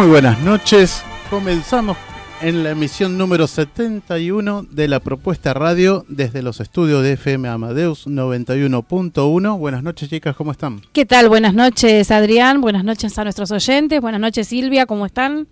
Muy 0.00 0.08
buenas 0.08 0.40
noches. 0.40 1.02
Comenzamos 1.28 1.94
en 2.40 2.64
la 2.64 2.70
emisión 2.70 3.18
número 3.18 3.46
71 3.46 4.62
de 4.62 4.88
la 4.88 4.98
propuesta 5.00 5.52
radio 5.52 6.06
desde 6.08 6.40
los 6.40 6.60
estudios 6.60 7.02
de 7.02 7.12
FM 7.12 7.46
Amadeus 7.46 8.06
91.1. 8.06 9.58
Buenas 9.58 9.82
noches, 9.82 10.08
chicas, 10.08 10.34
¿cómo 10.34 10.52
están? 10.52 10.80
¿Qué 10.94 11.04
tal? 11.04 11.28
Buenas 11.28 11.52
noches, 11.52 12.10
Adrián. 12.10 12.62
Buenas 12.62 12.82
noches 12.82 13.18
a 13.18 13.24
nuestros 13.24 13.50
oyentes. 13.50 14.00
Buenas 14.00 14.22
noches, 14.22 14.48
Silvia. 14.48 14.86
¿Cómo 14.86 15.04
están? 15.04 15.48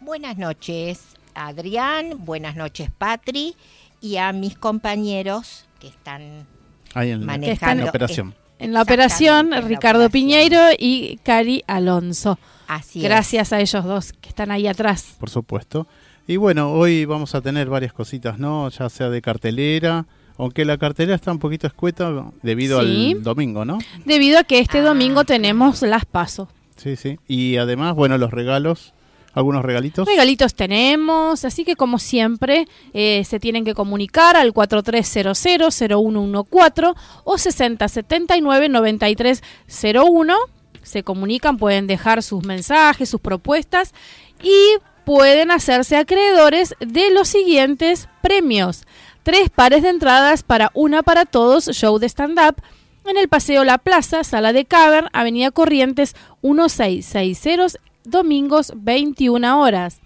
Buenas 0.00 0.38
noches, 0.38 1.00
Adrián. 1.34 2.24
Buenas 2.24 2.54
noches, 2.54 2.90
Patri. 2.96 3.56
Y 4.00 4.18
a 4.18 4.32
mis 4.32 4.56
compañeros 4.56 5.66
que 5.80 5.88
están 5.88 6.46
Ahí 6.94 7.10
en, 7.10 7.26
manejando. 7.26 7.82
la 7.82 7.90
operación. 7.90 8.34
En 8.60 8.72
la 8.72 8.82
operación, 8.82 9.46
en 9.46 9.50
la 9.50 9.60
Ricardo 9.62 10.04
operación. 10.06 10.12
Piñeiro 10.12 10.60
y 10.78 11.18
Cari 11.24 11.64
Alonso. 11.66 12.38
Así 12.68 13.00
Gracias 13.00 13.52
a 13.52 13.60
ellos 13.60 13.84
dos 13.84 14.12
que 14.12 14.28
están 14.28 14.52
ahí 14.52 14.68
atrás. 14.68 15.16
por 15.18 15.30
supuesto. 15.30 15.88
Y 16.26 16.36
bueno, 16.36 16.70
hoy 16.72 17.04
vamos 17.06 17.34
a 17.34 17.40
tener 17.40 17.68
varias 17.68 17.92
cositas, 17.94 18.38
¿no? 18.38 18.68
Ya 18.68 18.88
sea 18.90 19.08
de 19.08 19.22
cartelera, 19.22 20.04
aunque 20.36 20.66
la 20.66 20.76
cartelera 20.76 21.14
está 21.16 21.32
un 21.32 21.38
poquito 21.38 21.66
escueta 21.66 22.12
debido 22.42 22.82
Sí. 22.82 23.14
al 23.16 23.22
domingo, 23.22 23.64
¿no? 23.64 23.78
Debido 24.04 24.38
a 24.38 24.44
que 24.44 24.58
este 24.60 24.80
Ah, 24.80 24.82
domingo 24.82 25.24
tenemos 25.24 25.80
las 25.82 26.04
pasos. 26.04 26.48
Sí, 26.76 26.96
sí. 26.96 27.18
Y 27.26 27.56
además, 27.56 27.94
bueno, 27.96 28.18
los 28.18 28.30
regalos, 28.30 28.92
algunos 29.32 29.64
regalitos. 29.64 30.06
Regalitos 30.06 30.54
tenemos, 30.54 31.46
así 31.46 31.64
que 31.64 31.74
como 31.76 31.98
siempre 31.98 32.68
eh, 32.92 33.24
se 33.24 33.40
tienen 33.40 33.64
que 33.64 33.72
comunicar 33.74 34.36
al 34.36 34.52
4300-0114 34.52 36.94
o 37.24 37.34
6079-9301. 37.38 40.34
Se 40.82 41.02
comunican, 41.02 41.58
pueden 41.58 41.86
dejar 41.86 42.22
sus 42.22 42.44
mensajes, 42.44 43.08
sus 43.08 43.20
propuestas 43.20 43.94
y 44.42 44.78
pueden 45.04 45.50
hacerse 45.50 45.96
acreedores 45.96 46.74
de 46.80 47.10
los 47.10 47.28
siguientes 47.28 48.08
premios. 48.20 48.84
Tres 49.22 49.50
pares 49.50 49.82
de 49.82 49.90
entradas 49.90 50.42
para 50.42 50.70
Una 50.74 51.02
para 51.02 51.24
Todos, 51.24 51.66
show 51.72 51.98
de 51.98 52.08
stand-up, 52.08 52.62
en 53.06 53.16
el 53.16 53.28
Paseo 53.28 53.64
La 53.64 53.78
Plaza, 53.78 54.22
Sala 54.22 54.52
de 54.52 54.64
Cavern, 54.64 55.08
Avenida 55.12 55.50
Corrientes 55.50 56.14
1660, 56.42 57.78
domingos 58.04 58.72
21 58.76 59.60
horas. 59.60 60.00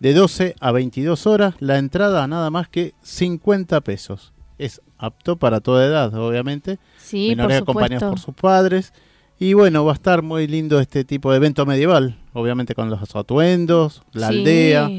de 0.01 0.15
12 0.15 0.57
a 0.59 0.73
22 0.73 1.27
horas, 1.27 1.55
la 1.61 1.79
entrada 1.79 2.27
nada 2.27 2.51
más 2.51 2.69
que 2.69 2.95
50 3.03 3.81
pesos. 3.83 4.33
Es 4.59 4.81
apto 4.99 5.37
para 5.37 5.61
toda 5.61 5.87
edad, 5.87 6.13
obviamente. 6.15 6.79
Sí, 6.99 7.29
Menores 7.29 7.63
acompañados 7.63 8.11
por 8.11 8.19
sus 8.19 8.35
padres. 8.35 8.93
Y 9.39 9.55
bueno, 9.55 9.85
va 9.85 9.93
a 9.93 9.95
estar 9.95 10.23
muy 10.23 10.47
lindo 10.47 10.81
este 10.81 11.05
tipo 11.05 11.31
de 11.31 11.37
evento 11.37 11.65
medieval, 11.65 12.19
obviamente 12.33 12.75
con 12.75 12.91
los 12.91 13.15
atuendos, 13.15 14.03
la 14.13 14.29
aldea. 14.29 14.91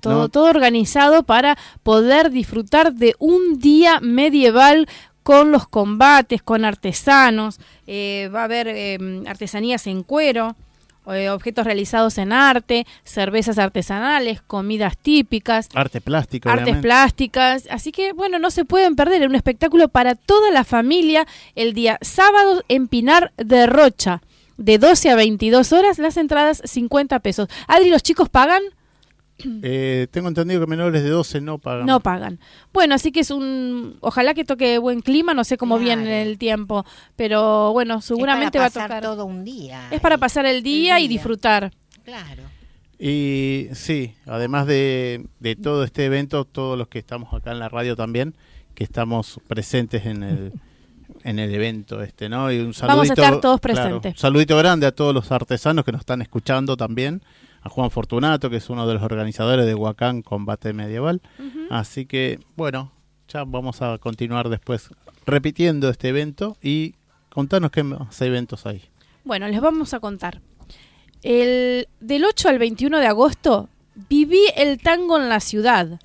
Todo, 0.00 0.28
todo 0.28 0.44
organizado 0.44 1.24
para 1.24 1.58
poder 1.82 2.30
disfrutar 2.30 2.92
de 2.92 3.14
un 3.18 3.58
día 3.58 3.98
medieval 4.00 4.86
con 5.28 5.52
los 5.52 5.68
combates, 5.68 6.42
con 6.42 6.64
artesanos. 6.64 7.60
Eh, 7.86 8.30
va 8.34 8.40
a 8.40 8.44
haber 8.44 8.66
eh, 8.68 8.98
artesanías 9.26 9.86
en 9.86 10.02
cuero. 10.02 10.56
Eh, 11.06 11.28
objetos 11.28 11.66
realizados 11.66 12.16
en 12.16 12.32
arte, 12.32 12.86
cervezas 13.04 13.58
artesanales, 13.58 14.40
comidas 14.40 14.96
típicas. 14.96 15.68
Arte 15.74 16.00
plástico. 16.00 16.48
Artes 16.48 16.76
plásticas. 16.78 17.66
Así 17.70 17.92
que, 17.92 18.12
bueno, 18.12 18.38
no 18.38 18.50
se 18.50 18.64
pueden 18.64 18.96
perder. 18.96 19.20
Es 19.20 19.28
un 19.28 19.34
espectáculo 19.34 19.88
para 19.88 20.14
toda 20.14 20.50
la 20.50 20.64
familia 20.64 21.26
el 21.54 21.74
día 21.74 21.98
sábado 22.00 22.62
en 22.68 22.88
Pinar 22.88 23.32
de 23.36 23.66
Rocha. 23.66 24.22
De 24.56 24.78
12 24.78 25.10
a 25.10 25.14
22 25.14 25.72
horas, 25.72 25.98
las 25.98 26.16
entradas 26.16 26.62
50 26.64 27.18
pesos. 27.20 27.48
Adri, 27.66 27.90
¿los 27.90 28.02
chicos 28.02 28.30
pagan? 28.30 28.62
Eh, 29.62 30.08
tengo 30.10 30.28
entendido 30.28 30.60
que 30.60 30.66
menores 30.66 31.02
de 31.02 31.10
12 31.10 31.40
no 31.40 31.58
pagan. 31.58 31.86
No 31.86 32.00
pagan. 32.00 32.38
Bueno, 32.72 32.94
así 32.94 33.12
que 33.12 33.20
es 33.20 33.30
un... 33.30 33.96
Ojalá 34.00 34.34
que 34.34 34.44
toque 34.44 34.78
buen 34.78 35.00
clima, 35.00 35.34
no 35.34 35.44
sé 35.44 35.56
cómo 35.56 35.78
viene 35.78 36.22
el 36.22 36.38
tiempo, 36.38 36.84
pero 37.16 37.72
bueno, 37.72 38.00
seguramente 38.00 38.58
va 38.58 38.66
a 38.66 38.70
tocar... 38.70 39.02
todo 39.02 39.24
un 39.24 39.44
día. 39.44 39.88
Es 39.90 40.00
para 40.00 40.18
pasar 40.18 40.46
el 40.46 40.62
día, 40.62 41.00
y 41.00 41.08
disfrutar. 41.08 41.72
Claro. 42.04 42.42
Y 42.98 43.68
sí, 43.74 44.14
además 44.26 44.66
de, 44.66 45.26
de 45.38 45.54
todo 45.56 45.84
este 45.84 46.04
evento, 46.04 46.44
todos 46.44 46.76
los 46.76 46.88
que 46.88 46.98
estamos 46.98 47.32
acá 47.32 47.52
en 47.52 47.60
la 47.60 47.68
radio 47.68 47.94
también, 47.94 48.34
que 48.74 48.84
estamos 48.84 49.40
presentes 49.46 50.06
en 50.06 50.22
el 50.24 50.52
en 51.24 51.38
el 51.38 51.52
evento 51.54 52.02
este, 52.02 52.28
¿no? 52.28 52.50
Y 52.52 52.58
un 52.58 52.74
saludito, 52.74 52.96
Vamos 52.96 53.10
a 53.10 53.12
estar 53.14 53.40
todos 53.40 53.60
presentes. 53.60 54.12
un 54.12 54.18
saludito 54.18 54.56
grande 54.56 54.86
a 54.86 54.92
todos 54.92 55.14
los 55.14 55.30
artesanos 55.32 55.84
que 55.84 55.92
nos 55.92 56.00
están 56.00 56.22
escuchando 56.22 56.76
también 56.76 57.22
a 57.62 57.68
Juan 57.68 57.90
Fortunato, 57.90 58.50
que 58.50 58.56
es 58.56 58.70
uno 58.70 58.86
de 58.86 58.94
los 58.94 59.02
organizadores 59.02 59.66
de 59.66 59.74
Huacán 59.74 60.22
Combate 60.22 60.72
Medieval. 60.72 61.20
Así 61.70 62.06
que, 62.06 62.40
bueno, 62.56 62.92
ya 63.28 63.44
vamos 63.44 63.82
a 63.82 63.98
continuar 63.98 64.48
después 64.48 64.90
repitiendo 65.26 65.90
este 65.90 66.08
evento 66.08 66.56
y 66.62 66.94
contanos 67.28 67.70
qué 67.70 67.82
más 67.82 68.20
eventos 68.22 68.66
hay. 68.66 68.82
Bueno, 69.24 69.46
les 69.48 69.60
vamos 69.60 69.92
a 69.92 70.00
contar. 70.00 70.40
El, 71.22 71.88
del 72.00 72.24
8 72.24 72.48
al 72.48 72.58
21 72.58 72.98
de 72.98 73.06
agosto 73.06 73.68
viví 74.08 74.40
el 74.56 74.80
tango 74.80 75.18
en 75.18 75.28
la 75.28 75.40
ciudad. 75.40 76.00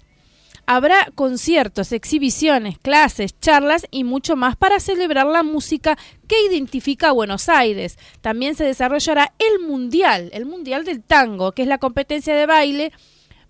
Habrá 0.65 1.09
conciertos, 1.15 1.91
exhibiciones, 1.91 2.79
clases, 2.79 3.37
charlas 3.39 3.85
y 3.91 4.05
mucho 4.05 4.37
más 4.37 4.55
para 4.55 4.79
celebrar 4.79 5.25
la 5.25 5.43
música 5.43 5.97
que 6.27 6.41
identifica 6.45 7.09
a 7.09 7.11
Buenos 7.11 7.49
Aires. 7.49 7.97
También 8.21 8.55
se 8.55 8.63
desarrollará 8.63 9.33
el 9.39 9.67
Mundial, 9.67 10.29
el 10.33 10.45
Mundial 10.45 10.85
del 10.85 11.03
Tango, 11.03 11.51
que 11.51 11.63
es 11.63 11.67
la 11.67 11.79
competencia 11.79 12.33
de 12.33 12.45
baile 12.45 12.93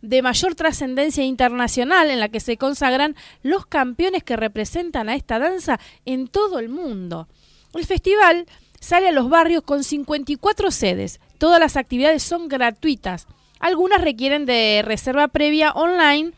de 0.02 0.22
mayor 0.24 0.56
trascendencia 0.56 1.24
internacional 1.24 2.10
en 2.10 2.20
la 2.20 2.30
que 2.30 2.40
se 2.40 2.58
consagran 2.58 3.16
los 3.44 3.68
campeones 3.68 4.24
que 4.24 4.36
representan 4.36 5.08
a 5.08 5.16
esta 5.16 5.38
danza 5.38 5.80
en 6.06 6.28
todo 6.28 6.58
el 6.58 6.68
mundo. 6.68 7.28
El 7.74 7.86
festival 7.86 8.48
sale 8.80 9.10
a 9.10 9.14
los 9.14 9.30
barrios 9.30 9.64
con 9.64 9.84
54 9.84 10.72
sedes. 10.72 11.22
Todas 11.38 11.60
las 11.60 11.78
actividades 11.78 12.24
son 12.24 12.50
gratuitas. 12.50 13.28
Algunas 13.60 14.02
requieren 14.02 14.46
de 14.46 14.82
reserva 14.84 15.30
previa 15.30 15.72
online 15.72 16.34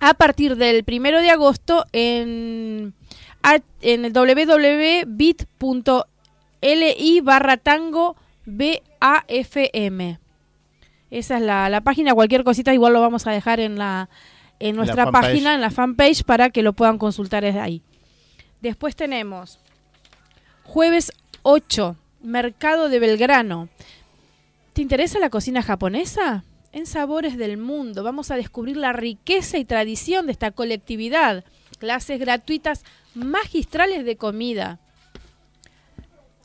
a 0.00 0.14
partir 0.14 0.56
del 0.56 0.84
primero 0.84 1.20
de 1.20 1.30
agosto 1.30 1.84
en, 1.92 2.94
en 3.82 4.04
el 4.04 4.12
www.bit.li 4.12 5.10
barra 7.20 7.56
tango 7.56 8.16
BAFM. 8.46 10.18
Esa 11.10 11.36
es 11.36 11.42
la, 11.42 11.68
la, 11.68 11.80
página, 11.80 12.14
cualquier 12.14 12.44
cosita 12.44 12.74
igual 12.74 12.92
lo 12.92 13.00
vamos 13.00 13.26
a 13.26 13.30
dejar 13.30 13.60
en 13.60 13.78
la 13.78 14.08
en 14.60 14.76
nuestra 14.76 15.10
página, 15.10 15.54
en 15.54 15.60
la 15.60 15.70
fanpage, 15.70 16.24
para 16.24 16.50
que 16.50 16.62
lo 16.62 16.72
puedan 16.72 16.98
consultar 16.98 17.42
desde 17.42 17.60
ahí. 17.60 17.82
Después 18.60 18.96
tenemos 18.96 19.58
jueves 20.62 21.12
8, 21.42 21.96
Mercado 22.22 22.88
de 22.88 22.98
Belgrano. 22.98 23.68
¿Te 24.72 24.82
interesa 24.82 25.18
la 25.18 25.30
cocina 25.30 25.62
japonesa? 25.62 26.44
En 26.74 26.86
Sabores 26.86 27.38
del 27.38 27.56
Mundo. 27.56 28.02
Vamos 28.02 28.32
a 28.32 28.36
descubrir 28.36 28.76
la 28.76 28.92
riqueza 28.92 29.58
y 29.58 29.64
tradición 29.64 30.26
de 30.26 30.32
esta 30.32 30.50
colectividad. 30.50 31.44
Clases 31.78 32.18
gratuitas 32.18 32.84
magistrales 33.14 34.04
de 34.04 34.16
comida. 34.16 34.80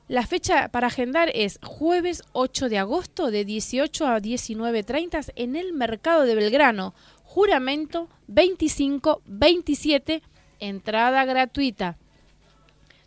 La 0.08 0.28
fecha 0.28 0.70
para 0.70 0.88
agendar 0.88 1.32
es 1.34 1.60
jueves 1.64 2.24
8 2.34 2.70
de 2.70 2.78
agosto 2.78 3.32
de 3.32 3.44
18 3.44 4.08
a 4.08 4.20
19.30 4.20 5.32
en 5.36 5.56
el 5.56 5.74
Mercado 5.74 6.26
de 6.26 6.36
Belgrano. 6.36 6.94
Juramento 7.24 8.08
25-27, 8.28 10.22
entrada 10.60 11.26
gratuita. 11.26 11.98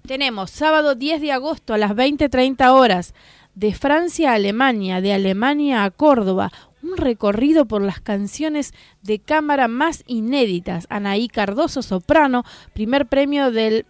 Tenemos 0.07 0.51
sábado 0.51 0.97
10 0.97 1.21
de 1.21 1.31
agosto 1.31 1.73
a 1.73 1.79
las 1.79 1.93
20.30 1.93 2.73
horas 2.73 3.15
de 3.55 3.75
Francia 3.75 4.33
a 4.33 4.35
Alemania, 4.35 5.01
de 5.01 5.13
Alemania 5.13 5.85
a 5.85 5.91
Córdoba, 5.91 6.51
un 6.82 6.96
recorrido 6.96 7.67
por 7.67 7.82
las 7.82 8.00
canciones 8.00 8.73
de 9.02 9.19
cámara 9.19 9.69
más 9.69 10.05
inéditas. 10.06 10.87
Anaí 10.90 11.28
Cardoso, 11.28 11.83
soprano, 11.83 12.45
primer 12.75 13.07
premio 13.07 13.50
del 13.50 13.87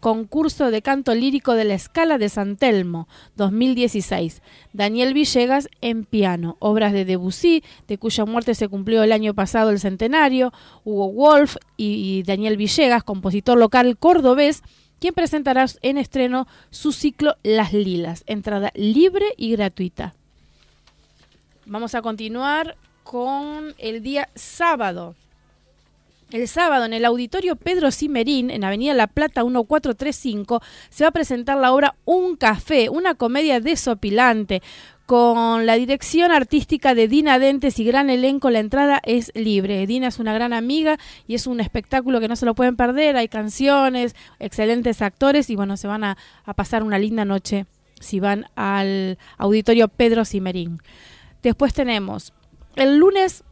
concurso 0.00 0.70
de 0.70 0.82
canto 0.82 1.14
lírico 1.14 1.54
de 1.54 1.64
la 1.64 1.74
Escala 1.74 2.18
de 2.18 2.28
San 2.28 2.56
Telmo 2.56 3.08
2016. 3.36 4.42
Daniel 4.72 5.14
Villegas 5.14 5.68
en 5.80 6.04
piano, 6.04 6.56
obras 6.58 6.92
de 6.92 7.04
Debussy, 7.04 7.62
de 7.88 7.98
cuya 7.98 8.24
muerte 8.24 8.54
se 8.54 8.68
cumplió 8.68 9.02
el 9.02 9.12
año 9.12 9.34
pasado 9.34 9.70
el 9.70 9.80
centenario, 9.80 10.52
Hugo 10.84 11.10
Wolf 11.12 11.56
y 11.76 12.22
Daniel 12.24 12.56
Villegas, 12.56 13.04
compositor 13.04 13.56
local 13.56 13.96
cordobés, 13.96 14.62
quien 15.00 15.14
presentará 15.14 15.66
en 15.82 15.98
estreno 15.98 16.46
su 16.70 16.92
ciclo 16.92 17.36
Las 17.42 17.72
Lilas, 17.72 18.24
entrada 18.26 18.72
libre 18.74 19.26
y 19.36 19.52
gratuita. 19.52 20.14
Vamos 21.66 21.94
a 21.94 22.02
continuar 22.02 22.76
con 23.04 23.74
el 23.78 24.02
día 24.02 24.28
sábado. 24.34 25.14
El 26.30 26.46
sábado 26.46 26.84
en 26.84 26.92
el 26.92 27.06
auditorio 27.06 27.56
Pedro 27.56 27.90
Cimerín, 27.90 28.50
en 28.50 28.64
Avenida 28.64 28.92
La 28.92 29.06
Plata 29.06 29.42
1435, 29.42 30.60
se 30.90 31.04
va 31.04 31.08
a 31.08 31.12
presentar 31.12 31.56
la 31.56 31.72
obra 31.72 31.94
Un 32.04 32.36
Café, 32.36 32.90
una 32.90 33.14
comedia 33.14 33.60
desopilante, 33.60 34.60
con 35.06 35.64
la 35.64 35.76
dirección 35.76 36.32
artística 36.32 36.94
de 36.94 37.08
Dina 37.08 37.38
Dentes 37.38 37.78
y 37.78 37.84
gran 37.84 38.10
elenco. 38.10 38.50
La 38.50 38.58
entrada 38.58 39.00
es 39.02 39.32
libre. 39.34 39.86
Dina 39.86 40.08
es 40.08 40.18
una 40.18 40.34
gran 40.34 40.52
amiga 40.52 40.98
y 41.26 41.34
es 41.34 41.46
un 41.46 41.60
espectáculo 41.60 42.20
que 42.20 42.28
no 42.28 42.36
se 42.36 42.44
lo 42.44 42.54
pueden 42.54 42.76
perder. 42.76 43.16
Hay 43.16 43.28
canciones, 43.28 44.14
excelentes 44.38 45.00
actores 45.00 45.48
y 45.48 45.56
bueno, 45.56 45.78
se 45.78 45.86
van 45.86 46.04
a, 46.04 46.18
a 46.44 46.52
pasar 46.52 46.82
una 46.82 46.98
linda 46.98 47.24
noche 47.24 47.64
si 48.00 48.20
van 48.20 48.46
al 48.54 49.18
auditorio 49.38 49.88
Pedro 49.88 50.26
Cimerín. 50.26 50.80
Después 51.44 51.74
tenemos 51.74 52.32
el 52.74 52.96
lunes 52.96 53.44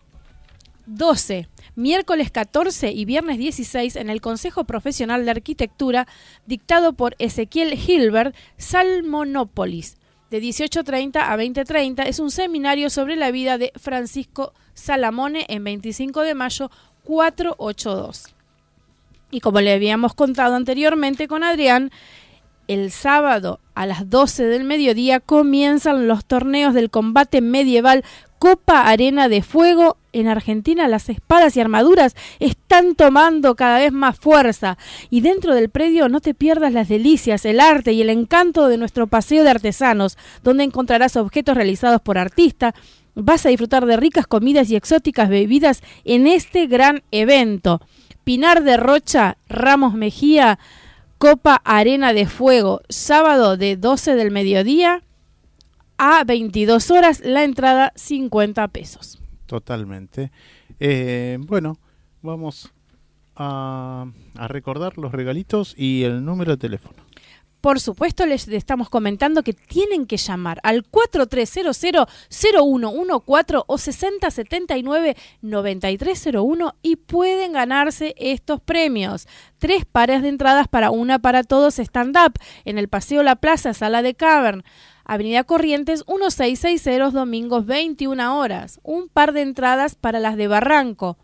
12, 0.87 1.47
miércoles 1.77 2.31
14 2.31 2.91
y 2.91 3.05
viernes 3.05 3.37
16 3.37 3.97
en 3.97 4.09
el 4.09 4.23
Consejo 4.23 4.65
Profesional 4.65 5.27
de 5.27 5.31
Arquitectura 5.31 6.09
dictado 6.47 6.95
por 6.95 7.15
Ezequiel 7.19 7.75
Hilbert, 7.75 8.35
Salmonópolis. 8.57 9.99
De 10.31 10.41
18.30 10.41 11.19
a 11.19 11.37
20.30 11.37 12.07
es 12.07 12.19
un 12.19 12.31
seminario 12.31 12.89
sobre 12.89 13.15
la 13.15 13.31
vida 13.31 13.59
de 13.59 13.73
Francisco 13.77 14.55
Salamone 14.73 15.45
en 15.51 15.63
25 15.63 16.23
de 16.23 16.35
mayo 16.35 16.71
482. 17.05 18.35
Y 19.31 19.41
como 19.41 19.61
le 19.61 19.75
habíamos 19.75 20.15
contado 20.15 20.55
anteriormente 20.55 21.29
con 21.29 21.45
Adrián, 21.45 21.91
El 22.69 22.91
sábado 22.91 23.59
a 23.75 23.87
las 23.87 24.09
12 24.09 24.45
del 24.45 24.65
mediodía 24.65 25.21
comienzan 25.21 26.07
los 26.07 26.25
torneos 26.25 26.75
del 26.75 26.91
combate 26.91 27.41
medieval 27.41 28.05
Copa 28.39 28.89
Arena 28.89 29.29
de 29.29 29.43
Fuego. 29.43 29.97
En 30.13 30.29
Argentina 30.29 30.89
las 30.89 31.09
espadas 31.09 31.57
y 31.57 31.61
armaduras 31.61 32.15
están 32.39 32.95
tomando 32.95 33.57
cada 33.57 33.79
vez 33.79 33.93
más 33.93 34.19
fuerza. 34.19 34.79
Y 35.11 35.23
dentro 35.23 35.55
del 35.55 35.71
predio 35.71 36.09
no 36.09 36.21
te 36.21 36.35
pierdas 36.35 36.73
las 36.73 36.89
delicias, 36.89 37.45
el 37.45 37.61
arte 37.61 37.93
y 37.93 38.03
el 38.03 38.11
encanto 38.11 38.69
de 38.69 38.79
nuestro 38.79 39.07
paseo 39.07 39.43
de 39.43 39.51
artesanos, 39.51 40.19
donde 40.43 40.65
encontrarás 40.65 41.17
objetos 41.17 41.57
realizados 41.57 42.01
por 42.01 42.19
artistas. 42.19 42.75
Vas 43.15 43.45
a 43.47 43.51
disfrutar 43.51 43.87
de 43.87 43.97
ricas 43.97 44.27
comidas 44.27 44.71
y 44.71 44.77
exóticas 44.77 45.29
bebidas 45.29 45.83
en 46.05 46.27
este 46.27 46.67
gran 46.67 47.03
evento. 47.11 47.81
Pinar 48.25 48.63
de 48.63 48.77
Rocha, 48.77 49.37
Ramos 49.49 49.95
Mejía, 49.95 50.59
Copa 51.23 51.63
Arena 51.65 52.13
de 52.13 52.27
Fuego, 52.27 52.81
sábado 52.89 53.57
de 53.57 53.77
12 53.77 54.17
del 54.17 54.33
mediodía 54.33 55.05
a 55.97 56.25
22 56.25 56.91
horas, 56.91 57.23
la 57.25 57.45
entrada 57.45 57.93
50 57.95 58.67
pesos. 58.67 59.23
Totalmente. 59.47 60.33
Eh, 60.81 61.39
bueno, 61.43 61.79
vamos 62.23 62.73
a, 63.37 64.07
a 64.35 64.49
recordar 64.49 64.99
los 64.99 65.13
regalitos 65.13 65.77
y 65.79 66.03
el 66.03 66.25
número 66.25 66.51
de 66.51 66.57
teléfono. 66.57 67.05
Por 67.63 67.79
supuesto, 67.79 68.27
les 68.27 68.49
estamos 68.49 68.91
comentando 68.91 69.45
que 69.45 69.53
tienen 69.53 70.07
que 70.07 70.17
llamar 70.17 70.59
al 70.65 70.83
4300-0114 70.91 73.65
o 73.65 73.77
6079-9301 73.77 76.75
y 76.83 76.97
pueden 76.97 77.53
ganarse 77.53 78.17
estos 78.19 78.61
premios. 78.61 79.29
Tres 79.59 79.85
pares 79.85 80.23
de 80.23 80.31
entradas 80.31 80.67
para 80.67 80.91
una 80.91 81.21
para 81.21 81.45
todos 81.45 81.79
stand-up 81.79 82.33
en 82.65 82.79
el 82.79 82.89
Paseo 82.89 83.23
La 83.23 83.37
Plaza, 83.37 83.75
Sala 83.75 84.03
de 84.03 84.15
Cavern. 84.15 84.65
Avenida 85.05 85.45
Corrientes 85.45 86.03
1660, 86.09 87.11
domingos 87.11 87.65
21 87.65 88.41
horas. 88.41 88.81
Un 88.83 89.09
par 89.09 89.33
de 89.33 89.43
entradas 89.43 89.95
para 89.95 90.19
las 90.19 90.37
de 90.37 90.49
Barranco 90.49 91.17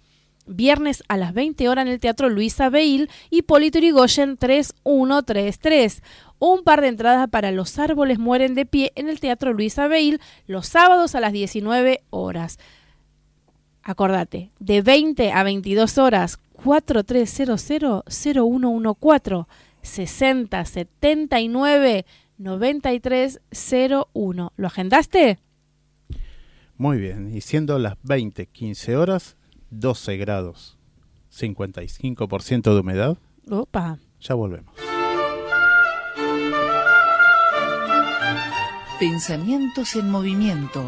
viernes 0.49 1.03
a 1.09 1.17
las 1.17 1.35
20 1.35 1.69
horas 1.69 1.87
en 1.87 1.93
el 1.93 2.01
Teatro 2.01 2.29
Luisa 2.29 2.69
Beil 2.69 3.09
y 3.31 3.43
Polito 3.43 3.79
Yrigoyen 3.79 4.37
3133 4.37 6.03
un 6.39 6.63
par 6.63 6.81
de 6.81 6.89
entradas 6.89 7.29
para 7.29 7.51
Los 7.51 7.79
árboles 7.79 8.19
mueren 8.19 8.55
de 8.55 8.65
pie 8.67 8.93
en 8.95 9.09
el 9.09 9.21
Teatro 9.21 9.53
Luis 9.53 9.79
Abel 9.79 10.21
los 10.47 10.67
sábados 10.67 11.15
a 11.15 11.21
las 11.21 11.33
19 11.33 12.03
horas. 12.11 12.59
Acordate, 13.83 14.51
de 14.59 14.83
20 14.83 15.33
a 15.33 15.43
22 15.43 15.97
horas, 15.99 16.39
4300-0114, 16.63 19.47
6079 19.83 22.05
9301. 22.37 24.53
¿Lo 24.57 24.67
agendaste? 24.67 25.39
Muy 26.77 26.99
bien, 26.99 27.35
y 27.35 27.41
siendo 27.41 27.79
las 27.79 27.95
20, 28.03 28.45
15 28.47 28.97
horas, 28.97 29.37
12 29.71 30.17
grados, 30.17 30.79
55% 31.33 32.75
de 32.75 32.81
humedad. 32.81 33.19
Opa. 33.51 33.99
Ya 34.21 34.35
volvemos. 34.35 34.75
Pensamientos 38.99 39.95
en 39.95 40.11
movimiento. 40.11 40.85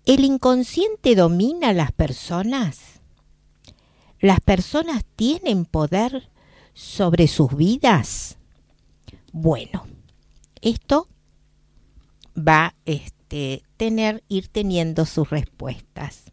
¿El 0.06 0.24
inconsciente 0.24 1.14
domina 1.16 1.68
a 1.68 1.74
las 1.74 1.92
personas? 1.92 3.02
¿Las 4.20 4.40
personas 4.40 5.04
tienen 5.16 5.66
poder 5.66 6.31
sobre 6.74 7.28
sus 7.28 7.56
vidas? 7.56 8.38
Bueno, 9.32 9.86
esto 10.60 11.08
va 12.36 12.74
este, 12.84 13.62
tener, 13.76 14.22
ir 14.28 14.48
teniendo 14.48 15.06
sus 15.06 15.30
respuestas. 15.30 16.32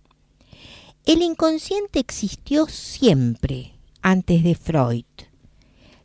El 1.05 1.21
inconsciente 1.21 1.99
existió 1.99 2.67
siempre 2.67 3.73
antes 4.01 4.43
de 4.43 4.55
Freud. 4.55 5.05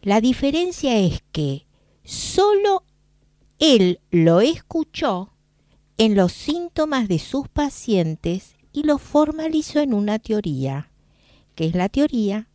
La 0.02 0.20
diferencia 0.20 0.98
es 0.98 1.22
que 1.32 1.66
solo 2.04 2.84
él 3.58 4.00
lo 4.10 4.40
escuchó 4.40 5.32
en 5.96 6.14
los 6.14 6.32
síntomas 6.32 7.08
de 7.08 7.18
sus 7.18 7.48
pacientes 7.48 8.56
y 8.72 8.82
lo 8.82 8.98
formalizó 8.98 9.80
en 9.80 9.94
una 9.94 10.18
teoría, 10.18 10.90
que 11.54 11.66
es 11.66 11.74
la 11.74 11.88
teoría 11.88 12.48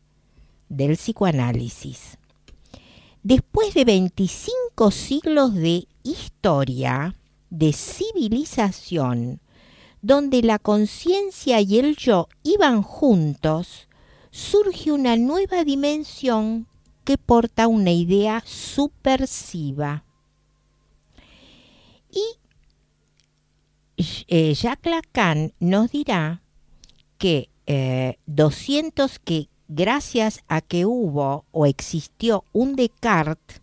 del 0.70 0.96
psicoanálisis. 0.96 2.18
Después 3.24 3.74
de 3.74 3.84
25 3.86 4.92
siglos 4.92 5.54
de 5.54 5.88
historia, 6.04 7.16
de 7.50 7.74
civilización, 7.74 9.42
donde 10.02 10.42
la 10.42 10.60
conciencia 10.60 11.60
y 11.60 11.80
el 11.80 11.98
yo 11.98 12.30
iban 12.44 12.82
juntos, 12.82 13.90
surge 14.32 14.92
una 14.92 15.18
nueva 15.18 15.64
dimensión 15.64 16.68
que 17.04 17.18
porta 17.18 17.68
una 17.68 17.92
idea 17.92 18.44
supersiva. 18.46 20.06
Y 22.12 22.40
eh, 24.28 24.54
Jacques 24.54 24.92
Lacan 24.92 25.54
nos 25.60 25.92
dirá 25.92 26.42
que 27.18 27.50
200 28.26 29.16
eh, 29.16 29.20
que 29.24 29.49
gracias 29.70 30.42
a 30.50 30.60
que 30.60 30.86
hubo 30.86 31.46
o 31.52 31.66
existió 31.66 32.44
un 32.52 32.76
Descartes 32.76 33.62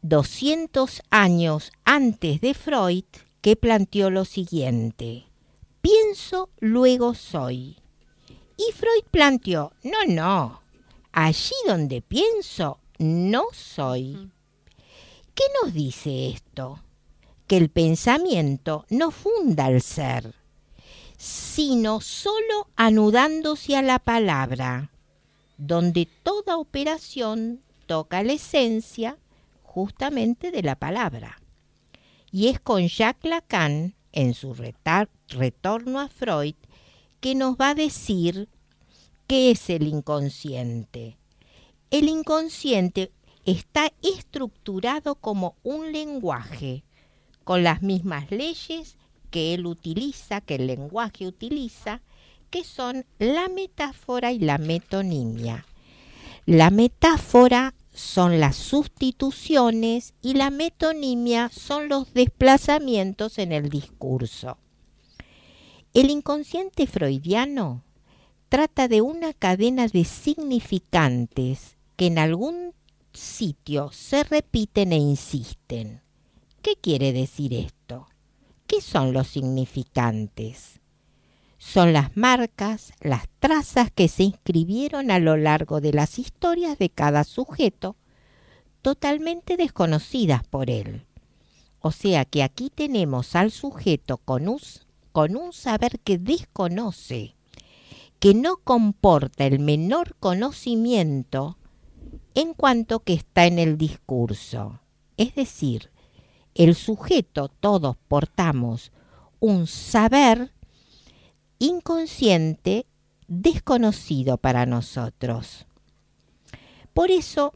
200 0.00 1.02
años 1.10 1.70
antes 1.84 2.40
de 2.40 2.54
Freud 2.54 3.04
que 3.40 3.54
planteó 3.54 4.10
lo 4.10 4.24
siguiente, 4.24 5.26
pienso, 5.80 6.48
luego 6.58 7.14
soy. 7.14 7.76
Y 8.56 8.72
Freud 8.72 9.04
planteó, 9.10 9.72
no, 9.84 9.98
no, 10.08 10.62
allí 11.12 11.54
donde 11.68 12.02
pienso, 12.02 12.80
no 12.98 13.44
soy. 13.52 14.30
¿Qué 15.34 15.44
nos 15.62 15.72
dice 15.72 16.30
esto? 16.30 16.80
Que 17.46 17.58
el 17.58 17.68
pensamiento 17.68 18.86
no 18.90 19.10
funda 19.12 19.68
el 19.68 19.82
ser, 19.82 20.34
sino 21.22 22.00
solo 22.00 22.66
anudándose 22.74 23.76
a 23.76 23.82
la 23.82 24.00
palabra, 24.00 24.90
donde 25.56 26.08
toda 26.24 26.56
operación 26.56 27.62
toca 27.86 28.24
la 28.24 28.32
esencia 28.32 29.18
justamente 29.62 30.50
de 30.50 30.62
la 30.62 30.74
palabra. 30.74 31.40
Y 32.32 32.48
es 32.48 32.58
con 32.58 32.88
Jacques 32.88 33.30
Lacan, 33.30 33.94
en 34.10 34.34
su 34.34 34.56
retorno 35.28 36.00
a 36.00 36.08
Freud, 36.08 36.56
que 37.20 37.36
nos 37.36 37.54
va 37.54 37.70
a 37.70 37.76
decir 37.76 38.48
qué 39.28 39.52
es 39.52 39.70
el 39.70 39.86
inconsciente. 39.86 41.18
El 41.92 42.08
inconsciente 42.08 43.12
está 43.44 43.92
estructurado 44.02 45.14
como 45.14 45.54
un 45.62 45.92
lenguaje, 45.92 46.82
con 47.44 47.62
las 47.62 47.80
mismas 47.80 48.28
leyes 48.32 48.96
que 49.32 49.54
él 49.54 49.66
utiliza, 49.66 50.42
que 50.42 50.54
el 50.54 50.68
lenguaje 50.68 51.26
utiliza, 51.26 52.02
que 52.50 52.62
son 52.62 53.04
la 53.18 53.48
metáfora 53.48 54.30
y 54.30 54.38
la 54.38 54.58
metonimia. 54.58 55.66
La 56.46 56.70
metáfora 56.70 57.74
son 57.94 58.38
las 58.38 58.56
sustituciones 58.56 60.14
y 60.22 60.34
la 60.34 60.50
metonimia 60.50 61.48
son 61.48 61.88
los 61.88 62.12
desplazamientos 62.12 63.38
en 63.38 63.52
el 63.52 63.70
discurso. 63.70 64.58
El 65.94 66.10
inconsciente 66.10 66.86
freudiano 66.86 67.82
trata 68.50 68.86
de 68.86 69.00
una 69.00 69.32
cadena 69.32 69.88
de 69.88 70.04
significantes 70.04 71.76
que 71.96 72.06
en 72.06 72.18
algún 72.18 72.74
sitio 73.14 73.90
se 73.92 74.24
repiten 74.24 74.92
e 74.92 74.96
insisten. 74.96 76.02
¿Qué 76.60 76.76
quiere 76.76 77.12
decir 77.12 77.54
esto? 77.54 78.06
¿Qué 78.72 78.80
son 78.80 79.12
los 79.12 79.28
significantes? 79.28 80.80
Son 81.58 81.92
las 81.92 82.16
marcas, 82.16 82.94
las 83.02 83.28
trazas 83.38 83.90
que 83.90 84.08
se 84.08 84.22
inscribieron 84.22 85.10
a 85.10 85.18
lo 85.18 85.36
largo 85.36 85.82
de 85.82 85.92
las 85.92 86.18
historias 86.18 86.78
de 86.78 86.88
cada 86.88 87.24
sujeto, 87.24 87.96
totalmente 88.80 89.58
desconocidas 89.58 90.42
por 90.48 90.70
él. 90.70 91.04
O 91.80 91.92
sea 91.92 92.24
que 92.24 92.42
aquí 92.42 92.70
tenemos 92.74 93.36
al 93.36 93.50
sujeto 93.50 94.16
con 94.16 94.48
un, 94.48 94.58
con 95.12 95.36
un 95.36 95.52
saber 95.52 96.00
que 96.00 96.16
desconoce, 96.16 97.36
que 98.20 98.32
no 98.32 98.56
comporta 98.56 99.44
el 99.44 99.58
menor 99.58 100.16
conocimiento 100.18 101.58
en 102.34 102.54
cuanto 102.54 103.00
que 103.00 103.12
está 103.12 103.44
en 103.44 103.58
el 103.58 103.76
discurso. 103.76 104.80
Es 105.18 105.34
decir, 105.34 105.90
el 106.54 106.74
sujeto, 106.74 107.48
todos 107.48 107.96
portamos 108.08 108.92
un 109.40 109.66
saber 109.66 110.52
inconsciente 111.58 112.86
desconocido 113.28 114.36
para 114.36 114.66
nosotros. 114.66 115.66
Por 116.92 117.10
eso, 117.10 117.54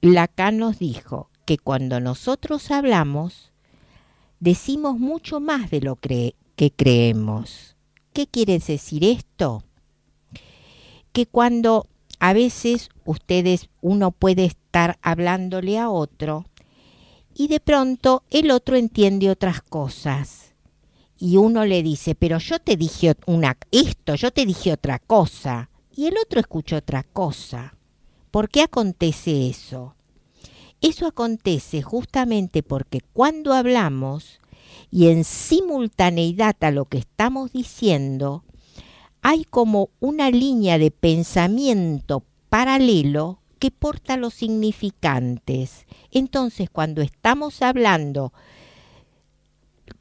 Lacan 0.00 0.58
nos 0.58 0.78
dijo 0.78 1.30
que 1.44 1.58
cuando 1.58 1.98
nosotros 2.00 2.70
hablamos, 2.70 3.52
decimos 4.40 4.98
mucho 4.98 5.40
más 5.40 5.70
de 5.70 5.80
lo 5.80 5.96
que 5.96 6.34
creemos. 6.76 7.76
¿Qué 8.12 8.26
quiere 8.26 8.58
decir 8.58 9.04
esto? 9.04 9.64
Que 11.12 11.26
cuando 11.26 11.86
a 12.20 12.32
veces 12.32 12.90
ustedes, 13.04 13.68
uno 13.80 14.12
puede 14.12 14.44
estar 14.44 14.98
hablándole 15.02 15.78
a 15.78 15.90
otro 15.90 16.44
y 17.34 17.48
de 17.48 17.60
pronto 17.60 18.22
el 18.30 18.50
otro 18.50 18.76
entiende 18.76 19.30
otras 19.30 19.60
cosas. 19.60 20.54
Y 21.18 21.36
uno 21.36 21.64
le 21.64 21.82
dice, 21.82 22.14
pero 22.14 22.38
yo 22.38 22.58
te 22.58 22.76
dije 22.76 23.14
una, 23.26 23.56
esto, 23.70 24.14
yo 24.14 24.30
te 24.30 24.46
dije 24.46 24.72
otra 24.72 24.98
cosa. 24.98 25.70
Y 25.94 26.06
el 26.06 26.16
otro 26.18 26.40
escucha 26.40 26.76
otra 26.76 27.02
cosa. 27.02 27.76
¿Por 28.30 28.48
qué 28.48 28.62
acontece 28.62 29.48
eso? 29.48 29.94
Eso 30.80 31.06
acontece 31.06 31.82
justamente 31.82 32.62
porque 32.62 33.00
cuando 33.12 33.54
hablamos 33.54 34.40
y 34.90 35.08
en 35.08 35.24
simultaneidad 35.24 36.56
a 36.60 36.70
lo 36.70 36.86
que 36.86 36.98
estamos 36.98 37.52
diciendo, 37.52 38.44
hay 39.22 39.44
como 39.44 39.90
una 40.00 40.30
línea 40.30 40.78
de 40.78 40.90
pensamiento 40.90 42.24
paralelo 42.50 43.40
que 43.64 43.70
porta 43.70 44.18
los 44.18 44.34
significantes. 44.34 45.86
Entonces, 46.10 46.68
cuando 46.68 47.00
estamos 47.00 47.62
hablando 47.62 48.34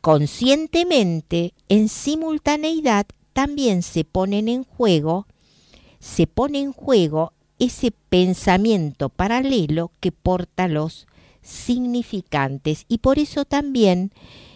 conscientemente, 0.01 1.53
en 1.69 1.87
simultaneidad 1.87 3.05
también 3.31 3.81
se 3.81 4.03
ponen 4.03 4.49
en 4.49 4.65
juego, 4.65 5.27
se 6.01 6.27
pone 6.27 6.59
en 6.59 6.73
juego 6.73 7.31
ese 7.57 7.91
pensamiento 7.91 9.07
paralelo 9.07 9.91
que 10.01 10.11
porta 10.11 10.67
los 10.67 11.07
significantes 11.41 12.83
y 12.89 12.97
por 12.97 13.17
eso 13.17 13.45
también 13.45 14.11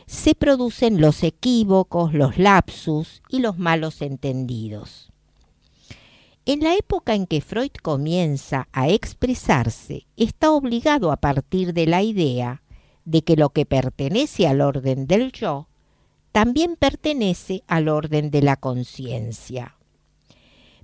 se 0.05 0.35
producen 0.35 0.99
los 0.99 1.23
equívocos, 1.23 2.13
los 2.13 2.37
lapsus 2.37 3.21
y 3.29 3.39
los 3.39 3.57
malos 3.57 4.01
entendidos. 4.01 5.13
En 6.47 6.61
la 6.61 6.75
época 6.75 7.13
en 7.13 7.27
que 7.27 7.41
Freud 7.41 7.73
comienza 7.83 8.69
a 8.71 8.87
expresarse, 8.87 10.07
está 10.15 10.51
obligado 10.51 11.11
a 11.11 11.17
partir 11.17 11.73
de 11.73 11.87
la 11.87 12.03
idea 12.03 12.63
de 13.03 13.21
que 13.21 13.35
lo 13.35 13.49
que 13.49 13.65
pertenece 13.65 14.47
al 14.47 14.61
orden 14.61 15.07
del 15.07 15.33
yo 15.33 15.67
también 16.31 16.77
pertenece 16.77 17.65
al 17.67 17.89
orden 17.89 18.31
de 18.31 18.41
la 18.41 18.55
conciencia. 18.55 19.75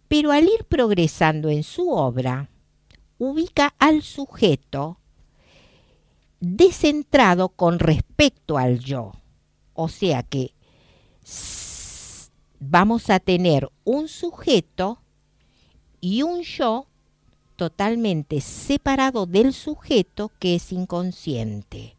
Pero 0.09 0.33
al 0.33 0.43
ir 0.43 0.65
progresando 0.67 1.49
en 1.49 1.63
su 1.63 1.91
obra, 1.91 2.49
ubica 3.17 3.73
al 3.79 4.01
sujeto 4.01 4.99
descentrado 6.41 7.47
con 7.47 7.79
respecto 7.79 8.57
al 8.57 8.79
yo. 8.79 9.13
O 9.75 9.87
sea 9.87 10.23
que 10.23 10.53
vamos 12.59 13.09
a 13.09 13.21
tener 13.21 13.71
un 13.85 14.09
sujeto 14.09 14.99
y 16.03 16.21
un 16.21 16.41
yo 16.41 16.87
totalmente 17.55 18.41
separado 18.41 19.25
del 19.25 19.53
sujeto 19.53 20.33
que 20.37 20.55
es 20.55 20.73
inconsciente. 20.73 21.95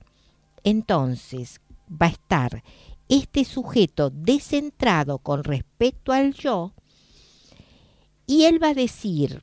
Entonces 0.62 1.62
va 1.90 2.08
a 2.08 2.10
estar 2.10 2.62
este 3.08 3.46
sujeto 3.46 4.10
descentrado 4.10 5.16
con 5.16 5.42
respecto 5.42 6.12
al 6.12 6.34
yo 6.34 6.74
y 8.26 8.44
él 8.44 8.62
va 8.62 8.68
a 8.68 8.74
decir 8.74 9.42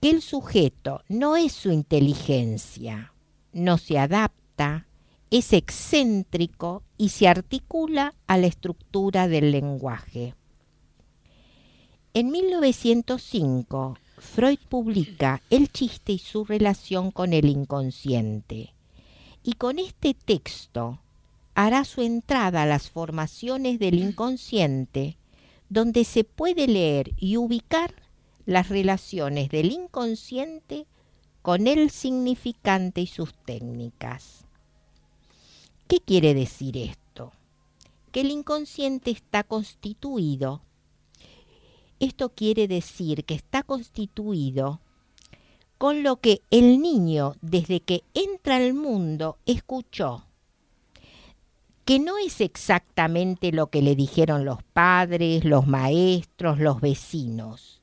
que 0.00 0.10
el 0.10 0.22
sujeto 0.22 1.02
no 1.08 1.36
es 1.36 1.52
su 1.52 1.70
inteligencia, 1.70 3.14
no 3.52 3.78
se 3.78 4.00
adapta, 4.00 4.88
es 5.30 5.52
excéntrico 5.52 6.82
y 6.98 7.10
se 7.10 7.28
articula 7.28 8.12
a 8.26 8.38
la 8.38 8.48
estructura 8.48 9.28
del 9.28 9.52
lenguaje. 9.52 10.34
En 12.16 12.30
1905, 12.30 13.98
Freud 14.18 14.60
publica 14.68 15.42
El 15.50 15.72
chiste 15.72 16.12
y 16.12 16.20
su 16.20 16.44
relación 16.44 17.10
con 17.10 17.32
el 17.32 17.46
inconsciente. 17.46 18.72
Y 19.42 19.54
con 19.54 19.80
este 19.80 20.14
texto 20.14 21.00
hará 21.56 21.84
su 21.84 22.02
entrada 22.02 22.62
a 22.62 22.66
las 22.66 22.88
formaciones 22.88 23.80
del 23.80 23.98
inconsciente, 23.98 25.16
donde 25.68 26.04
se 26.04 26.22
puede 26.22 26.68
leer 26.68 27.10
y 27.16 27.36
ubicar 27.36 27.92
las 28.46 28.68
relaciones 28.68 29.48
del 29.48 29.72
inconsciente 29.72 30.86
con 31.42 31.66
el 31.66 31.90
significante 31.90 33.00
y 33.00 33.08
sus 33.08 33.34
técnicas. 33.44 34.44
¿Qué 35.88 35.98
quiere 35.98 36.32
decir 36.32 36.76
esto? 36.76 37.32
Que 38.12 38.20
el 38.20 38.30
inconsciente 38.30 39.10
está 39.10 39.42
constituido. 39.42 40.62
Esto 42.04 42.28
quiere 42.28 42.68
decir 42.68 43.24
que 43.24 43.32
está 43.32 43.62
constituido 43.62 44.82
con 45.78 46.02
lo 46.02 46.16
que 46.16 46.42
el 46.50 46.82
niño 46.82 47.34
desde 47.40 47.80
que 47.80 48.04
entra 48.12 48.56
al 48.56 48.74
mundo 48.74 49.38
escuchó, 49.46 50.26
que 51.86 51.98
no 51.98 52.18
es 52.18 52.42
exactamente 52.42 53.52
lo 53.52 53.68
que 53.68 53.80
le 53.80 53.96
dijeron 53.96 54.44
los 54.44 54.62
padres, 54.62 55.46
los 55.46 55.66
maestros, 55.66 56.58
los 56.58 56.82
vecinos, 56.82 57.80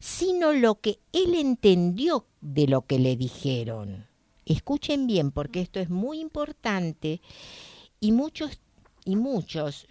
sino 0.00 0.52
lo 0.52 0.74
que 0.74 0.98
él 1.14 1.34
entendió 1.34 2.26
de 2.42 2.66
lo 2.66 2.82
que 2.82 2.98
le 2.98 3.16
dijeron. 3.16 4.06
Escuchen 4.44 5.06
bien 5.06 5.30
porque 5.30 5.62
esto 5.62 5.80
es 5.80 5.88
muy 5.88 6.20
importante 6.20 7.22
y 8.00 8.12
muchos 8.12 8.60
y 9.06 9.16
muchos 9.16 9.86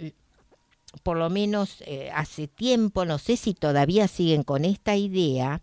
por 1.03 1.17
lo 1.17 1.29
menos 1.29 1.81
eh, 1.81 2.09
hace 2.13 2.47
tiempo, 2.47 3.05
no 3.05 3.17
sé 3.17 3.37
si 3.37 3.53
todavía 3.53 4.07
siguen 4.07 4.43
con 4.43 4.65
esta 4.65 4.95
idea, 4.95 5.61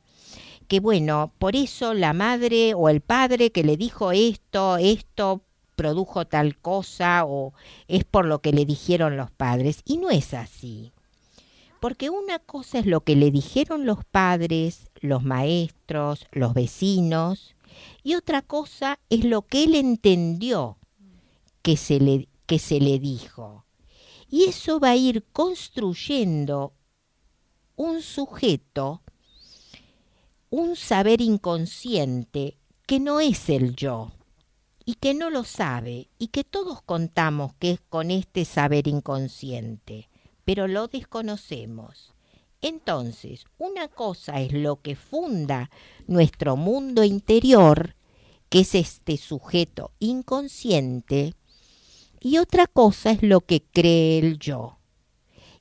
que 0.69 0.81
bueno, 0.81 1.33
por 1.39 1.57
eso 1.57 1.95
la 1.95 2.13
madre 2.13 2.75
o 2.75 2.89
el 2.89 3.01
padre 3.01 3.51
que 3.51 3.65
le 3.65 3.77
dijo 3.77 4.13
esto, 4.13 4.79
esto 4.79 5.43
produjo 5.77 6.27
tal 6.27 6.57
cosa 6.57 7.25
o 7.25 7.53
es 7.89 8.05
por 8.05 8.25
lo 8.25 8.41
que 8.41 8.53
le 8.53 8.65
dijeron 8.65 9.17
los 9.17 9.31
padres. 9.31 9.83
Y 9.85 9.99
no 9.99 10.11
es 10.11 10.35
así. 10.35 10.93
Porque 11.81 12.11
una 12.11 12.39
cosa 12.39 12.79
es 12.79 12.87
lo 12.87 13.01
que 13.01 13.17
le 13.17 13.31
dijeron 13.31 13.87
los 13.87 14.05
padres, 14.05 14.91
los 15.01 15.25
maestros, 15.25 16.27
los 16.31 16.55
vecinos, 16.55 17.57
y 18.05 18.15
otra 18.15 18.43
cosa 18.43 18.99
es 19.11 19.25
lo 19.25 19.43
que 19.43 19.65
él 19.65 19.75
entendió 19.75 20.79
que 21.63 21.77
se 21.77 21.99
le, 21.99 22.29
que 22.47 22.59
se 22.59 22.81
le 22.81 22.99
dijo. 22.99 23.65
Y 24.33 24.47
eso 24.47 24.81
va 24.81 24.91
a 24.91 24.97
ir 24.97 25.25
construyendo 25.33 26.73
un 27.77 28.03
sujeto, 28.03 29.03
un 30.51 30.75
saber 30.75 31.21
inconsciente 31.21 32.57
que 32.85 32.99
no 32.99 33.21
es 33.21 33.49
el 33.49 33.77
yo 33.77 34.11
y 34.85 34.95
que 34.95 35.15
no 35.15 35.31
lo 35.31 35.45
sabe 35.45 36.09
y 36.19 36.29
que 36.29 36.43
todos 36.43 36.83
contamos 36.83 37.55
que 37.61 37.71
es 37.71 37.81
con 37.89 38.11
este 38.11 38.45
saber 38.45 38.89
inconsciente 38.89 40.09
pero 40.45 40.69
lo 40.69 40.89
desconocemos. 40.89 42.15
Entonces, 42.61 43.45
una 43.59 43.89
cosa 43.89 44.41
es 44.41 44.53
lo 44.53 44.81
que 44.81 44.95
funda 44.95 45.71
nuestro 46.07 46.57
mundo 46.57 47.03
interior, 47.05 47.97
que 48.49 48.61
es 48.61 48.75
este 48.75 49.17
sujeto 49.17 49.93
inconsciente, 49.99 51.35
y 52.23 52.39
otra 52.39 52.67
cosa 52.69 53.11
es 53.11 53.23
lo 53.23 53.41
que 53.41 53.63
cree 53.63 54.19
el 54.19 54.39
yo. 54.39 54.79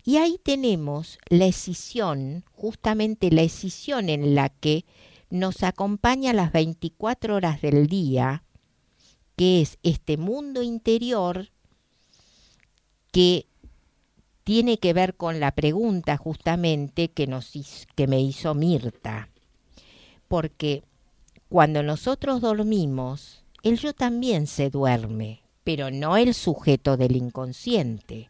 Y 0.03 0.17
ahí 0.17 0.39
tenemos 0.43 1.17
la 1.29 1.45
escisión, 1.45 2.43
justamente 2.51 3.31
la 3.31 3.41
escisión 3.41 4.09
en 4.09 4.35
la 4.35 4.49
que 4.49 4.85
nos 5.29 5.63
acompaña 5.63 6.33
las 6.33 6.51
24 6.51 7.35
horas 7.35 7.61
del 7.61 7.87
día, 7.87 8.43
que 9.35 9.61
es 9.61 9.79
este 9.81 10.17
mundo 10.17 10.61
interior 10.61 11.49
que 13.11 13.47
tiene 14.43 14.77
que 14.77 14.93
ver 14.93 15.15
con 15.15 15.39
la 15.39 15.51
pregunta 15.51 16.17
justamente 16.17 17.09
que, 17.09 17.25
nos, 17.27 17.51
que 17.95 18.07
me 18.07 18.21
hizo 18.21 18.53
Mirta. 18.53 19.29
Porque 20.27 20.83
cuando 21.49 21.83
nosotros 21.83 22.41
dormimos, 22.41 23.43
el 23.63 23.79
yo 23.79 23.93
también 23.93 24.47
se 24.47 24.69
duerme, 24.69 25.40
pero 25.63 25.91
no 25.91 26.17
el 26.17 26.33
sujeto 26.33 26.97
del 26.97 27.15
inconsciente. 27.15 28.29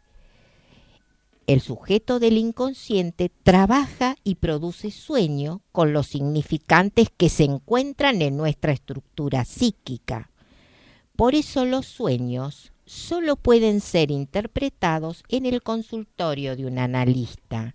El 1.46 1.60
sujeto 1.60 2.20
del 2.20 2.38
inconsciente 2.38 3.30
trabaja 3.42 4.16
y 4.22 4.36
produce 4.36 4.90
sueño 4.90 5.60
con 5.72 5.92
los 5.92 6.06
significantes 6.06 7.08
que 7.16 7.28
se 7.28 7.44
encuentran 7.44 8.22
en 8.22 8.36
nuestra 8.36 8.72
estructura 8.72 9.44
psíquica. 9.44 10.30
Por 11.16 11.34
eso 11.34 11.64
los 11.64 11.86
sueños 11.86 12.72
solo 12.86 13.36
pueden 13.36 13.80
ser 13.80 14.10
interpretados 14.10 15.24
en 15.28 15.46
el 15.46 15.62
consultorio 15.62 16.56
de 16.56 16.66
un 16.66 16.78
analista 16.78 17.74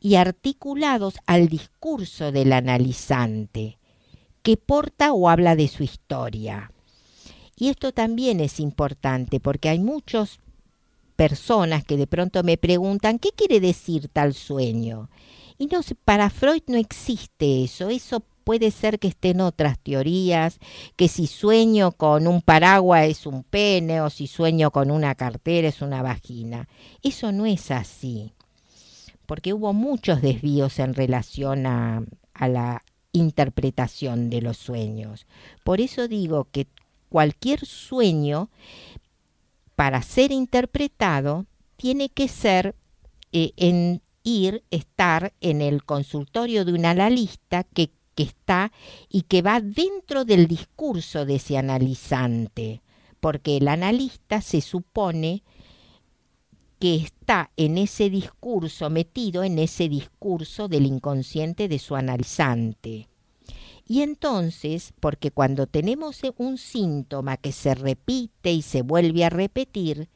y 0.00 0.16
articulados 0.16 1.14
al 1.26 1.48
discurso 1.48 2.32
del 2.32 2.52
analizante, 2.52 3.78
que 4.42 4.56
porta 4.56 5.12
o 5.12 5.28
habla 5.28 5.56
de 5.56 5.68
su 5.68 5.82
historia. 5.82 6.72
Y 7.58 7.68
esto 7.68 7.92
también 7.92 8.38
es 8.40 8.60
importante 8.60 9.40
porque 9.40 9.68
hay 9.68 9.80
muchas 9.80 10.38
personas 11.16 11.82
que 11.82 11.96
de 11.96 12.06
pronto 12.06 12.44
me 12.44 12.56
preguntan, 12.56 13.18
¿qué 13.18 13.30
quiere 13.32 13.58
decir 13.58 14.08
tal 14.08 14.32
sueño? 14.34 15.10
Y 15.58 15.66
no, 15.66 15.80
para 16.04 16.30
Freud 16.30 16.62
no 16.68 16.76
existe 16.76 17.64
eso, 17.64 17.88
eso 17.88 18.22
puede 18.44 18.70
ser 18.70 19.00
que 19.00 19.08
estén 19.08 19.40
otras 19.40 19.76
teorías, 19.80 20.60
que 20.94 21.08
si 21.08 21.26
sueño 21.26 21.90
con 21.90 22.28
un 22.28 22.40
paraguas 22.40 23.08
es 23.08 23.26
un 23.26 23.42
pene 23.42 24.00
o 24.00 24.08
si 24.08 24.28
sueño 24.28 24.70
con 24.70 24.92
una 24.92 25.16
cartera 25.16 25.66
es 25.66 25.82
una 25.82 26.00
vagina. 26.00 26.68
Eso 27.02 27.32
no 27.32 27.44
es 27.44 27.72
así, 27.72 28.32
porque 29.26 29.52
hubo 29.52 29.72
muchos 29.72 30.22
desvíos 30.22 30.78
en 30.78 30.94
relación 30.94 31.66
a, 31.66 32.04
a 32.34 32.48
la 32.48 32.84
interpretación 33.10 34.30
de 34.30 34.42
los 34.42 34.56
sueños. 34.56 35.26
Por 35.64 35.80
eso 35.80 36.06
digo 36.06 36.46
que 36.52 36.68
cualquier 37.08 37.64
sueño, 37.64 38.50
para 39.76 40.02
ser 40.02 40.32
interpretado, 40.32 41.46
tiene 41.76 42.08
que 42.08 42.28
ser 42.28 42.74
eh, 43.32 43.52
en 43.56 44.02
ir, 44.22 44.64
estar 44.70 45.32
en 45.40 45.62
el 45.62 45.84
consultorio 45.84 46.64
de 46.64 46.72
un 46.72 46.84
analista 46.84 47.64
que 47.64 47.90
que 48.18 48.24
está 48.24 48.72
y 49.08 49.22
que 49.22 49.42
va 49.42 49.60
dentro 49.60 50.24
del 50.24 50.48
discurso 50.48 51.24
de 51.24 51.36
ese 51.36 51.56
analizante, 51.56 52.82
porque 53.20 53.58
el 53.58 53.68
analista 53.68 54.40
se 54.40 54.60
supone 54.60 55.44
que 56.80 56.96
está 56.96 57.52
en 57.56 57.78
ese 57.78 58.10
discurso, 58.10 58.90
metido 58.90 59.44
en 59.44 59.60
ese 59.60 59.88
discurso 59.88 60.66
del 60.66 60.86
inconsciente 60.86 61.68
de 61.68 61.78
su 61.78 61.94
analizante. 61.94 63.08
Y 63.88 64.02
entonces, 64.02 64.92
porque 65.00 65.30
cuando 65.30 65.66
tenemos 65.66 66.20
un 66.36 66.58
síntoma 66.58 67.38
que 67.38 67.52
se 67.52 67.74
repite 67.74 68.52
y 68.52 68.60
se 68.60 68.82
vuelve 68.82 69.24
a 69.24 69.30
repetir, 69.30 70.10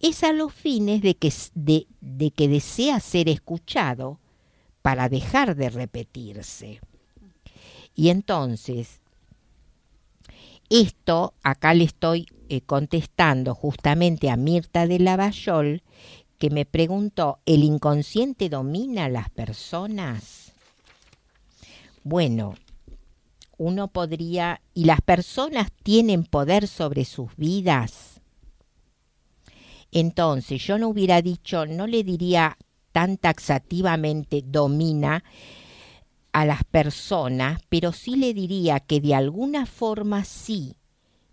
es 0.00 0.24
a 0.24 0.32
los 0.32 0.54
fines 0.54 1.02
de 1.02 1.14
que, 1.14 1.30
de 1.54 2.30
que 2.30 2.48
desea 2.48 2.98
ser 2.98 3.28
escuchado 3.28 4.18
para 4.80 5.10
dejar 5.10 5.54
de 5.54 5.68
repetirse. 5.68 6.80
Y 7.94 8.08
entonces, 8.08 9.00
esto 10.70 11.34
acá 11.42 11.74
le 11.74 11.84
estoy 11.84 12.26
eh, 12.48 12.62
contestando 12.62 13.54
justamente 13.54 14.30
a 14.30 14.36
Mirta 14.36 14.86
de 14.86 14.98
Lavallol, 14.98 15.82
que 16.38 16.48
me 16.48 16.64
preguntó, 16.64 17.38
¿el 17.44 17.64
inconsciente 17.64 18.48
domina 18.48 19.04
a 19.04 19.08
las 19.10 19.28
personas? 19.28 20.52
Bueno, 22.02 22.54
uno 23.60 23.88
podría, 23.88 24.62
¿y 24.72 24.84
las 24.84 25.02
personas 25.02 25.70
tienen 25.82 26.24
poder 26.24 26.66
sobre 26.66 27.04
sus 27.04 27.36
vidas? 27.36 28.22
Entonces, 29.92 30.64
yo 30.64 30.78
no 30.78 30.88
hubiera 30.88 31.20
dicho, 31.20 31.66
no 31.66 31.86
le 31.86 32.02
diría 32.02 32.56
tan 32.90 33.18
taxativamente 33.18 34.42
domina, 34.42 35.22
a 36.32 36.46
las 36.46 36.64
personas, 36.64 37.60
pero 37.68 37.92
sí 37.92 38.16
le 38.16 38.32
diría 38.32 38.80
que 38.80 38.98
de 38.98 39.14
alguna 39.14 39.66
forma 39.66 40.24
sí, 40.24 40.76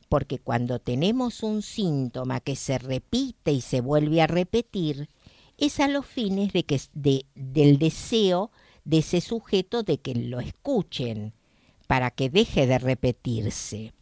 porque 0.09 0.37
cuando 0.37 0.79
tenemos 0.79 1.43
un 1.43 1.61
síntoma 1.61 2.41
que 2.41 2.57
se 2.57 2.77
repite 2.77 3.53
y 3.53 3.61
se 3.61 3.79
vuelve 3.79 4.21
a 4.21 4.27
repetir, 4.27 5.07
es 5.57 5.79
a 5.79 5.87
los 5.87 6.05
fines 6.05 6.51
de 6.51 6.65
que, 6.65 6.81
de, 6.91 7.25
del 7.35 7.79
deseo 7.79 8.51
de 8.83 8.97
ese 8.97 9.21
sujeto 9.21 9.83
de 9.83 9.99
que 9.99 10.13
lo 10.13 10.41
escuchen, 10.41 11.33
para 11.87 12.11
que 12.11 12.29
deje 12.29 12.67
de 12.67 12.77
repetirse. 12.77 13.93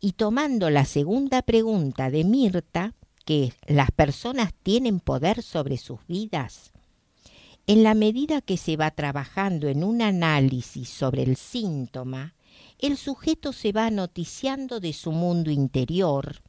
Y 0.00 0.12
tomando 0.12 0.70
la 0.70 0.84
segunda 0.84 1.42
pregunta 1.42 2.10
de 2.10 2.24
Mirta, 2.24 2.94
que 3.24 3.52
las 3.66 3.90
personas 3.90 4.52
tienen 4.62 5.00
poder 5.00 5.42
sobre 5.42 5.76
sus 5.76 6.06
vidas, 6.06 6.72
en 7.68 7.82
la 7.82 7.94
medida 7.94 8.40
que 8.40 8.56
se 8.56 8.76
va 8.76 8.92
trabajando 8.92 9.66
en 9.68 9.82
un 9.82 10.00
análisis 10.00 10.88
sobre 10.88 11.24
el 11.24 11.36
síntoma, 11.36 12.34
el 12.78 12.96
sujeto 12.96 13.52
se 13.52 13.72
va 13.72 13.90
noticiando 13.90 14.78
de 14.78 14.92
su 14.92 15.10
mundo 15.10 15.50
interior, 15.50 16.42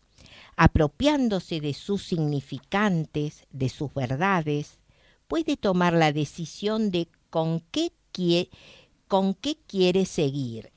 apropiándose 0.56 1.60
de 1.60 1.74
sus 1.74 2.04
significantes, 2.04 3.48
de 3.50 3.70
sus 3.70 3.92
verdades, 3.96 4.80
puede 5.28 5.58
tomar 5.58 5.94
la 5.94 6.12
decisión 6.12 6.92
de 6.92 7.08
con 7.32 7.62
qué, 7.72 7.92
con 9.08 9.34
qué 9.34 9.58
quiere 9.68 10.06
seguir. 10.06 10.72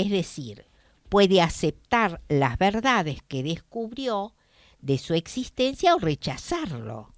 Es 0.00 0.10
decir, 0.10 0.64
puede 1.10 1.42
aceptar 1.42 2.22
las 2.30 2.56
verdades 2.56 3.22
que 3.28 3.42
descubrió 3.42 4.34
de 4.80 4.96
su 4.96 5.12
existencia 5.12 5.94
o 5.94 5.98
rechazarlo. 5.98 7.12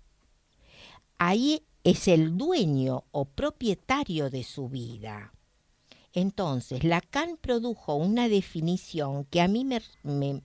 Ahí 1.16 1.62
es 1.84 2.08
el 2.08 2.36
dueño 2.36 3.04
o 3.12 3.24
propietario 3.26 4.30
de 4.30 4.42
su 4.42 4.68
vida. 4.68 5.32
Entonces, 6.12 6.82
Lacan 6.82 7.36
produjo 7.40 7.94
una 7.94 8.28
definición 8.28 9.26
que 9.26 9.40
a 9.40 9.46
mí 9.46 9.64
me, 9.64 9.80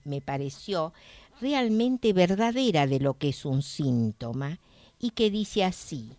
me, 0.04 0.20
pareció 0.20 0.92
realmente 1.40 2.12
verdadera 2.12 2.86
de 2.86 3.00
lo 3.00 3.14
que 3.14 3.30
es 3.30 3.44
un 3.44 3.62
síntoma 3.62 4.60
y 5.00 5.10
que 5.10 5.28
dice 5.32 5.64
así, 5.64 6.12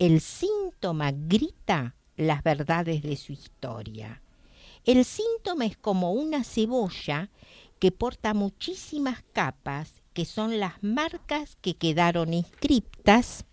el 0.00 0.20
síntoma 0.20 1.12
grita 1.12 1.94
las 2.16 2.42
verdades 2.42 3.02
de 3.02 3.16
su 3.16 3.32
historia. 3.32 4.20
El 4.84 5.04
síntoma 5.04 5.66
es 5.66 5.76
como 5.76 6.12
una 6.12 6.44
cebolla 6.44 7.30
que 7.78 7.90
porta 7.90 8.34
muchísimas 8.34 9.22
capas 9.32 10.02
que 10.12 10.24
son 10.24 10.60
las 10.60 10.82
marcas 10.82 11.56
que 11.60 11.74
quedaron 11.74 12.32
inscriptas 12.34 13.44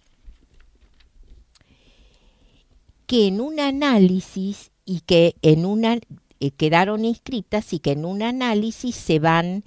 que 3.07 3.27
en 3.27 3.41
un 3.41 3.59
análisis 3.59 4.71
y 4.85 5.01
que 5.01 5.35
en 5.41 5.65
una 5.65 5.99
eh, 6.39 6.51
quedaron 6.51 7.03
y 7.05 7.15
que 7.79 7.91
en 7.91 8.05
un 8.05 8.23
análisis 8.23 8.95
se 8.95 9.19
van 9.19 9.63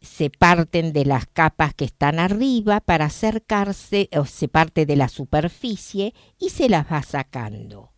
se 0.00 0.30
parten 0.30 0.92
de 0.92 1.04
las 1.04 1.26
capas 1.26 1.74
que 1.74 1.84
están 1.84 2.18
arriba 2.18 2.80
para 2.80 3.06
acercarse 3.06 4.08
o 4.16 4.24
se 4.24 4.48
parte 4.48 4.86
de 4.86 4.96
la 4.96 5.08
superficie 5.08 6.14
y 6.38 6.50
se 6.50 6.68
las 6.68 6.86
va 6.90 7.02
sacando. 7.02 7.90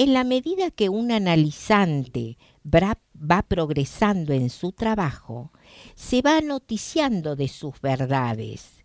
En 0.00 0.14
la 0.14 0.22
medida 0.22 0.70
que 0.70 0.88
un 0.88 1.10
analizante 1.10 2.38
va, 2.64 3.42
progresando 3.42 4.32
en 4.32 4.48
su 4.48 4.70
trabajo, 4.70 5.50
se 5.96 6.22
va 6.22 6.40
noticiando 6.40 7.34
de 7.34 7.48
sus 7.48 7.80
verdades, 7.80 8.84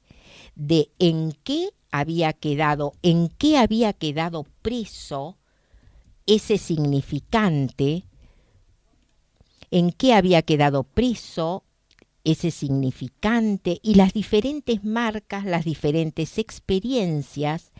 de 0.55 0.89
en 0.97 1.33
qué 1.43 1.69
había 1.91 2.33
quedado, 2.33 2.93
en 3.03 3.29
qué 3.29 3.59
había 3.59 3.93
quedado 3.93 4.47
preso 4.63 5.37
ese 6.25 6.57
significante, 6.57 8.05
en 9.69 9.91
qué 9.91 10.15
había 10.15 10.41
quedado 10.41 10.83
preso 10.83 11.63
ese 12.23 12.49
significante 12.49 13.79
y 13.83 13.95
las 13.95 14.13
diferentes 14.13 14.83
marcas, 14.83 15.45
las 15.45 15.63
diferentes 15.63 16.39
experiencias, 16.39 17.71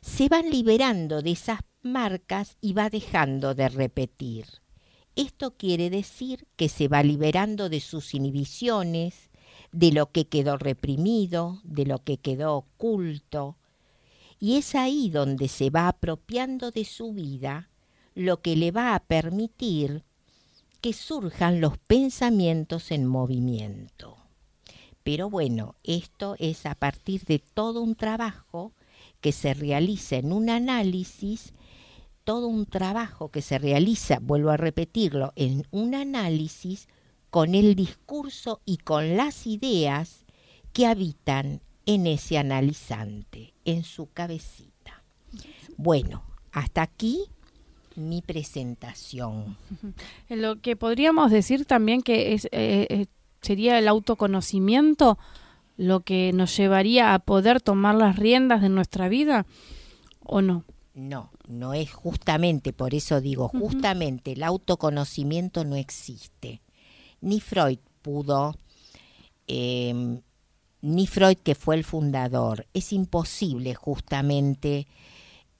se 0.00 0.28
van 0.28 0.50
liberando 0.50 1.22
de 1.22 1.32
esas 1.32 1.60
marcas 1.82 2.56
y 2.60 2.72
va 2.72 2.90
dejando 2.90 3.54
de 3.54 3.68
repetir. 3.68 4.46
Esto 5.16 5.56
quiere 5.56 5.90
decir 5.90 6.46
que 6.56 6.68
se 6.68 6.88
va 6.88 7.02
liberando 7.02 7.68
de 7.68 7.80
sus 7.80 8.14
inhibiciones, 8.14 9.30
de 9.72 9.92
lo 9.92 10.10
que 10.10 10.26
quedó 10.26 10.56
reprimido, 10.56 11.60
de 11.64 11.86
lo 11.86 12.02
que 12.02 12.16
quedó 12.16 12.56
oculto. 12.56 13.56
Y 14.38 14.56
es 14.56 14.74
ahí 14.74 15.10
donde 15.10 15.48
se 15.48 15.70
va 15.70 15.88
apropiando 15.88 16.70
de 16.70 16.84
su 16.84 17.12
vida 17.12 17.68
lo 18.14 18.40
que 18.40 18.56
le 18.56 18.70
va 18.70 18.94
a 18.94 19.00
permitir 19.00 20.04
que 20.80 20.92
surjan 20.92 21.60
los 21.60 21.78
pensamientos 21.78 22.90
en 22.90 23.06
movimiento. 23.06 24.16
Pero 25.02 25.30
bueno, 25.30 25.74
esto 25.84 26.36
es 26.38 26.66
a 26.66 26.74
partir 26.74 27.24
de 27.24 27.38
todo 27.38 27.82
un 27.82 27.94
trabajo 27.94 28.72
que 29.20 29.32
se 29.32 29.54
realiza 29.54 30.16
en 30.16 30.32
un 30.32 30.50
análisis, 30.50 31.52
todo 32.30 32.46
un 32.46 32.64
trabajo 32.64 33.32
que 33.32 33.42
se 33.42 33.58
realiza, 33.58 34.20
vuelvo 34.22 34.50
a 34.50 34.56
repetirlo, 34.56 35.32
en 35.34 35.66
un 35.72 35.96
análisis 35.96 36.86
con 37.28 37.56
el 37.56 37.74
discurso 37.74 38.60
y 38.64 38.76
con 38.76 39.16
las 39.16 39.48
ideas 39.48 40.24
que 40.72 40.86
habitan 40.86 41.60
en 41.86 42.06
ese 42.06 42.38
analizante, 42.38 43.52
en 43.64 43.82
su 43.82 44.12
cabecita. 44.12 45.02
Bueno, 45.76 46.22
hasta 46.52 46.82
aquí 46.82 47.24
mi 47.96 48.22
presentación. 48.22 49.56
Lo 50.28 50.60
que 50.60 50.76
podríamos 50.76 51.32
decir 51.32 51.64
también 51.64 52.00
que 52.00 52.34
es, 52.34 52.44
eh, 52.52 52.86
eh, 52.90 53.06
sería 53.40 53.76
el 53.76 53.88
autoconocimiento 53.88 55.18
lo 55.76 55.98
que 55.98 56.30
nos 56.32 56.56
llevaría 56.56 57.12
a 57.12 57.18
poder 57.18 57.60
tomar 57.60 57.96
las 57.96 58.14
riendas 58.14 58.62
de 58.62 58.68
nuestra 58.68 59.08
vida 59.08 59.46
o 60.20 60.42
no. 60.42 60.62
No, 61.00 61.30
no 61.48 61.72
es 61.72 61.90
justamente, 61.90 62.74
por 62.74 62.94
eso 62.94 63.22
digo, 63.22 63.48
justamente 63.48 64.32
el 64.32 64.42
autoconocimiento 64.42 65.64
no 65.64 65.76
existe. 65.76 66.60
Ni 67.22 67.40
Freud 67.40 67.78
pudo, 68.02 68.54
em, 69.46 70.20
ni 70.82 71.06
Freud 71.06 71.38
que 71.38 71.54
fue 71.54 71.76
el 71.76 71.84
fundador, 71.84 72.66
es 72.74 72.92
imposible 72.92 73.74
justamente 73.74 74.86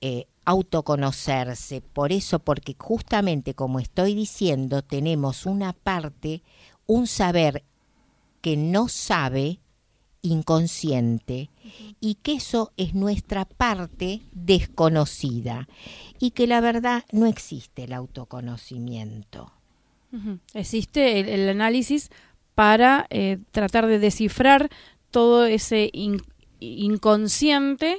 eh, 0.02 0.26
autoconocerse. 0.44 1.80
Por 1.80 2.12
eso, 2.12 2.40
porque 2.40 2.76
justamente 2.78 3.54
como 3.54 3.80
estoy 3.80 4.14
diciendo, 4.14 4.82
tenemos 4.82 5.46
una 5.46 5.72
parte, 5.72 6.42
un 6.86 7.06
saber 7.06 7.64
que 8.42 8.58
no 8.58 8.88
sabe, 8.88 9.58
inconsciente, 10.22 11.50
y 12.00 12.14
que 12.16 12.34
eso 12.34 12.72
es 12.76 12.94
nuestra 12.94 13.44
parte 13.44 14.22
desconocida, 14.32 15.68
y 16.18 16.32
que 16.32 16.46
la 16.46 16.60
verdad 16.60 17.04
no 17.12 17.26
existe 17.26 17.84
el 17.84 17.92
autoconocimiento. 17.92 19.52
Existe 20.54 21.20
el, 21.20 21.48
análisis 21.48 22.10
para 22.56 23.06
eh, 23.10 23.38
tratar 23.52 23.86
de 23.86 24.00
descifrar 24.00 24.68
todo 25.12 25.44
ese 25.44 25.90
inconsciente 26.58 27.98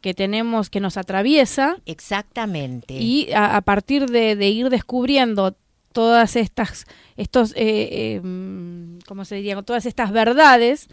que 0.00 0.14
tenemos, 0.14 0.70
que 0.70 0.80
nos 0.80 0.96
atraviesa. 0.96 1.76
Exactamente. 1.84 2.94
Y 2.94 3.28
a, 3.34 3.60
partir 3.60 4.06
de, 4.06 4.48
ir 4.48 4.70
descubriendo 4.70 5.54
todas 5.92 6.36
estas, 6.36 6.86
estos, 7.16 7.52
eh, 7.54 8.16
em, 8.16 8.98
¿cómo 9.06 9.24
se 9.24 9.36
diría? 9.36 9.60
Todas 9.62 9.86
estas 9.86 10.12
verdades 10.12 10.88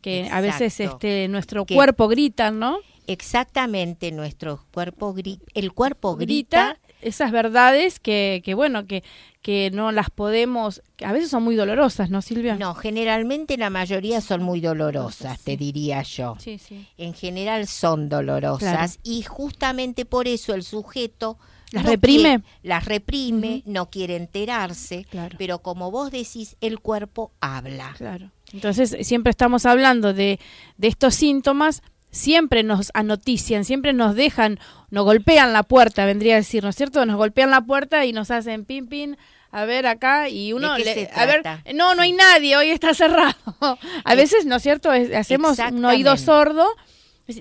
que 0.00 0.28
a 0.30 0.40
veces 0.40 0.80
este 0.80 1.28
nuestro 1.28 1.64
cuerpo 1.66 2.08
grita, 2.08 2.50
¿no? 2.50 2.78
Exactamente, 3.06 4.12
nuestro 4.12 4.64
cuerpo 4.72 5.12
grita, 5.12 5.44
el 5.54 5.72
cuerpo 5.72 6.16
grita, 6.16 6.78
esas 7.00 7.32
verdades 7.32 7.98
que, 7.98 8.40
que 8.44 8.54
bueno, 8.54 8.86
que, 8.86 9.02
que 9.42 9.70
no 9.72 9.90
las 9.90 10.10
podemos, 10.10 10.82
a 11.04 11.12
veces 11.12 11.30
son 11.30 11.42
muy 11.42 11.56
dolorosas, 11.56 12.10
¿no, 12.10 12.22
Silvia? 12.22 12.56
No, 12.56 12.74
generalmente 12.74 13.56
la 13.56 13.68
mayoría 13.68 14.20
son 14.20 14.42
muy 14.42 14.60
dolorosas, 14.60 15.40
te 15.40 15.56
diría 15.56 16.02
yo. 16.02 16.36
Sí, 16.38 16.58
sí. 16.58 16.86
En 16.98 17.14
general 17.14 17.66
son 17.66 18.08
dolorosas 18.08 19.00
y 19.02 19.22
justamente 19.22 20.04
por 20.04 20.28
eso 20.28 20.54
el 20.54 20.62
sujeto 20.62 21.38
las 21.72 21.84
reprime, 21.84 22.42
las 22.62 22.84
reprime, 22.84 23.62
no 23.64 23.90
quiere 23.90 24.16
enterarse, 24.16 25.06
pero 25.38 25.60
como 25.60 25.90
vos 25.90 26.10
decís, 26.10 26.56
el 26.60 26.80
cuerpo 26.80 27.32
habla. 27.40 27.94
Claro. 27.96 28.30
Entonces 28.52 28.96
siempre 29.02 29.30
estamos 29.30 29.66
hablando 29.66 30.12
de, 30.12 30.40
de 30.76 30.88
estos 30.88 31.14
síntomas, 31.14 31.82
siempre 32.10 32.62
nos 32.62 32.90
anotician, 32.94 33.64
siempre 33.64 33.92
nos 33.92 34.14
dejan, 34.14 34.58
nos 34.90 35.04
golpean 35.04 35.52
la 35.52 35.62
puerta, 35.62 36.04
vendría 36.04 36.34
a 36.34 36.38
decir, 36.38 36.62
¿no 36.62 36.70
es 36.70 36.76
cierto? 36.76 37.04
Nos 37.06 37.16
golpean 37.16 37.50
la 37.50 37.60
puerta 37.60 38.04
y 38.04 38.12
nos 38.12 38.30
hacen 38.30 38.64
pin 38.64 38.88
pin, 38.88 39.16
a 39.52 39.64
ver 39.64 39.86
acá 39.86 40.28
y 40.28 40.52
uno, 40.52 40.72
a 40.72 41.26
ver, 41.26 41.42
no, 41.74 41.94
no 41.94 42.02
hay 42.02 42.12
nadie, 42.12 42.56
hoy 42.56 42.70
está 42.70 42.94
cerrado. 42.94 43.34
a 44.04 44.14
veces, 44.14 44.46
¿no 44.46 44.56
es 44.56 44.62
cierto? 44.62 44.90
hacemos 44.90 45.58
un 45.58 45.84
oído 45.84 46.16
sordo. 46.16 46.66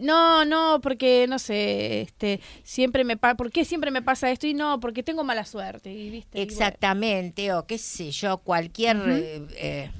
No, 0.03 0.45
no, 0.45 0.79
porque 0.83 1.25
no 1.27 1.39
sé, 1.39 2.01
este, 2.01 2.41
siempre 2.63 3.03
me 3.03 3.17
pasa, 3.17 3.33
¿por 3.33 3.51
qué 3.51 3.65
siempre 3.65 3.89
me 3.89 4.03
pasa 4.03 4.29
esto? 4.29 4.45
Y 4.45 4.53
no, 4.53 4.79
porque 4.79 5.01
tengo 5.01 5.23
mala 5.23 5.45
suerte, 5.45 5.91
y, 5.91 6.11
¿viste? 6.11 6.43
Exactamente, 6.43 7.53
o 7.53 7.65
qué 7.65 7.79
sé 7.79 8.11
yo, 8.11 8.37
cualquier 8.37 8.97
eh, 9.07 9.47
eh, 9.55 9.91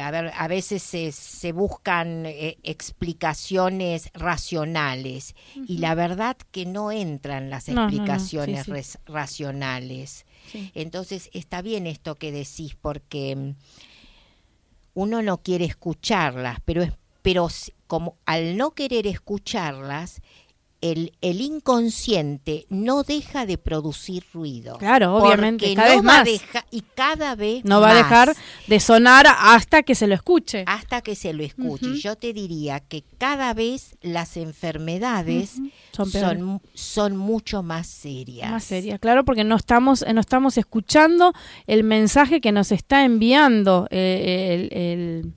a, 0.00 0.10
ver, 0.10 0.32
a 0.36 0.46
veces 0.46 0.82
se, 0.82 1.52
buscan 1.52 2.26
eh, 2.26 2.58
explicaciones 2.62 4.10
racionales 4.14 5.34
y 5.66 5.78
la 5.78 5.94
verdad 5.94 6.36
que 6.52 6.64
no 6.64 6.92
entran 6.92 7.50
las 7.50 7.68
explicaciones 7.68 8.98
racionales. 9.06 10.26
Entonces 10.74 11.30
está 11.32 11.62
bien 11.62 11.86
esto 11.86 12.14
que 12.14 12.30
decís 12.30 12.76
porque 12.80 13.34
mm, 13.34 13.54
uno 14.94 15.22
no 15.22 15.38
quiere 15.38 15.64
escucharlas, 15.64 16.58
pero, 16.64 16.86
pero 17.22 17.48
como 17.86 18.16
al 18.26 18.56
no 18.56 18.72
querer 18.72 19.06
escucharlas, 19.06 20.20
el, 20.92 21.40
inconsciente 21.40 22.66
no 22.68 23.04
deja 23.04 23.46
de 23.46 23.56
producir 23.56 24.24
ruido. 24.34 24.76
Claro, 24.76 25.16
obviamente, 25.16 25.74
cada 25.74 25.94
vez 25.94 26.02
más. 26.02 26.28
y 26.70 26.82
cada 26.94 27.34
vez 27.34 27.64
No 27.64 27.80
va 27.80 27.90
a 27.90 27.94
dejar 27.94 28.36
de 28.66 28.80
sonar 28.80 29.26
hasta 29.26 29.82
que 29.82 29.94
se 29.94 30.06
lo 30.06 30.14
escuche. 30.14 30.64
Hasta 30.66 31.00
que 31.00 31.14
se 31.14 31.32
lo 31.32 31.42
escuche. 31.42 31.96
Yo 31.98 32.16
te 32.16 32.34
diría 32.34 32.80
que 32.80 33.02
cada 33.16 33.54
vez 33.54 33.96
las 34.02 34.36
enfermedades 34.36 35.54
son, 35.92 36.60
son, 36.74 37.16
mucho 37.16 37.62
más 37.62 37.86
serias. 37.86 38.50
Más 38.50 38.64
serias, 38.64 39.00
claro, 39.00 39.24
porque 39.24 39.44
no 39.44 39.56
estamos, 39.56 40.04
no 40.12 40.20
estamos 40.20 40.58
escuchando 40.58 41.32
el 41.66 41.84
mensaje 41.84 42.42
que 42.42 42.52
nos 42.52 42.72
está 42.72 43.04
enviando 43.04 43.88
eh, 43.90 44.68
el 44.70 45.34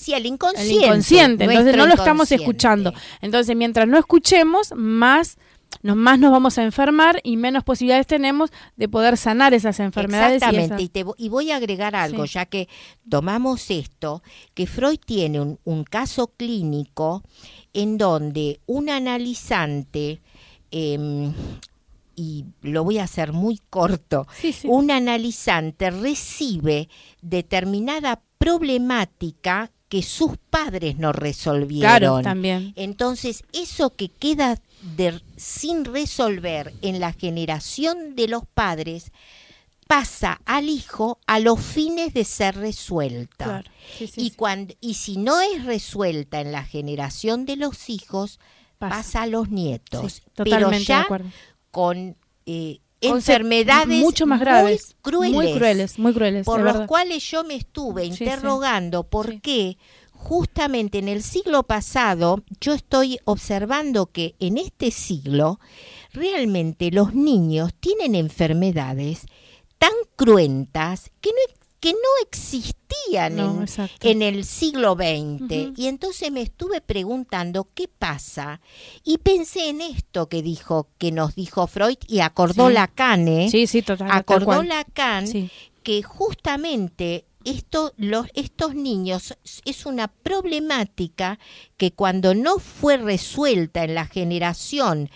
Sí, 0.00 0.14
el 0.14 0.24
inconsciente. 0.24 1.44
entonces 1.44 1.76
no 1.76 1.86
lo 1.86 1.94
estamos 1.94 2.32
escuchando. 2.32 2.92
Entonces, 3.20 3.54
mientras 3.54 3.86
no 3.86 3.98
escuchemos, 3.98 4.72
más 4.74 5.36
nos, 5.82 5.96
más 5.96 6.18
nos 6.18 6.32
vamos 6.32 6.58
a 6.58 6.62
enfermar 6.62 7.20
y 7.22 7.36
menos 7.36 7.64
posibilidades 7.64 8.06
tenemos 8.06 8.50
de 8.76 8.88
poder 8.88 9.16
sanar 9.16 9.54
esas 9.54 9.78
enfermedades. 9.80 10.42
Exactamente, 10.42 11.04
y, 11.16 11.28
voy 11.28 11.50
a 11.50 11.56
agregar 11.56 11.94
algo, 11.94 12.24
ya 12.24 12.46
que 12.46 12.68
tomamos 13.08 13.70
esto, 13.70 14.22
que 14.54 14.66
Freud 14.66 14.98
tiene 15.04 15.58
un, 15.64 15.84
caso 15.84 16.28
clínico 16.28 17.22
en 17.72 17.98
donde 17.98 18.60
un 18.66 18.90
analizante, 18.90 20.20
em, 20.70 21.32
y 22.14 22.44
lo 22.62 22.84
voy 22.84 22.98
a 22.98 23.04
hacer 23.04 23.32
muy 23.32 23.60
corto, 23.70 24.26
un 24.64 24.90
analizante 24.90 25.90
recibe 25.90 26.88
determinada 27.22 28.22
problemática 28.38 29.70
que 29.90 30.02
sus 30.04 30.38
padres 30.50 30.98
no 30.98 31.12
resolvieron. 31.12 31.80
Claro, 31.80 32.22
también. 32.22 32.72
Entonces, 32.76 33.42
eso 33.52 33.90
que 33.96 34.08
queda 34.08 34.62
sin 35.36 35.84
resolver 35.84 36.72
en 36.80 37.00
la 37.00 37.12
generación 37.12 38.14
de 38.14 38.28
los 38.28 38.44
padres 38.46 39.10
pasa 39.88 40.40
al 40.44 40.68
hijo 40.68 41.18
a 41.26 41.40
los 41.40 41.60
fines 41.60 42.14
de 42.14 42.24
ser 42.24 42.56
resuelta. 42.56 43.64
y, 43.98 44.30
Cuando, 44.30 44.74
y 44.80 44.94
si 44.94 45.16
no 45.16 45.40
es 45.40 45.64
resuelta 45.64 46.40
en 46.40 46.52
la 46.52 46.64
generación 46.64 47.44
de 47.44 47.56
los 47.56 47.90
hijos, 47.90 48.38
pasa, 48.78 49.22
a 49.22 49.26
los 49.26 49.50
nietos. 49.50 50.22
Pero 50.36 50.70
ya 50.70 51.04
con 51.72 52.16
eh, 52.46 52.80
enfermedades 53.00 54.00
mucho 54.00 54.26
más 54.26 54.40
graves, 54.40 54.96
muy 55.02 55.12
crueles, 55.12 55.34
muy 55.34 55.52
crueles, 55.54 55.98
muy 55.98 56.12
crueles 56.12 56.46
por 56.46 56.60
los 56.60 56.86
cuales 56.86 57.28
yo 57.30 57.44
me 57.44 57.56
estuve 57.56 58.04
interrogando 58.04 59.04
por 59.04 59.40
qué 59.40 59.78
justamente 60.12 60.98
en 60.98 61.08
el 61.08 61.22
siglo 61.22 61.62
pasado 61.62 62.44
yo 62.60 62.74
estoy 62.74 63.18
observando 63.24 64.06
que 64.06 64.34
en 64.38 64.58
este 64.58 64.90
siglo 64.90 65.60
realmente 66.12 66.90
los 66.90 67.14
niños 67.14 67.72
tienen 67.80 68.14
enfermedades 68.14 69.26
tan 69.78 69.92
cruentas 70.16 71.10
que 71.22 71.30
no 71.30 71.59
que 71.80 71.92
no 71.92 71.98
existían 72.22 73.36
No, 73.36 73.64
en, 74.02 74.22
el 74.22 74.44
siglo 74.44 74.94
XX. 74.94 75.78
Y 75.78 75.86
entonces 75.88 76.30
me 76.30 76.42
estuve 76.42 76.80
preguntando 76.82 77.68
qué 77.74 77.88
pasa 77.88 78.60
y 79.02 79.18
pensé 79.18 79.70
en 79.70 79.80
esto 79.80 80.28
que 80.28 80.42
dijo, 80.42 80.88
que 80.98 81.10
nos 81.10 81.34
dijo 81.34 81.66
Freud 81.66 81.96
y 82.06 82.20
acordó 82.20 82.68
Sí. 82.68 82.74
Lacan, 82.74 83.26
¿eh? 83.28 83.48
Sí, 83.50 83.66
sí, 83.66 83.80
total. 83.82 84.08
tal 84.08 84.18
acordó. 84.18 84.62
Lacan 84.62 85.26
que 85.82 86.02
justamente 86.02 87.24
esto, 87.44 87.94
los, 87.96 88.26
estos 88.34 88.74
niños 88.74 89.34
es 89.64 89.86
una 89.86 90.08
problemática 90.08 91.38
que 91.78 91.92
cuando 91.92 92.34
no 92.34 92.58
fue 92.58 92.98
resuelta 92.98 93.84
en 93.84 93.94
la 93.94 94.04
generación 94.06 95.08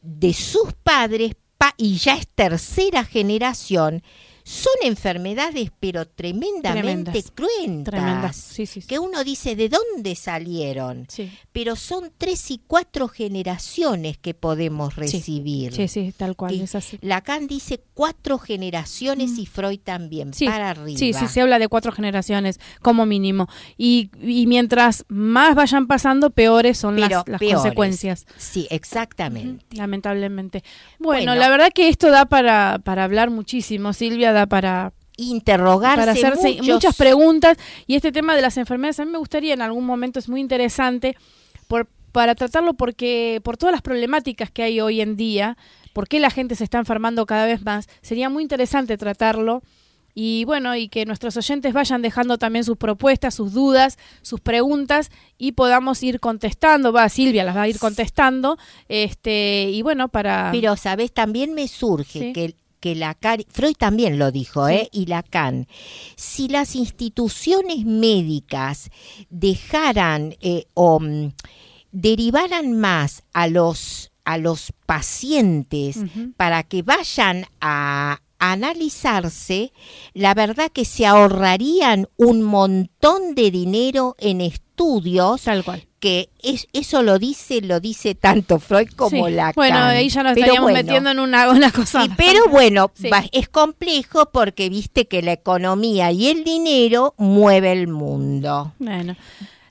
de 0.00 0.32
sus 0.34 0.72
padres 0.84 1.34
pa- 1.58 1.74
y 1.76 1.96
ya 1.96 2.14
es 2.16 2.28
tercera 2.28 3.04
generación, 3.04 4.04
son 4.46 4.72
enfermedades 4.82 5.70
pero 5.80 6.06
tremendamente 6.06 6.72
Tremendas. 6.82 7.32
cruentas. 7.34 7.94
Tremendas. 7.94 8.36
Sí, 8.36 8.66
sí. 8.66 8.82
sí. 8.82 8.86
Que 8.86 8.98
uno 8.98 9.24
dice, 9.24 9.56
¿de 9.56 9.70
dónde 9.70 10.14
salieron? 10.14 11.06
Pero 11.52 11.76
son 11.76 12.12
tres 12.18 12.50
y 12.50 12.60
cuatro 12.66 13.08
generaciones 13.08 14.18
que 14.18 14.34
podemos 14.34 14.96
recibir. 14.96 15.72
Sí, 15.72 15.88
sí, 15.88 16.12
tal 16.16 16.36
cual, 16.36 16.60
es 16.60 16.74
así. 16.74 16.98
Lacan 17.00 17.46
dice 17.46 17.80
cuatro 17.94 18.38
generaciones 18.38 19.38
y 19.38 19.46
Freud 19.46 19.80
también, 19.82 20.32
para 20.44 20.70
arriba. 20.70 20.98
Sí, 20.98 21.14
sí, 21.14 21.26
se 21.26 21.40
habla 21.40 21.58
de 21.58 21.68
cuatro 21.68 21.92
generaciones 21.92 22.60
como 22.82 23.06
mínimo. 23.06 23.48
Y, 23.78 24.10
y 24.22 24.46
mientras 24.46 25.04
más 25.08 25.54
vayan 25.54 25.86
pasando, 25.86 26.28
peores 26.30 26.76
son 26.76 27.00
las, 27.00 27.08
Pero 27.08 27.24
las 27.26 27.38
peores. 27.38 27.56
consecuencias. 27.62 28.26
Sí, 28.36 28.66
exactamente. 28.70 29.64
Lamentablemente. 29.76 30.62
Bueno, 30.98 31.32
Bueno. 31.32 31.34
la 31.36 31.48
verdad 31.48 31.70
que 31.74 31.88
esto 31.88 32.10
da 32.10 32.26
para, 32.26 32.78
para 32.84 33.04
hablar 33.04 33.30
muchísimo, 33.30 33.92
Silvia, 33.94 34.33
para, 34.46 34.92
Interrogarse 35.16 36.00
para 36.00 36.12
hacerse 36.12 36.48
muchos- 36.56 36.66
muchas 36.74 36.96
preguntas. 36.96 37.56
Y 37.86 37.94
este 37.94 38.10
tema 38.12 38.34
de 38.34 38.42
las 38.42 38.56
enfermedades 38.56 38.98
a 39.00 39.04
mí 39.04 39.10
me 39.12 39.18
gustaría 39.18 39.54
en 39.54 39.62
algún 39.62 39.84
momento, 39.86 40.18
es 40.18 40.28
muy 40.28 40.40
interesante 40.40 41.16
por, 41.68 41.86
para 42.12 42.34
tratarlo 42.34 42.74
porque 42.74 43.40
por 43.44 43.56
todas 43.56 43.72
las 43.72 43.82
problemáticas 43.82 44.50
que 44.50 44.62
hay 44.64 44.80
hoy 44.80 45.00
en 45.00 45.16
día, 45.16 45.56
por 45.92 46.08
qué 46.08 46.18
la 46.18 46.30
gente 46.30 46.56
se 46.56 46.64
está 46.64 46.78
enfermando 46.78 47.26
cada 47.26 47.46
vez 47.46 47.62
más, 47.64 47.88
sería 48.02 48.28
muy 48.28 48.42
interesante 48.42 48.96
tratarlo. 48.98 49.62
Y 50.16 50.44
bueno, 50.44 50.76
y 50.76 50.88
que 50.88 51.06
nuestros 51.06 51.36
oyentes 51.36 51.72
vayan 51.72 52.00
dejando 52.02 52.38
también 52.38 52.64
sus 52.64 52.76
propuestas, 52.76 53.34
sus 53.34 53.52
dudas, 53.52 53.98
sus 54.22 54.40
preguntas 54.40 55.10
y 55.38 55.52
podamos 55.52 56.00
ir 56.04 56.20
contestando. 56.20 56.92
Va, 56.92 57.08
Silvia 57.08 57.42
las 57.42 57.56
va 57.56 57.62
a 57.62 57.68
ir 57.68 57.80
contestando. 57.80 58.56
Este, 58.88 59.68
y 59.72 59.82
bueno, 59.82 60.08
para. 60.08 60.50
Pero, 60.52 60.76
¿sabes? 60.76 61.12
También 61.12 61.52
me 61.54 61.66
surge 61.66 62.18
Sí. 62.20 62.32
que, 62.32 62.54
que 62.84 62.94
Lacan, 62.94 63.38
Freud 63.48 63.76
también 63.78 64.18
lo 64.18 64.30
dijo. 64.30 64.68
¿eh? 64.68 64.90
Y 64.92 65.06
Lacan, 65.06 65.68
si 66.16 66.48
las 66.48 66.76
instituciones 66.76 67.86
médicas 67.86 68.90
dejaran 69.30 70.36
eh, 70.42 70.66
o 70.74 71.00
mm, 71.00 71.32
derivaran 71.92 72.78
más 72.78 73.22
a 73.32 73.46
los, 73.46 74.12
a 74.26 74.36
los 74.36 74.74
pacientes 74.84 75.96
para 76.36 76.62
que 76.62 76.82
vayan 76.82 77.46
a 77.62 78.20
analizarse, 78.38 79.72
la 80.12 80.34
verdad 80.34 80.70
que 80.70 80.84
se 80.84 81.06
ahorrarían 81.06 82.06
un 82.18 82.42
montón 82.42 83.34
de 83.34 83.50
dinero 83.50 84.14
en 84.18 84.42
estudios 84.42 85.42
Tal 85.44 85.64
cual. 85.64 85.86
Que 86.04 86.28
es, 86.42 86.68
eso 86.74 87.02
lo 87.02 87.18
dice, 87.18 87.62
lo 87.62 87.80
dice 87.80 88.14
tanto 88.14 88.58
Freud 88.58 88.88
como 88.94 89.26
Sí. 89.26 89.32
Lacan. 89.32 89.54
Bueno, 89.56 89.78
ahí 89.78 90.10
ya 90.10 90.22
nos 90.22 90.34
Pero 90.34 90.44
estaríamos 90.44 90.70
bueno, 90.70 90.84
metiendo 90.86 91.10
en 91.12 91.18
una, 91.18 91.48
una 91.50 91.72
cosa. 91.72 92.02
sí, 92.02 92.10
pero 92.14 92.46
bueno, 92.50 92.90
Sí. 92.92 93.08
va- 93.08 93.24
es 93.32 93.48
complejo 93.48 94.26
porque 94.30 94.68
viste 94.68 95.06
que 95.06 95.22
la 95.22 95.32
economía 95.32 96.12
y 96.12 96.26
el 96.28 96.44
dinero 96.44 97.14
mueve 97.16 97.72
el 97.72 97.88
mundo. 97.88 98.74
Bueno, 98.78 99.16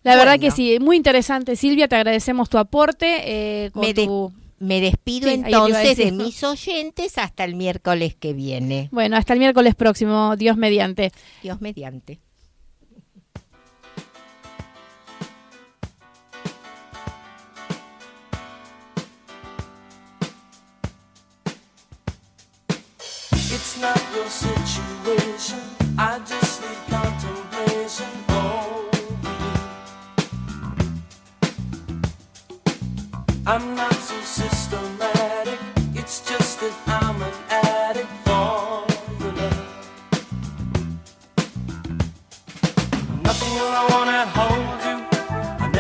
la 0.01 0.15
verdad 0.15 0.39
que 0.39 0.49
sí, 0.49 0.79
muy 0.79 0.97
interesante, 0.97 1.55
Silvia, 1.55 1.87
te 1.87 1.97
agradecemos 1.97 2.49
tu 2.49 2.57
aporte. 2.57 3.21
eh, 3.65 3.69
con 3.71 3.81
Me 3.81 3.93
tu- 3.93 4.33
Me 4.59 4.79
despido 4.81 5.27
Sí, 5.27 5.35
entonces 5.35 5.97
de 5.97 6.11
mis 6.13 6.41
oyentes 6.43 7.17
hasta 7.17 7.43
el 7.43 7.53
miércoles 7.55 8.15
que 8.15 8.31
viene. 8.33 8.87
Bueno, 8.91 9.17
hasta 9.17 9.33
el 9.33 9.39
miércoles 9.39 9.75
próximo, 9.75 10.35
Dios 10.37 10.55
mediante. 10.57 11.11
Dios 11.43 11.59
mediante. 11.61 12.19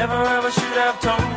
Never 0.05 0.25
ever 0.25 0.51
should 0.51 0.77
have 0.77 0.99
told 0.99 1.32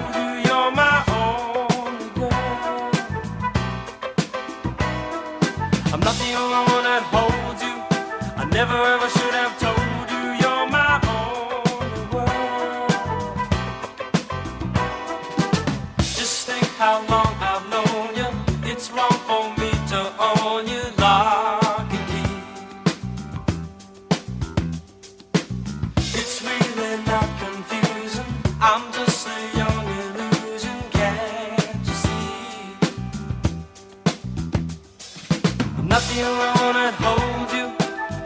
I 35.96 36.00
feel 36.00 36.26
I 36.26 36.52
wanna 36.60 36.92
hold 37.00 37.50
you. 37.56 37.66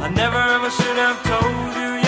I 0.05 0.09
never 0.09 0.43
ever 0.57 0.71
should 0.71 0.97
have 0.97 1.23
told 1.23 1.77
you. 1.77 2.00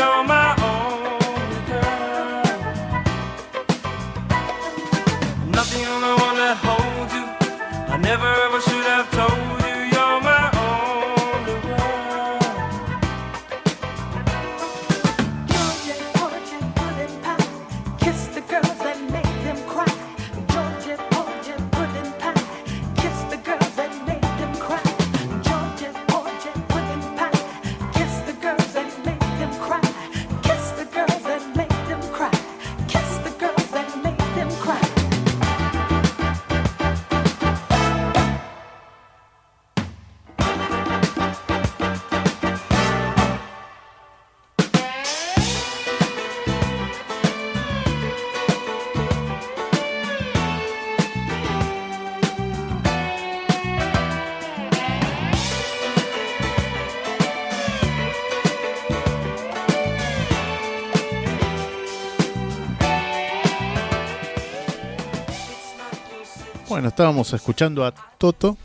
Bueno, 66.82 66.88
estábamos 66.88 67.32
escuchando 67.32 67.84
a 67.84 67.92
Toto, 68.18 68.56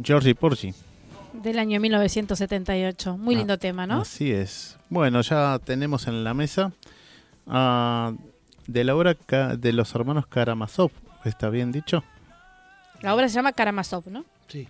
Georgie 0.00 0.36
Porgy. 0.36 0.72
Del 1.32 1.58
año 1.58 1.80
1978. 1.80 3.18
Muy 3.18 3.34
Ah, 3.34 3.38
lindo 3.38 3.58
tema, 3.58 3.88
¿no? 3.88 4.02
Así 4.02 4.30
es. 4.30 4.78
Bueno, 4.88 5.20
ya 5.22 5.58
tenemos 5.64 6.06
en 6.06 6.22
la 6.22 6.32
mesa 6.32 6.70
de 7.44 8.84
la 8.84 8.94
obra 8.94 9.16
de 9.56 9.72
los 9.72 9.92
hermanos 9.96 10.28
Karamazov. 10.28 10.92
¿Está 11.24 11.50
bien 11.50 11.72
dicho? 11.72 12.04
La 13.02 13.16
obra 13.16 13.28
se 13.28 13.34
llama 13.34 13.50
Karamazov, 13.50 14.04
¿no? 14.12 14.24
Sí. 14.46 14.68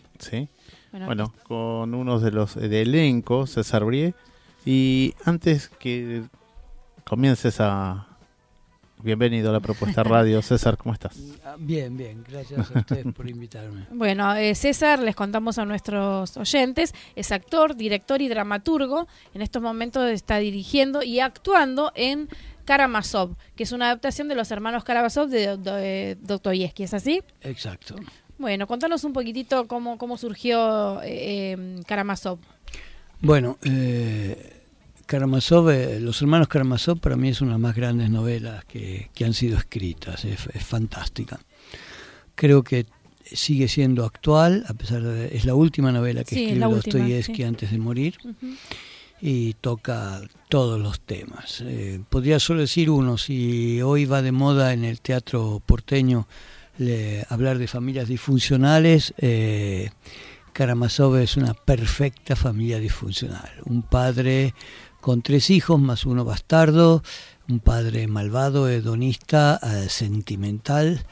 Bueno, 0.90 1.04
Bueno, 1.04 1.34
con 1.46 1.94
unos 1.94 2.22
de 2.22 2.30
los 2.30 2.54
de 2.54 2.80
elenco, 2.80 3.46
César 3.46 3.84
Brie 3.84 4.14
Y 4.64 5.12
antes 5.26 5.68
que 5.68 6.22
comiences 7.04 7.60
a... 7.60 8.06
Bienvenido 9.06 9.50
a 9.50 9.52
la 9.52 9.60
propuesta 9.60 10.02
radio. 10.02 10.42
César, 10.42 10.76
¿cómo 10.76 10.92
estás? 10.92 11.16
Ah, 11.44 11.54
Bien, 11.60 11.96
bien, 11.96 12.24
gracias 12.28 12.72
a 12.74 12.80
ustedes 12.80 13.06
por 13.16 13.30
invitarme. 13.30 13.86
Bueno, 13.92 14.34
eh, 14.34 14.52
César, 14.56 14.98
les 14.98 15.14
contamos 15.14 15.58
a 15.58 15.64
nuestros 15.64 16.36
oyentes, 16.36 16.92
es 17.14 17.30
actor, 17.30 17.76
director 17.76 18.20
y 18.20 18.26
dramaturgo. 18.26 19.06
En 19.32 19.42
estos 19.42 19.62
momentos 19.62 20.10
está 20.10 20.38
dirigiendo 20.38 21.04
y 21.04 21.20
actuando 21.20 21.92
en 21.94 22.28
Karamazov, 22.64 23.36
que 23.54 23.62
es 23.62 23.70
una 23.70 23.86
adaptación 23.86 24.26
de 24.26 24.34
los 24.34 24.50
hermanos 24.50 24.82
Karamazov 24.82 25.28
de, 25.28 25.56
de 25.56 26.18
Dostoyevsky, 26.22 26.82
¿es 26.82 26.94
así? 26.94 27.22
Exacto. 27.42 27.94
Bueno, 28.38 28.66
contanos 28.66 29.04
un 29.04 29.12
poquitito 29.12 29.68
cómo, 29.68 29.98
cómo 29.98 30.18
surgió 30.18 31.00
eh, 31.04 31.52
eh, 31.52 31.80
Karamazov. 31.86 32.40
Bueno, 33.20 33.56
eh, 33.62 34.55
Karamazov, 35.06 35.70
eh, 35.70 36.00
Los 36.00 36.20
hermanos 36.20 36.48
Karamazov 36.48 36.98
para 36.98 37.16
mí 37.16 37.28
es 37.28 37.40
una 37.40 37.50
de 37.50 37.54
las 37.54 37.60
más 37.60 37.76
grandes 37.76 38.10
novelas 38.10 38.64
que, 38.64 39.10
que 39.14 39.24
han 39.24 39.34
sido 39.34 39.56
escritas, 39.58 40.24
es, 40.24 40.46
es 40.52 40.64
fantástica. 40.64 41.38
Creo 42.34 42.62
que 42.62 42.86
sigue 43.24 43.68
siendo 43.68 44.04
actual, 44.04 44.64
a 44.68 44.74
pesar 44.74 45.02
de 45.02 45.36
es 45.36 45.44
la 45.44 45.54
última 45.54 45.90
novela 45.92 46.22
que 46.24 46.34
Sí, 46.34 46.44
es 46.44 46.52
escribe 46.52 46.74
Dostoyevsky 46.74 47.34
sí. 47.36 47.42
antes 47.44 47.70
de 47.70 47.78
morir 47.78 48.16
Ujú. 48.24 48.54
y 49.20 49.54
toca 49.54 50.20
todos 50.48 50.80
los 50.80 51.00
temas. 51.00 51.60
Eh, 51.64 52.00
podría 52.08 52.38
solo 52.38 52.60
decir 52.60 52.90
uno, 52.90 53.16
si 53.18 53.80
hoy 53.82 54.04
va 54.04 54.22
de 54.22 54.32
moda 54.32 54.72
en 54.72 54.84
el 54.84 55.00
teatro 55.00 55.60
porteño 55.64 56.28
le- 56.78 57.24
hablar 57.28 57.58
de 57.58 57.66
familias 57.68 58.06
disfuncionales, 58.08 59.14
eh, 59.18 59.90
Karamazov 60.52 61.16
es 61.16 61.36
una 61.36 61.54
perfecta 61.54 62.36
familia 62.36 62.78
disfuncional. 62.78 63.50
Un 63.64 63.82
padre 63.82 64.54
con 65.06 65.22
tres 65.22 65.50
hijos 65.50 65.78
más 65.78 66.04
uno 66.04 66.24
bastardo, 66.24 67.00
un 67.48 67.60
padre 67.60 68.08
malvado, 68.08 68.68
hedonista, 68.68 69.60
eh, 69.62 69.88
sentimental, 69.88 71.06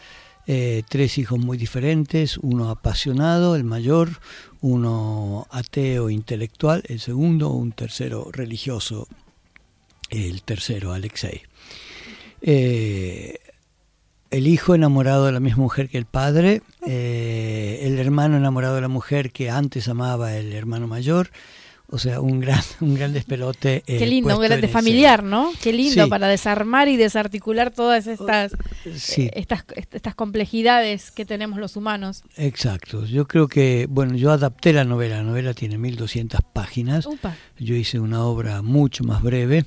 eh, 0.49 0.83
tres 0.89 1.17
hijos 1.17 1.39
muy 1.39 1.57
diferentes, 1.57 2.37
uno 2.39 2.71
apasionado, 2.71 3.55
el 3.55 3.63
mayor, 3.63 4.19
uno 4.61 5.47
ateo 5.53 6.11
intelectual, 6.11 6.83
el 6.89 6.99
segundo, 6.99 7.51
un 7.51 7.71
tercero 7.71 8.31
religioso, 8.33 9.07
el 10.11 10.43
tercero, 10.43 10.93
Alexei. 10.93 11.43
Eh, 12.43 13.39
el 14.33 14.49
hijo 14.49 14.75
enamorado 14.75 15.27
de 15.27 15.31
la 15.31 15.39
misma 15.39 15.63
mujer 15.63 15.89
que 15.89 15.99
el 15.99 16.07
padre, 16.07 16.63
el 16.85 17.97
hermano 18.01 18.39
enamorado 18.39 18.75
de 18.75 18.81
la 18.81 18.89
mujer 18.89 19.31
que 19.31 19.51
antes 19.51 19.87
amaba 19.87 20.35
el 20.35 20.53
hermano 20.53 20.89
mayor, 20.89 21.31
o 21.95 21.99
sea, 21.99 22.21
un 22.21 22.41
gran, 22.41 22.61
un 22.81 22.95
gran 22.95 23.13
despelote. 23.13 23.83
eh, 23.87 23.99
Qué 23.99 24.07
lindo, 24.07 24.37
un 24.37 24.43
grande 24.43 24.69
familiar, 24.69 25.23
¿no? 25.23 25.51
Qué 25.63 25.73
lindo 25.73 26.05
Sí. 26.05 26.11
para 26.11 26.29
desarmar 26.29 26.89
y 26.89 26.97
desarticular 26.97 27.71
todas 27.71 28.07
estas. 28.07 28.53
Sí, 28.97 29.23
eh, 29.23 29.31
estas, 29.37 29.65
estas 29.93 30.15
complejidades 30.15 31.11
que 31.11 31.25
tenemos 31.25 31.59
los 31.59 31.77
humanos. 31.77 32.23
exacto. 32.37 33.05
Yo 33.07 33.27
creo 33.27 33.49
que, 33.49 33.87
bueno, 33.89 34.15
yo 34.17 34.31
adapté 34.33 34.73
la 34.73 34.85
novela, 34.85 35.17
la 35.19 35.23
novela 35.23 35.55
tiene 35.55 35.79
1200 35.79 36.41
páginas. 36.53 37.07
Upa. 37.07 37.37
Yo 37.59 37.75
hice 37.75 37.99
una 38.01 38.25
obra 38.25 38.61
mucho 38.63 39.05
más 39.05 39.23
breve. 39.23 39.65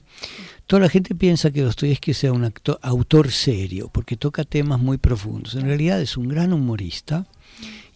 Toda 0.68 0.82
la 0.82 0.90
gente 0.90 1.16
piensa 1.16 1.52
que 1.52 1.62
Dostoyevsky 1.62 2.14
sea 2.14 2.34
un 2.34 2.44
acto- 2.44 2.78
autor 2.82 3.32
serio, 3.32 3.90
porque 3.94 4.18
toca 4.18 4.44
temas 4.44 4.80
muy 4.82 4.98
profundos. 4.98 5.56
En 5.56 5.62
realidad 5.66 6.02
es 6.02 6.18
un 6.18 6.28
gran 6.28 6.52
humorista 6.52 7.26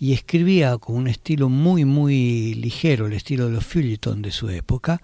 y 0.01 0.13
escribía 0.13 0.79
con 0.79 0.95
un 0.95 1.07
estilo 1.07 1.47
muy, 1.47 1.85
muy 1.85 2.55
ligero, 2.55 3.05
el 3.05 3.13
estilo 3.13 3.45
de 3.45 3.51
los 3.51 3.63
feuilletons 3.65 4.23
de 4.23 4.31
su 4.31 4.49
época, 4.49 4.99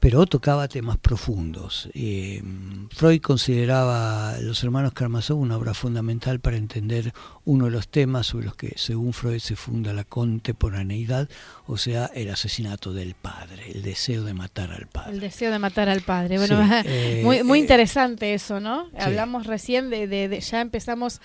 pero 0.00 0.26
tocaba 0.26 0.66
temas 0.66 0.98
profundos. 0.98 1.88
Eh, 1.94 2.42
Freud 2.90 3.20
consideraba 3.20 4.36
Los 4.40 4.62
hermanos 4.64 4.92
Karamazov 4.94 5.38
una 5.38 5.56
obra 5.56 5.74
fundamental 5.74 6.40
para 6.40 6.56
entender 6.56 7.12
uno 7.44 7.66
de 7.66 7.70
los 7.70 7.86
temas 7.88 8.26
sobre 8.26 8.46
los 8.46 8.56
que, 8.56 8.72
según 8.76 9.12
Freud, 9.12 9.38
se 9.38 9.54
funda 9.54 9.92
la 9.92 10.02
contemporaneidad, 10.04 11.28
o 11.66 11.76
sea, 11.76 12.06
el 12.14 12.28
asesinato 12.30 12.92
del 12.92 13.14
padre, 13.14 13.70
el 13.72 13.82
deseo 13.82 14.24
de 14.24 14.34
matar 14.34 14.72
al 14.72 14.86
padre. 14.88 15.12
El 15.12 15.20
deseo 15.20 15.52
de 15.52 15.58
matar 15.60 15.88
al 15.88 16.00
padre. 16.02 16.38
Bueno, 16.38 16.60
Sí, 16.66 16.72
eh, 16.86 17.20
muy, 17.24 17.44
muy 17.44 17.58
eh, 17.60 17.62
interesante 17.62 18.34
eso, 18.34 18.58
¿no? 18.58 18.88
Hablamos 18.98 19.46
recién 19.46 19.88
de, 19.88 20.08
de- 20.08 20.28
de- 20.28 20.40
ya 20.40 20.60
empezamos 20.60 21.20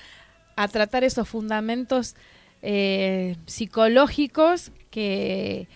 a 0.55 0.67
tratar 0.67 1.03
esos 1.03 1.27
fundamentos 1.27 2.15
eh, 2.61 3.35
psicológicos 3.45 4.71
que, 4.89 5.67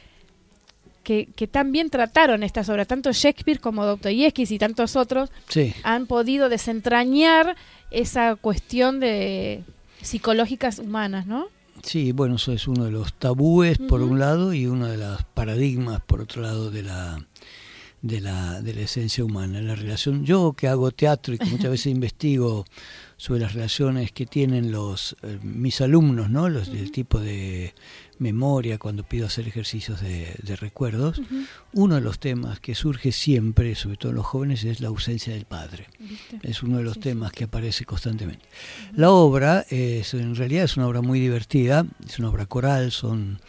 que, 1.04 1.28
que 1.36 1.48
tan 1.48 1.72
bien 1.72 1.90
trataron 1.90 2.44
estas 2.44 2.70
obras, 2.70 2.88
tanto 2.88 3.12
Shakespeare 3.12 3.60
como 3.60 3.86
Dostoyevsky 3.86 4.44
y 4.50 4.58
tantos 4.60 4.96
otros 4.96 5.30
Sí. 5.50 5.74
han 5.84 6.08
podido 6.08 6.50
desentrañar 6.50 7.56
esa 7.92 8.36
cuestión 8.36 9.00
de 9.00 9.64
psicológicas 10.02 10.80
humanas, 10.80 11.26
¿no? 11.26 11.48
Sí, 11.84 12.12
bueno, 12.12 12.36
eso 12.36 12.52
es 12.52 12.68
uno 12.68 12.86
de 12.86 12.92
los 12.92 13.14
tabúes 13.14 13.78
por 13.78 14.02
un 14.02 14.18
lado 14.20 14.54
y 14.54 14.66
uno 14.66 14.88
de 14.88 14.98
los 14.98 15.24
paradigmas 15.24 16.02
por 16.02 16.22
otro 16.22 16.42
lado 16.42 16.72
de 16.72 16.84
la 16.84 17.20
de 18.02 18.22
la, 18.22 18.62
de 18.62 18.74
la 18.76 18.82
esencia 18.82 19.24
humana, 19.24 19.62
la 19.64 19.74
relación. 19.74 20.26
Yo 20.26 20.54
que 20.54 20.68
hago 20.68 20.92
teatro 20.92 21.34
y 21.34 21.40
que 21.40 21.46
muchas 21.46 21.72
veces 21.72 21.88
investigo 21.92 22.66
sobre 23.18 23.40
las 23.42 23.54
relaciones 23.54 24.12
que 24.12 24.26
tienen 24.26 24.72
los 24.72 25.16
eh, 25.24 25.40
mis 25.42 25.80
alumnos, 25.82 26.30
¿no? 26.30 26.50
Los 26.50 26.72
del 26.72 26.92
tipo 26.92 27.20
de 27.20 27.74
memoria 28.20 28.78
cuando 28.78 29.04
pido 29.04 29.26
hacer 29.28 29.48
ejercicios 29.48 30.02
de, 30.02 30.36
de 30.42 30.56
recuerdos, 30.56 31.22
uno 31.74 31.96
de 31.96 32.02
los 32.02 32.20
temas 32.20 32.60
que 32.60 32.76
surge 32.76 33.12
siempre, 33.12 33.76
sobre 33.76 33.98
todo 33.98 34.12
en 34.12 34.16
los 34.18 34.26
jóvenes, 34.26 34.64
es 34.64 34.80
la 34.80 34.88
ausencia 34.90 35.34
del 35.34 35.46
padre. 35.46 35.88
¿Viste? 36.00 36.40
Es 36.44 36.64
uno 36.64 36.78
de 36.78 36.84
los 36.84 36.94
Sí, 36.96 37.02
temas 37.02 37.32
que 37.32 37.46
aparece 37.46 37.86
constantemente. 37.86 38.46
La 38.96 39.12
obra 39.12 39.66
es, 39.70 40.14
en 40.14 40.36
realidad 40.36 40.64
es 40.64 40.78
una 40.78 40.88
obra 40.88 41.02
muy 41.02 41.20
divertida, 41.20 41.86
es 42.08 42.20
una 42.20 42.30
obra 42.30 42.46
coral, 42.46 42.92
son, 42.92 43.40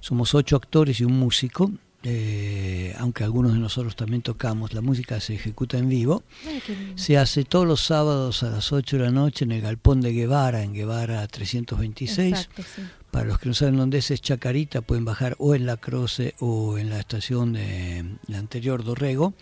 somos 0.00 0.34
ocho 0.34 0.56
actores 0.56 1.00
y 1.00 1.04
un 1.04 1.18
músico, 1.18 1.70
eh, 2.06 2.94
aunque 2.98 3.24
algunos 3.24 3.54
de 3.54 3.58
nosotros 3.58 3.96
también 3.96 4.20
tocamos, 4.20 4.74
la 4.74 4.82
música 4.82 5.20
se 5.20 5.34
ejecuta 5.34 5.78
en 5.78 5.88
vivo, 5.88 6.22
Ay, 6.46 6.62
se 6.96 7.16
hace 7.16 7.44
todos 7.44 7.66
los 7.66 7.80
sábados 7.80 8.42
a 8.42 8.50
las 8.50 8.72
8 8.72 8.98
de 8.98 9.04
la 9.04 9.10
noche 9.10 9.44
en 9.44 9.52
el 9.52 9.62
galpón 9.62 10.02
de 10.02 10.12
Guevara, 10.12 10.62
en 10.62 10.74
Guevara 10.74 11.26
326. 11.26 12.28
Exacto, 12.28 12.62
sí. 12.62 12.82
Para 13.10 13.26
los 13.26 13.38
que 13.38 13.48
no 13.48 13.54
saben 13.54 13.76
dónde 13.76 13.98
es, 13.98 14.10
es 14.10 14.20
Chacarita, 14.20 14.80
pueden 14.80 15.04
bajar 15.04 15.36
o 15.38 15.54
en 15.54 15.66
la 15.66 15.76
Croce 15.76 16.34
o 16.40 16.78
en 16.78 16.90
la 16.90 16.98
estación 16.98 17.52
de 17.52 18.04
la 18.26 18.38
anterior 18.38 18.82
Dorrego 18.82 19.34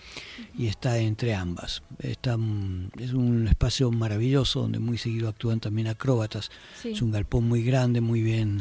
y 0.57 0.67
está 0.67 0.99
entre 0.99 1.35
ambas. 1.35 1.83
Está, 1.99 2.37
mm, 2.37 2.91
es 2.99 3.15
un 3.15 3.49
espacio 3.49 3.91
maravilloso 3.91 4.61
donde 4.61 4.79
muy 4.79 4.99
seguido 4.99 5.29
actúan 5.31 5.59
también 5.59 5.89
acróbatas. 5.89 6.51
Sí. 6.83 6.91
Es 6.91 7.01
un 7.01 7.13
galpón 7.13 7.49
muy 7.49 7.63
grande, 7.65 8.03
muy 8.03 8.21
bien, 8.21 8.61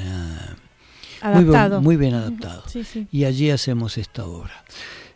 muy, 1.24 1.44
bien- 1.44 1.56
Adaptado. 1.56 1.82
muy 1.82 1.96
bien 1.98 2.14
adaptado. 2.14 2.64
Sí, 2.68 2.84
sí. 2.84 3.08
Y 3.12 3.26
allí 3.26 3.50
hacemos 3.50 3.98
esta 3.98 4.26
obra. 4.26 4.64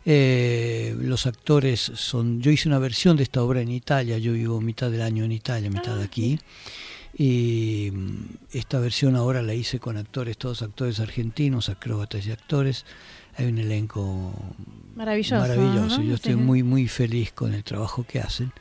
Eh, 0.08 0.95
los 1.01 1.26
actores 1.26 1.80
son. 1.80 2.41
Yo 2.41 2.51
hice 2.51 2.68
una 2.70 2.78
versión 2.80 3.18
de 3.18 3.24
esta 3.24 3.41
obra 3.41 3.62
en 3.62 3.72
Italia. 3.72 4.18
Yo 4.20 4.34
vivo 4.34 4.62
mitad 4.62 4.91
del 4.91 5.01
año 5.01 5.24
en 5.24 5.32
Italia, 5.32 5.70
mitad 5.70 5.99
Ah, 5.99 6.03
aquí. 6.03 6.39
Y 7.18 7.91
mm, 7.93 8.16
esta 8.53 8.80
versión 8.80 9.16
ahora 9.16 9.41
la 9.41 9.53
hice 9.53 9.80
con 9.80 9.97
actores, 9.97 10.38
todos 10.38 10.62
actores 10.62 10.99
argentinos, 10.99 11.70
acróbatas 11.70 12.26
y 12.28 12.32
actores. 12.32 12.86
Hay 13.38 13.47
un 13.47 13.58
elenco 13.58 14.32
Maravilloso. 14.95 15.36
maravilloso. 15.41 16.01
Yo 16.03 16.16
estoy 16.16 16.36
muy, 16.36 16.62
muy 16.64 16.88
feliz 16.88 17.32
con 17.34 17.53
el 17.53 17.64
trabajo 17.64 18.06
que 18.08 18.20
hacen. 18.20 18.51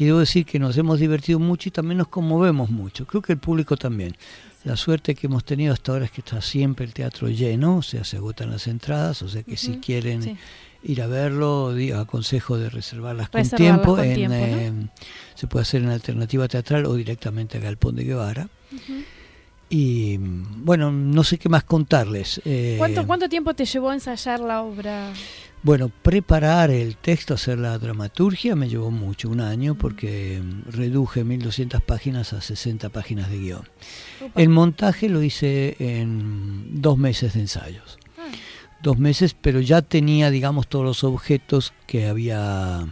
Y 0.00 0.06
debo 0.06 0.20
decir 0.20 0.46
que 0.46 0.58
nos 0.58 0.78
hemos 0.78 0.98
divertido 0.98 1.38
mucho 1.38 1.68
y 1.68 1.72
también 1.72 1.98
nos 1.98 2.08
conmovemos 2.08 2.70
mucho. 2.70 3.06
Creo 3.06 3.20
que 3.20 3.34
el 3.34 3.38
público 3.38 3.76
también. 3.76 4.16
La 4.64 4.74
suerte 4.74 5.14
que 5.14 5.26
hemos 5.26 5.44
tenido 5.44 5.74
hasta 5.74 5.92
ahora 5.92 6.06
es 6.06 6.10
que 6.10 6.22
está 6.22 6.40
siempre 6.40 6.86
el 6.86 6.94
teatro 6.94 7.28
lleno, 7.28 7.76
o 7.76 7.82
sea, 7.82 8.02
se 8.02 8.16
agotan 8.16 8.50
las 8.50 8.66
entradas, 8.66 9.20
o 9.20 9.28
sea 9.28 9.42
que 9.42 9.58
si 9.58 9.76
quieren 9.76 10.22
sí. 10.22 10.36
ir 10.84 11.02
a 11.02 11.06
verlo, 11.06 11.74
aconsejo 11.98 12.56
de 12.56 12.70
reservarlas 12.70 13.28
con 13.28 13.46
tiempo. 13.50 13.96
con 13.96 14.04
en, 14.06 14.14
tiempo, 14.14 14.36
¿no? 14.38 14.42
eh, 14.42 14.72
se 15.34 15.46
puede 15.46 15.64
hacer 15.64 15.82
en 15.82 15.90
alternativa 15.90 16.48
teatral 16.48 16.86
o 16.86 16.94
directamente 16.94 17.58
a 17.58 17.60
Galpón 17.60 17.96
de 17.96 18.04
Guevara. 18.04 18.48
Y 19.68 20.16
bueno, 20.16 20.90
no 20.90 21.24
sé 21.24 21.36
qué 21.36 21.50
más 21.50 21.64
contarles. 21.64 22.40
Eh, 22.46 22.76
¿Cuánto, 22.78 23.06
¿Cuánto 23.06 23.28
tiempo 23.28 23.52
te 23.52 23.66
llevó 23.66 23.90
a 23.90 23.94
ensayar 23.94 24.40
la 24.40 24.62
obra? 24.62 25.12
Bueno, 25.62 25.90
preparar 25.90 26.70
el 26.70 26.96
texto, 26.96 27.34
hacer 27.34 27.58
la 27.58 27.78
dramaturgia 27.78 28.56
me 28.56 28.70
llevó 28.70 28.90
mucho, 28.90 29.28
un 29.28 29.42
año, 29.42 29.74
porque 29.74 30.42
reduje 30.66 31.22
1200 31.22 31.82
páginas 31.82 32.32
a 32.32 32.40
60 32.40 32.88
páginas 32.88 33.28
de 33.30 33.38
guion. 33.38 33.68
El 34.36 34.48
montaje 34.48 35.10
lo 35.10 35.22
hice 35.22 35.76
en 35.78 36.80
dos 36.80 36.96
meses 36.96 37.34
de 37.34 37.40
ensayos. 37.40 37.98
Ah, 38.16 38.30
Dos 38.82 38.98
meses, 38.98 39.36
pero 39.38 39.60
ya 39.60 39.82
tenía, 39.82 40.30
digamos, 40.30 40.66
todos 40.66 40.84
los 40.84 41.04
objetos 41.04 41.74
que 41.86 42.06
había... 42.06 42.86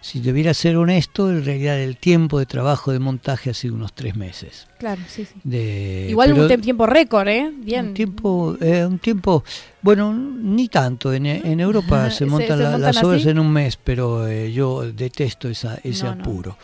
Si 0.00 0.20
debiera 0.20 0.54
ser 0.54 0.78
honesto, 0.78 1.30
en 1.30 1.44
realidad 1.44 1.78
el 1.78 1.98
tiempo 1.98 2.38
de 2.38 2.46
trabajo 2.46 2.90
de 2.92 2.98
montaje 3.00 3.50
ha 3.50 3.54
sido 3.54 3.74
unos 3.74 3.92
tres 3.92 4.16
meses. 4.16 4.66
Claro, 4.82 5.00
sí, 5.06 5.24
sí. 5.24 5.34
De, 5.44 6.08
Igual 6.10 6.32
un 6.32 6.60
tiempo 6.60 6.86
récord, 6.86 7.28
¿eh? 7.28 7.52
Bien. 7.56 7.88
un 7.88 7.94
tiempo, 7.94 8.56
eh, 8.60 8.84
un 8.84 8.98
tiempo 8.98 9.44
Bueno, 9.80 10.12
ni 10.12 10.68
tanto. 10.68 11.12
En, 11.12 11.26
en 11.26 11.58
Europa 11.60 12.08
se 12.10 12.18
Se- 12.18 12.26
montan, 12.26 12.56
se 12.58 12.62
la- 12.64 12.70
montan 12.70 12.94
las 12.94 13.02
obras 13.04 13.20
así. 13.20 13.30
en 13.30 13.38
un 13.40 13.50
mes, 13.52 13.76
pero 13.76 14.28
eh, 14.28 14.52
yo 14.52 14.82
detesto 14.92 15.48
esa, 15.48 15.78
ese 15.82 16.04
No, 16.04 16.14
no. 16.16 16.20
apuro. 16.22 16.56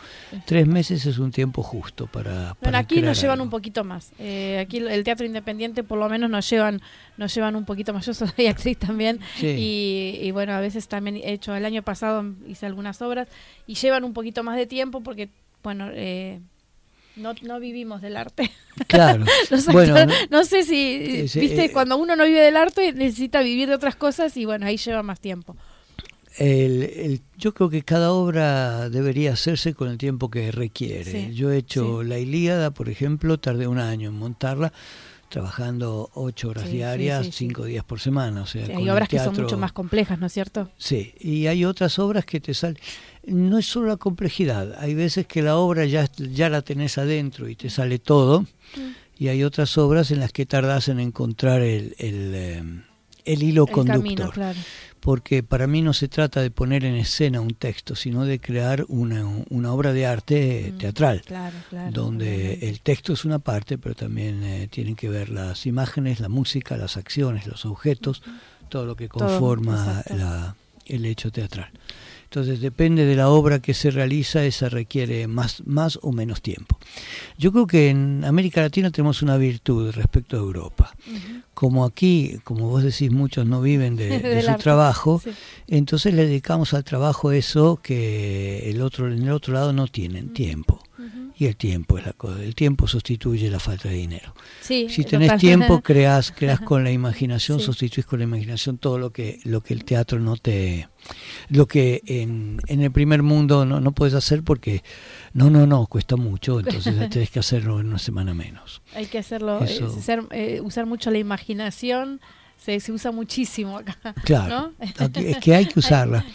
Tres 0.45 0.65
meses 0.67 1.05
es 1.05 1.17
un 1.17 1.29
tiempo 1.31 1.61
justo 1.63 2.07
para. 2.07 2.55
Bueno, 2.61 2.77
aquí 2.77 3.01
nos 3.01 3.19
llevan 3.21 3.35
algo. 3.39 3.43
un 3.45 3.49
poquito 3.49 3.83
más. 3.83 4.11
Eh, 4.19 4.57
aquí 4.59 4.77
el- 4.77 4.87
el 4.87 5.03
teatro 5.03 5.25
independiente 5.25 5.83
por 5.83 5.97
lo 5.97 6.07
menos 6.09 6.29
nos 6.29 6.49
llevan 6.49 6.81
nos 7.17 7.33
llevan 7.35 7.55
un 7.57 7.65
poquito 7.65 7.93
más. 7.93 8.05
Yo 8.05 8.13
soy 8.13 8.47
actriz 8.47 8.77
también 8.77 9.19
Sí. 9.37 9.47
y, 9.47 10.19
y 10.27 10.31
bueno, 10.31 10.53
a 10.53 10.61
veces 10.61 10.87
también 10.87 11.17
he 11.17 11.33
hecho, 11.33 11.53
el 11.55 11.65
año 11.65 11.83
pasado 11.83 12.23
hice 12.47 12.65
algunas 12.65 13.01
obras 13.01 13.27
y 13.67 13.75
llevan 13.75 14.03
un 14.05 14.13
poquito 14.13 14.43
más 14.43 14.55
de 14.55 14.65
tiempo 14.65 15.01
porque, 15.01 15.27
bueno, 15.63 15.89
eh, 15.93 16.39
no, 17.19 17.33
no 17.41 17.59
vivimos 17.59 18.01
del 18.01 18.17
arte. 18.17 18.51
Claro. 18.87 19.25
Bueno, 19.71 19.95
no 20.29 20.43
sé 20.45 20.63
si, 20.63 21.21
es, 21.25 21.35
viste, 21.35 21.65
eh, 21.65 21.71
cuando 21.71 21.97
uno 21.97 22.15
no 22.15 22.23
vive 22.25 22.39
del 22.41 22.57
arte 22.57 22.93
necesita 22.93 23.41
vivir 23.41 23.67
de 23.69 23.75
otras 23.75 23.95
cosas 23.95 24.35
y 24.37 24.45
bueno, 24.45 24.65
ahí 24.65 24.77
lleva 24.77 25.03
más 25.03 25.19
tiempo. 25.19 25.55
El, 26.37 26.83
el- 26.83 27.21
yo 27.37 27.53
creo 27.53 27.69
que 27.69 27.83
cada 27.83 28.11
obra 28.11 28.89
debería 28.89 29.33
hacerse 29.33 29.73
con 29.73 29.89
el 29.89 29.97
tiempo 29.97 30.29
que 30.29 30.51
requiere. 30.51 31.11
Sí, 31.11 31.33
Yo 31.33 31.51
he 31.51 31.57
hecho 31.57 32.03
La 32.03 32.17
Ilíada, 32.19 32.71
por 32.71 32.89
ejemplo, 32.89 33.37
tardé 33.39 33.67
un 33.67 33.79
año 33.79 34.09
en 34.09 34.15
montarla, 34.17 34.71
trabajando 35.29 36.09
ocho 36.13 36.49
horas 36.49 36.69
Sí, 36.69 36.81
sí. 37.23 37.31
cinco 37.31 37.65
días 37.65 37.83
por 37.83 37.99
semana. 37.99 38.41
O 38.43 38.45
sea, 38.45 38.65
con 38.67 38.77
hay 38.77 38.89
obras 38.89 39.09
que 39.09 39.19
son 39.19 39.35
mucho 39.35 39.57
más 39.57 39.73
complejas, 39.73 40.19
¿no 40.19 40.27
es 40.27 40.33
cierto? 40.33 40.69
Sí, 40.77 41.13
y 41.19 41.47
hay 41.47 41.65
otras 41.65 41.99
obras 41.99 42.25
que 42.25 42.39
te 42.39 42.53
salen. 42.53 42.77
No 43.29 43.57
es 43.57 43.65
solo 43.65 43.87
la 43.87 43.97
complejidad, 43.97 44.75
hay 44.79 44.93
veces 44.95 45.25
que 45.27 45.41
la 45.41 45.57
obra 45.57 45.85
ya, 45.85 46.09
ya 46.17 46.49
la 46.49 46.61
tenés 46.61 46.97
adentro 46.97 47.47
y 47.49 47.55
te 47.55 47.69
sale 47.69 47.99
todo, 47.99 48.45
y 49.17 49.27
hay 49.27 49.43
otras 49.43 49.77
obras 49.77 50.11
en 50.11 50.19
las 50.19 50.31
que 50.31 50.45
tardás 50.45 50.87
en 50.87 50.99
encontrar 50.99 51.61
el, 51.61 51.95
el, 51.97 52.31
eh, 52.33 52.63
el 53.25 53.43
hilo 53.43 53.65
El 53.67 53.73
conductor. 53.73 54.01
camino, 54.01 54.31
claro. 54.31 54.59
Porque 54.99 55.43
para 55.43 55.65
mí 55.67 55.81
no 55.81 55.93
se 55.93 56.07
trata 56.09 56.41
de 56.41 56.51
poner 56.51 56.83
en 56.83 56.95
escena 56.95 57.39
un 57.39 57.53
texto, 57.53 57.95
sino 57.95 58.25
de 58.25 58.39
crear 58.39 58.83
una, 58.89 59.25
una 59.49 59.71
obra 59.73 59.93
de 59.93 60.05
arte 60.05 60.71
Mm, 60.73 60.77
teatral 60.77 61.21
Claro, 61.25 61.55
claro. 61.69 61.91
donde 61.91 62.53
el 62.67 62.81
texto 62.81 63.13
es 63.13 63.23
una 63.23 63.39
parte, 63.39 63.77
pero 63.77 63.95
también 63.95 64.43
eh, 64.43 64.67
tienen 64.69 64.95
que 64.95 65.07
ver 65.09 65.29
las 65.29 65.65
imágenes, 65.65 66.19
la 66.19 66.27
música, 66.29 66.75
las 66.75 66.97
acciones, 66.97 67.47
los 67.47 67.65
objetos, 67.65 68.21
todo 68.67 68.85
lo 68.85 68.95
que 68.97 69.07
conforma 69.07 70.03
la- 70.09 70.55
el 70.85 71.05
hecho 71.05 71.31
teatral. 71.31 71.69
Entonces 72.29 72.61
depende 72.61 73.05
de 73.05 73.15
la 73.15 73.29
obra 73.29 73.57
que 73.57 73.73
se 73.73 73.89
realiza, 73.89 74.45
esa 74.45 74.69
requiere 74.69 75.25
más, 75.25 75.63
más 75.65 75.97
o 76.03 76.11
menos 76.11 76.43
tiempo. 76.43 76.77
Yo 77.39 77.51
creo 77.51 77.65
que 77.65 77.89
en 77.89 78.23
América 78.23 78.61
Latina 78.61 78.91
tenemos 78.91 79.23
una 79.23 79.35
virtud 79.37 79.91
respecto 79.93 80.35
a 80.35 80.39
Europa. 80.39 80.95
Como 81.55 81.85
aquí, 81.85 82.37
como 82.43 82.69
vos 82.69 82.83
decís, 82.83 83.09
muchos 83.09 83.47
no 83.47 83.61
viven 83.61 83.95
de, 83.95 84.41
su 84.43 84.49
arte, 84.51 84.61
trabajo, 84.61 85.19
sí. 85.23 85.31
entonces 85.69 86.13
le 86.13 86.27
dedicamos 86.27 86.75
al 86.75 86.83
trabajo 86.83 87.31
eso 87.31 87.79
que 87.81 88.69
el 88.69 88.83
otro, 88.83 89.11
en 89.11 89.23
el 89.23 89.31
otro 89.31 89.55
lado 89.55 89.73
no 89.73 89.87
tienen, 89.87 90.31
tiempo. 90.31 90.83
Y 91.41 91.45
el 91.45 91.55
tiempo 91.55 91.97
es 91.97 92.05
la 92.05 92.11
cosa. 92.11 92.43
El 92.43 92.53
tiempo 92.53 92.85
sustituye 92.85 93.49
la 93.49 93.59
falta 93.61 93.87
de 93.87 93.95
dinero. 93.95 94.35
Sí, 94.59 94.87
Si 94.89 95.05
tenés 95.05 95.37
tiempo, 95.37 95.79
creas, 95.79 96.33
creas 96.33 96.59
con 96.59 96.83
la 96.83 96.91
imaginación, 96.91 97.59
Sí. 97.59 97.65
sustituís 97.65 98.05
con 98.05 98.19
la 98.19 98.25
imaginación 98.25 98.77
todo 98.77 98.99
lo 98.99 99.11
que, 99.13 99.39
lo 99.45 99.61
que 99.61 99.73
el 99.73 99.85
teatro 99.85 100.19
no 100.19 100.35
te, 100.35 100.89
lo 101.47 101.65
que 101.65 102.01
en, 102.07 102.59
en 102.67 102.81
el 102.81 102.91
primer 102.91 103.23
mundo 103.23 103.63
no, 103.65 103.79
no 103.79 103.93
puedes 103.93 104.15
hacer 104.15 104.43
porque 104.43 104.83
no, 105.33 105.49
no, 105.49 105.65
no, 105.65 105.85
cuesta 105.87 106.17
mucho, 106.17 106.59
entonces 106.59 106.93
tenés 107.09 107.29
que 107.31 107.39
hacerlo 107.39 107.79
en 107.79 107.87
una 107.87 107.99
semana 107.99 108.33
menos. 108.33 108.81
Hay 108.93 109.05
que 109.05 109.17
hacerlo, 109.19 109.63
Eso. 109.63 109.97
ser- 110.01 110.27
eh, 110.31 110.59
usar 110.61 110.87
mucho 110.87 111.09
la 111.09 111.19
imaginación, 111.19 112.19
se, 112.63 112.79
se 112.79 112.91
usa 112.91 113.11
muchísimo 113.11 113.77
acá. 113.77 113.97
Claro, 114.23 114.73
¿no? 114.79 114.85
es 115.21 115.37
que 115.37 115.55
hay 115.55 115.65
que 115.65 115.79
usarla. 115.79 116.25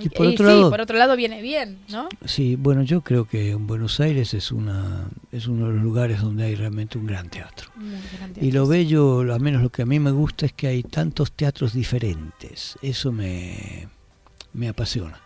Y 0.00 0.08
por 0.10 0.26
y 0.26 0.34
otro 0.34 0.46
sí, 0.48 0.54
lado- 0.54 0.70
por 0.70 0.80
otro 0.80 0.98
lado 0.98 1.16
viene 1.16 1.40
bien, 1.42 1.78
¿no? 1.88 2.08
Sí, 2.24 2.56
bueno, 2.56 2.82
yo 2.82 3.00
creo 3.00 3.24
que 3.26 3.50
en 3.52 3.66
Buenos 3.66 3.98
Aires 4.00 4.34
es 4.34 4.52
una 4.52 5.08
es 5.32 5.46
uno 5.46 5.68
de 5.68 5.74
los 5.74 5.82
lugares 5.82 6.20
donde 6.20 6.44
hay 6.44 6.54
realmente 6.54 6.98
un 6.98 7.06
gran 7.06 7.28
teatro. 7.30 7.70
Y 8.40 8.52
lo 8.52 8.66
bello, 8.66 9.20
al 9.32 9.40
menos 9.40 9.62
lo 9.62 9.70
que 9.70 9.82
a 9.82 9.86
mí 9.86 9.98
me 9.98 10.10
gusta, 10.10 10.46
es 10.46 10.52
que 10.52 10.66
hay 10.68 10.82
tantos 10.82 11.32
teatros 11.32 11.72
diferentes. 11.72 12.78
Eso 12.82 13.10
me, 13.12 13.88
me 14.52 14.68
apasiona. 14.68 15.20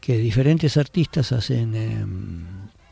Que 0.00 0.16
diferentes 0.18 0.76
artistas 0.76 1.30
hacen 1.32 1.74
em, 1.76 2.44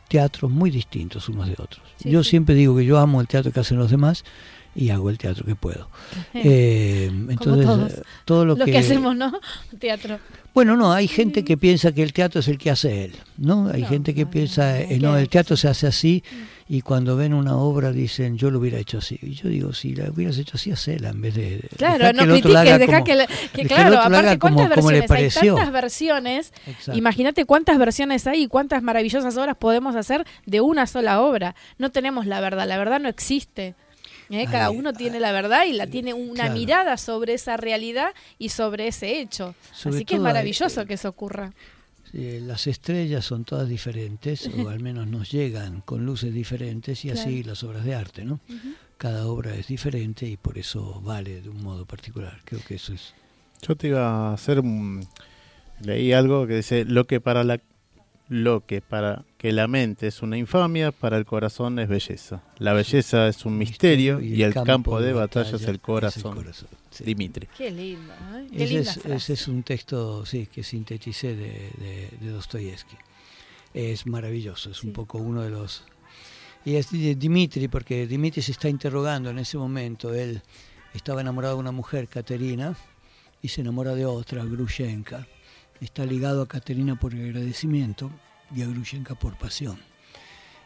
teatros 0.08 0.50
muy 0.50 0.70
distintos 0.70 1.28
unos 1.28 1.46
de 1.48 1.54
otros. 1.54 1.82
Sí, 1.96 2.10
yo 2.10 2.22
siempre 2.22 2.54
digo 2.54 2.76
que 2.76 2.84
yo 2.84 2.98
amo 2.98 3.20
el 3.20 3.26
teatro 3.26 3.50
que 3.52 3.60
hacen 3.60 3.78
los 3.78 3.90
demás 3.90 4.24
y 4.74 4.90
hago 4.90 5.10
el 5.10 5.18
teatro 5.18 5.44
que 5.44 5.54
puedo. 5.54 5.88
Eh, 6.32 7.10
entonces, 7.28 7.66
todos. 7.66 7.92
eh, 7.92 8.02
todo 8.24 8.44
lo, 8.46 8.54
Lo 8.56 8.64
que, 8.64 8.78
hacemos, 8.78 9.16
¿no? 9.16 9.32
Teatro. 9.78 10.18
Bueno, 10.54 10.76
no, 10.76 10.92
hay 10.92 11.06
gente 11.06 11.44
que 11.44 11.56
piensa 11.56 11.92
que 11.92 12.02
el 12.02 12.12
teatro 12.12 12.40
es 12.40 12.48
el 12.48 12.56
que 12.58 12.70
hace 12.70 13.04
él, 13.04 13.12
¿no? 13.36 13.68
Hay 13.72 13.82
No, 13.82 13.88
gente 13.88 14.14
que 14.14 14.24
no, 14.24 14.30
piensa, 14.30 14.72
no, 14.72 14.78
eh, 14.78 14.98
no, 15.00 15.16
el 15.16 15.28
teatro 15.28 15.56
se 15.56 15.68
hace 15.68 15.86
así 15.86 16.24
y 16.68 16.82
cuando 16.82 17.16
ven 17.16 17.34
una 17.34 17.56
obra 17.56 17.92
dicen, 17.92 18.38
yo 18.38 18.50
lo 18.50 18.58
hubiera 18.60 18.78
hecho 18.78 18.98
así. 18.98 19.18
Y 19.22 19.34
yo 19.34 19.48
digo, 19.48 19.72
si 19.72 19.94
la 19.94 20.08
hubieras 20.10 20.38
hecho 20.38 20.56
así, 20.56 20.70
hacela 20.70 21.10
en 21.10 21.20
vez 21.20 21.34
de... 21.34 21.68
Claro, 21.76 22.12
no 22.12 22.22
critiques, 22.24 22.78
deja 22.78 23.04
que, 23.04 23.26
que 23.52 23.66
claro, 23.66 23.98
aparte 24.00 24.38
cuántas 24.38 24.70
como 24.74 24.88
versiones, 24.88 25.36
hay 25.36 25.48
tantas 25.48 25.72
versiones, 25.72 26.52
imagínate 26.94 27.44
cuántas 27.44 27.78
versiones 27.78 28.26
hay 28.26 28.42
y 28.44 28.46
cuántas 28.46 28.82
maravillosas 28.82 29.36
obras 29.36 29.56
podemos 29.56 29.94
hacer 29.96 30.24
de 30.46 30.60
una 30.60 30.86
sola 30.86 31.20
obra. 31.20 31.54
No 31.78 31.90
tenemos 31.90 32.26
la 32.26 32.40
verdad, 32.40 32.66
la 32.66 32.78
verdad 32.78 33.00
no 33.00 33.08
existe. 33.08 33.74
¿Eh? 34.30 34.46
Cada 34.50 34.68
Ay, 34.68 34.76
uno 34.76 34.92
tiene 34.92 35.20
la 35.20 35.32
verdad 35.32 35.64
y 35.66 35.72
la 35.72 35.86
tiene 35.86 36.14
una 36.14 36.44
claro. 36.44 36.54
mirada 36.54 36.96
sobre 36.96 37.34
esa 37.34 37.56
realidad 37.56 38.14
y 38.38 38.50
sobre 38.50 38.88
ese 38.88 39.20
hecho. 39.20 39.54
Sobre 39.72 39.96
Así 39.96 40.04
que 40.04 40.14
es 40.14 40.20
maravilloso 40.20 40.82
eh, 40.82 40.86
que 40.86 40.94
eso 40.94 41.08
ocurra. 41.08 41.52
Eh, 42.12 42.40
las 42.42 42.66
estrellas 42.66 43.24
son 43.24 43.44
todas 43.44 43.68
diferentes, 43.68 44.48
o 44.48 44.68
al 44.68 44.80
menos 44.80 45.06
nos 45.06 45.30
llegan 45.30 45.80
con 45.82 46.04
luces 46.04 46.34
diferentes, 46.34 47.04
y 47.04 47.10
así 47.10 47.44
las 47.44 47.62
obras 47.62 47.84
de 47.84 47.94
arte, 47.94 48.24
¿no? 48.24 48.40
Cada 48.96 49.26
obra 49.28 49.54
es 49.54 49.68
diferente 49.68 50.26
y 50.26 50.36
por 50.36 50.58
eso 50.58 51.00
vale 51.02 51.40
de 51.40 51.48
un 51.48 51.62
modo 51.62 51.86
particular. 51.86 52.40
Creo 52.44 52.60
que 52.66 52.74
eso 52.74 52.92
es... 52.92 53.14
Yo 53.66 53.76
te 53.76 53.88
iba 53.88 54.30
a 54.30 54.34
hacer 54.34 54.60
un... 54.60 55.06
Leí 55.82 56.12
algo 56.12 56.46
que 56.46 56.56
dice, 56.56 56.84
lo 56.84 57.06
que 57.06 57.20
para 57.20 57.44
la 57.44 57.60
lo 58.30 58.64
que 58.64 58.80
para 58.80 59.24
que 59.38 59.52
la 59.52 59.66
mente 59.66 60.06
es 60.06 60.22
una 60.22 60.38
infamia, 60.38 60.92
para 60.92 61.18
el 61.18 61.26
corazón 61.26 61.80
es 61.80 61.88
belleza. 61.88 62.42
La 62.58 62.72
belleza 62.72 63.26
es 63.26 63.44
un 63.44 63.58
misterio 63.58 64.20
y 64.20 64.44
el 64.44 64.54
campo 64.54 65.00
de 65.00 65.12
batalla 65.12 65.56
es 65.56 65.64
el 65.64 65.80
corazón. 65.80 66.38
sí. 66.90 67.04
Dimitri. 67.04 67.48
Qué 67.58 67.72
lindo. 67.72 68.12
¿eh? 68.12 68.46
Qué 68.56 68.64
Ese 68.64 68.74
linda 68.74 68.90
es, 68.92 68.98
frase. 68.98 69.16
ese 69.16 69.32
es 69.32 69.48
un 69.48 69.64
texto 69.64 70.24
sí, 70.24 70.46
que 70.46 70.62
sinteticé 70.62 71.34
de, 71.34 71.72
de, 71.76 72.08
de 72.20 72.30
Dostoyevsky. 72.30 72.96
Es 73.74 74.06
maravilloso, 74.06 74.70
es 74.70 74.84
un 74.84 74.92
poco 74.92 75.18
uno 75.18 75.42
de 75.42 75.50
los... 75.50 75.82
Y 76.64 76.76
es 76.76 76.92
de 76.92 77.16
Dimitri, 77.16 77.66
porque 77.66 78.06
Dimitri 78.06 78.42
se 78.42 78.52
está 78.52 78.68
interrogando 78.68 79.30
en 79.30 79.40
ese 79.40 79.58
momento. 79.58 80.14
Él 80.14 80.40
estaba 80.94 81.20
enamorado 81.20 81.54
de 81.54 81.60
una 81.60 81.72
mujer, 81.72 82.06
Caterina, 82.06 82.76
y 83.42 83.48
se 83.48 83.62
enamora 83.62 83.96
de 83.96 84.06
otra, 84.06 84.44
Grushenka. 84.44 85.26
Está 85.80 86.04
ligado 86.04 86.42
a 86.42 86.48
Caterina 86.48 86.98
por 86.98 87.14
agradecimiento 87.14 88.10
y 88.54 88.62
a 88.62 88.66
Grushenka 88.66 89.14
por 89.14 89.36
pasión. 89.38 89.78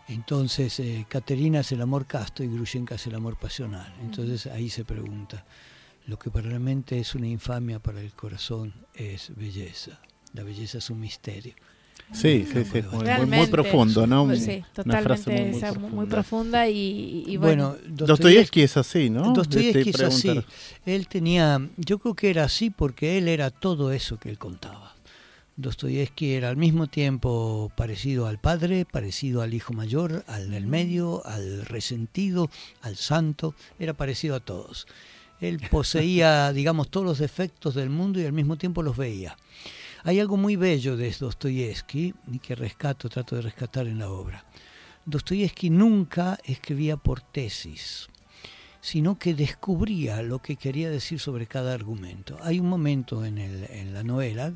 Entonces, 0.08 0.78
eh, 0.80 1.06
Caterina 1.08 1.60
es 1.60 1.72
el 1.72 1.80
amor 1.80 2.06
casto 2.06 2.42
y 2.44 2.48
Grushenka 2.48 2.96
es 2.96 3.06
el 3.06 3.14
amor 3.14 3.36
pasional. 3.38 3.92
Entonces 4.02 4.46
ahí 4.46 4.68
se 4.68 4.84
pregunta, 4.84 5.44
lo 6.06 6.18
que 6.18 6.30
para 6.30 6.50
la 6.50 6.58
mente 6.58 6.98
es 6.98 7.14
una 7.14 7.26
infamia, 7.26 7.78
para 7.78 8.00
el 8.00 8.12
corazón 8.12 8.74
es 8.94 9.32
belleza. 9.34 10.00
La 10.34 10.42
belleza 10.42 10.78
es 10.78 10.90
un 10.90 11.00
misterio. 11.00 11.54
Sí, 12.12 12.44
sí, 12.52 12.64
sí, 12.64 12.72
muy, 12.72 12.82
muy, 12.82 12.90
muy 12.96 13.04
Realmente. 13.06 13.50
profundo, 13.50 14.06
¿no? 14.06 14.26
Pues 14.26 14.44
sí, 14.44 14.62
Una 14.84 15.00
frase 15.00 15.22
totalmente 15.24 15.30
muy, 15.30 15.48
muy 15.50 15.56
esa, 15.58 15.72
muy, 15.72 15.78
muy 15.78 16.06
profunda. 16.06 16.08
profunda 16.10 16.68
y, 16.68 17.24
y 17.26 17.36
bueno, 17.38 17.76
bueno. 17.80 18.06
Dostoyevsky 18.06 18.62
es 18.62 18.76
así, 18.76 19.08
¿no? 19.08 19.32
Dostoyevsky 19.32 19.90
es 19.90 20.00
así. 20.00 20.44
Él 20.84 21.08
tenía, 21.08 21.66
yo 21.78 21.98
creo 21.98 22.14
que 22.14 22.28
era 22.28 22.44
así 22.44 22.68
porque 22.68 23.16
él 23.16 23.28
era 23.28 23.50
todo 23.50 23.90
eso 23.90 24.18
que 24.18 24.28
él 24.28 24.38
contaba. 24.38 24.93
Dostoyevsky 25.56 26.32
era 26.32 26.48
al 26.48 26.56
mismo 26.56 26.88
tiempo 26.88 27.70
parecido 27.76 28.26
al 28.26 28.38
padre, 28.40 28.84
parecido 28.84 29.40
al 29.40 29.54
hijo 29.54 29.72
mayor, 29.72 30.24
al 30.26 30.50
del 30.50 30.66
medio, 30.66 31.24
al 31.24 31.64
resentido, 31.64 32.50
al 32.82 32.96
santo, 32.96 33.54
era 33.78 33.94
parecido 33.94 34.34
a 34.34 34.40
todos. 34.40 34.86
Él 35.40 35.60
poseía, 35.70 36.52
digamos, 36.52 36.90
todos 36.90 37.06
los 37.06 37.18
defectos 37.18 37.74
del 37.74 37.88
mundo 37.90 38.20
y 38.20 38.24
al 38.24 38.32
mismo 38.32 38.56
tiempo 38.56 38.82
los 38.82 38.96
veía. 38.96 39.36
Hay 40.02 40.18
algo 40.20 40.36
muy 40.36 40.56
bello 40.56 40.96
de 40.96 41.10
Dostoyevsky 41.18 42.14
y 42.32 42.38
que 42.40 42.54
rescato, 42.56 43.08
trato 43.08 43.36
de 43.36 43.42
rescatar 43.42 43.86
en 43.86 44.00
la 44.00 44.10
obra. 44.10 44.44
Dostoyevsky 45.06 45.70
nunca 45.70 46.38
escribía 46.44 46.96
por 46.96 47.20
tesis, 47.20 48.08
sino 48.80 49.18
que 49.18 49.34
descubría 49.34 50.20
lo 50.22 50.40
que 50.40 50.56
quería 50.56 50.90
decir 50.90 51.20
sobre 51.20 51.46
cada 51.46 51.72
argumento. 51.74 52.38
Hay 52.42 52.58
un 52.60 52.68
momento 52.68 53.24
en, 53.24 53.38
el- 53.38 53.64
en 53.70 53.94
la 53.94 54.02
novela 54.02 54.52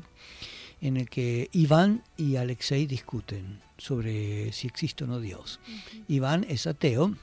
en 0.81 0.97
el 0.97 1.09
que 1.09 1.49
Iván 1.51 2.03
y 2.17 2.35
Alexei 2.35 2.85
discuten 2.85 3.59
sobre 3.77 4.51
si 4.53 4.67
existe 4.67 5.03
o 5.03 5.07
no 5.07 5.19
Dios. 5.19 5.59
Iván 6.07 6.45
es 6.49 6.67
ateo 6.67 7.15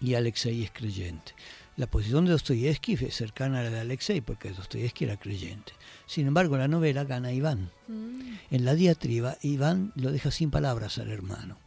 y 0.00 0.14
Alexei 0.14 0.62
es 0.62 0.70
creyente. 0.70 1.32
La 1.76 1.86
posición 1.86 2.24
de 2.24 2.30
Dostoyevsky 2.30 2.94
es 2.94 3.14
cercana 3.14 3.60
a 3.60 3.64
la 3.64 3.70
de 3.70 3.80
Alexei, 3.80 4.22
porque 4.22 4.50
Dostoyevsky 4.50 5.04
era 5.04 5.18
creyente. 5.18 5.72
Sin 6.06 6.26
embargo, 6.26 6.54
en 6.54 6.62
la 6.62 6.68
novela 6.68 7.04
gana 7.04 7.32
Iván. 7.32 7.70
En 8.50 8.64
la 8.64 8.74
diatriba, 8.74 9.36
Iván 9.42 9.92
lo 9.94 10.10
deja 10.10 10.30
sin 10.30 10.50
palabras 10.50 10.96
al 10.96 11.10
hermano. 11.10 11.58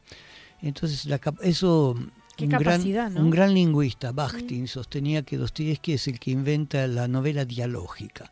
Entonces, 0.62 1.06
la 1.06 1.22
eso. 1.42 1.96
Qué 2.36 2.46
un, 2.46 2.52
gran, 2.52 3.14
¿no? 3.14 3.22
un 3.22 3.30
gran 3.30 3.54
lingüista, 3.54 4.12
Bakhtin, 4.14 4.68
sostenía 4.68 5.24
que 5.24 5.38
Dostoyevsky 5.38 5.94
es 5.94 6.08
el 6.08 6.20
que 6.20 6.32
inventa 6.32 6.88
la 6.88 7.08
novela 7.08 7.46
dialógica. 7.46 8.32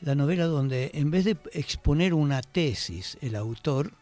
La 0.00 0.14
novela 0.14 0.44
donde, 0.46 0.90
en 0.94 1.10
vez 1.10 1.24
de 1.24 1.36
exponer 1.52 2.14
una 2.14 2.40
tesis, 2.40 3.18
el 3.20 3.34
autor 3.34 3.92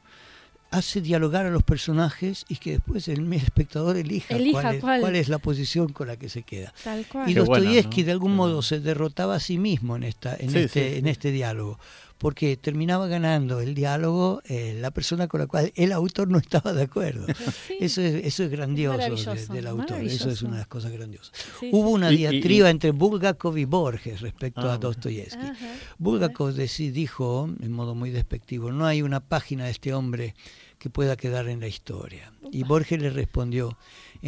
hace 0.70 1.00
dialogar 1.00 1.46
a 1.46 1.50
los 1.50 1.62
personajes 1.62 2.44
y 2.48 2.56
que 2.56 2.72
después 2.72 3.08
el 3.08 3.32
espectador 3.32 3.96
elija, 3.96 4.34
Elija 4.36 4.60
cuál, 4.60 4.74
es, 4.74 4.80
cuál. 4.80 5.00
cuál 5.00 5.16
es 5.16 5.28
la 5.28 5.38
posición 5.38 5.92
con 5.92 6.08
la 6.08 6.16
que 6.16 6.28
se 6.28 6.42
queda. 6.42 6.74
Tal 6.84 7.06
cual. 7.06 7.30
Y 7.30 7.34
Qué 7.34 7.40
bueno, 7.40 7.64
Dostoyevsky 7.64 8.00
¿no? 8.02 8.06
de 8.06 8.12
algún 8.12 8.34
modo 8.36 8.62
se 8.62 8.80
derrotaba 8.80 9.36
a 9.36 9.40
sí 9.40 9.58
mismo 9.58 9.96
en 9.96 10.02
esta 10.02 10.36
en 10.36 10.50
Sí, 10.50 10.58
este 10.58 10.84
sí, 10.88 10.92
sí. 10.92 10.98
en 10.98 11.06
este 11.06 11.30
diálogo, 11.30 11.78
porque 12.18 12.56
terminaba 12.56 13.06
ganando 13.08 13.60
el 13.60 13.74
diálogo 13.74 14.40
eh, 14.46 14.76
la 14.80 14.90
persona 14.90 15.28
con 15.28 15.40
la 15.40 15.46
cual 15.46 15.72
el 15.76 15.92
autor 15.92 16.28
no 16.28 16.38
estaba 16.38 16.72
de 16.72 16.82
acuerdo. 16.82 17.26
Sí. 17.66 17.76
Eso 17.80 18.00
es 18.00 18.24
eso 18.24 18.44
es 18.44 18.50
grandioso 18.50 19.34
de- 19.34 19.46
del 19.48 19.66
autor, 19.66 20.00
eso 20.02 20.30
es 20.30 20.42
una 20.42 20.52
de 20.52 20.58
las 20.58 20.66
cosas 20.68 20.92
grandiosas. 20.92 21.32
Sí, 21.60 21.70
Hubo 21.72 21.90
una 21.90 22.10
Y- 22.10 22.14
y- 22.14 22.16
diatriba 22.18 22.70
entre 22.70 22.90
Bulgakov 22.92 23.56
y 23.58 23.64
Borges 23.64 24.20
respecto 24.20 24.60
Ah, 24.60 24.64
a 24.64 24.66
bueno. 24.78 24.80
Dostoyevsky. 24.80 25.46
Ajá. 25.46 25.66
Bulgakov 25.98 26.50
deci- 26.54 26.90
dijo, 26.92 27.48
en 27.60 27.72
modo 27.72 27.94
muy 27.94 28.10
despectivo, 28.10 28.70
no 28.72 28.86
hay 28.86 29.02
una 29.02 29.20
página 29.20 29.64
de 29.64 29.70
este 29.72 29.92
hombre 29.94 30.34
que 30.78 30.90
pueda 30.90 31.16
quedar 31.16 31.48
en 31.48 31.60
la 31.60 31.68
historia. 31.68 32.32
Y 32.52 32.62
Borges 32.62 33.00
le 33.00 33.10
respondió, 33.10 33.76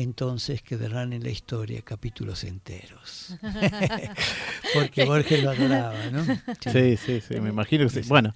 entonces 0.03 0.63
quedarán 0.63 1.13
en 1.13 1.23
la 1.23 1.31
historia 1.31 1.83
capítulos 1.83 2.45
enteros. 2.45 3.35
Porque 4.75 5.05
Borges 5.05 5.43
lo 5.43 5.51
adoraba, 5.51 6.07
¿no? 6.11 6.25
Sí, 6.73 6.97
sí, 6.97 7.21
sí, 7.21 7.41
me 7.41 7.49
imagino 7.51 7.85
que 7.89 8.03
sí. 8.03 8.09
Bueno, 8.09 8.35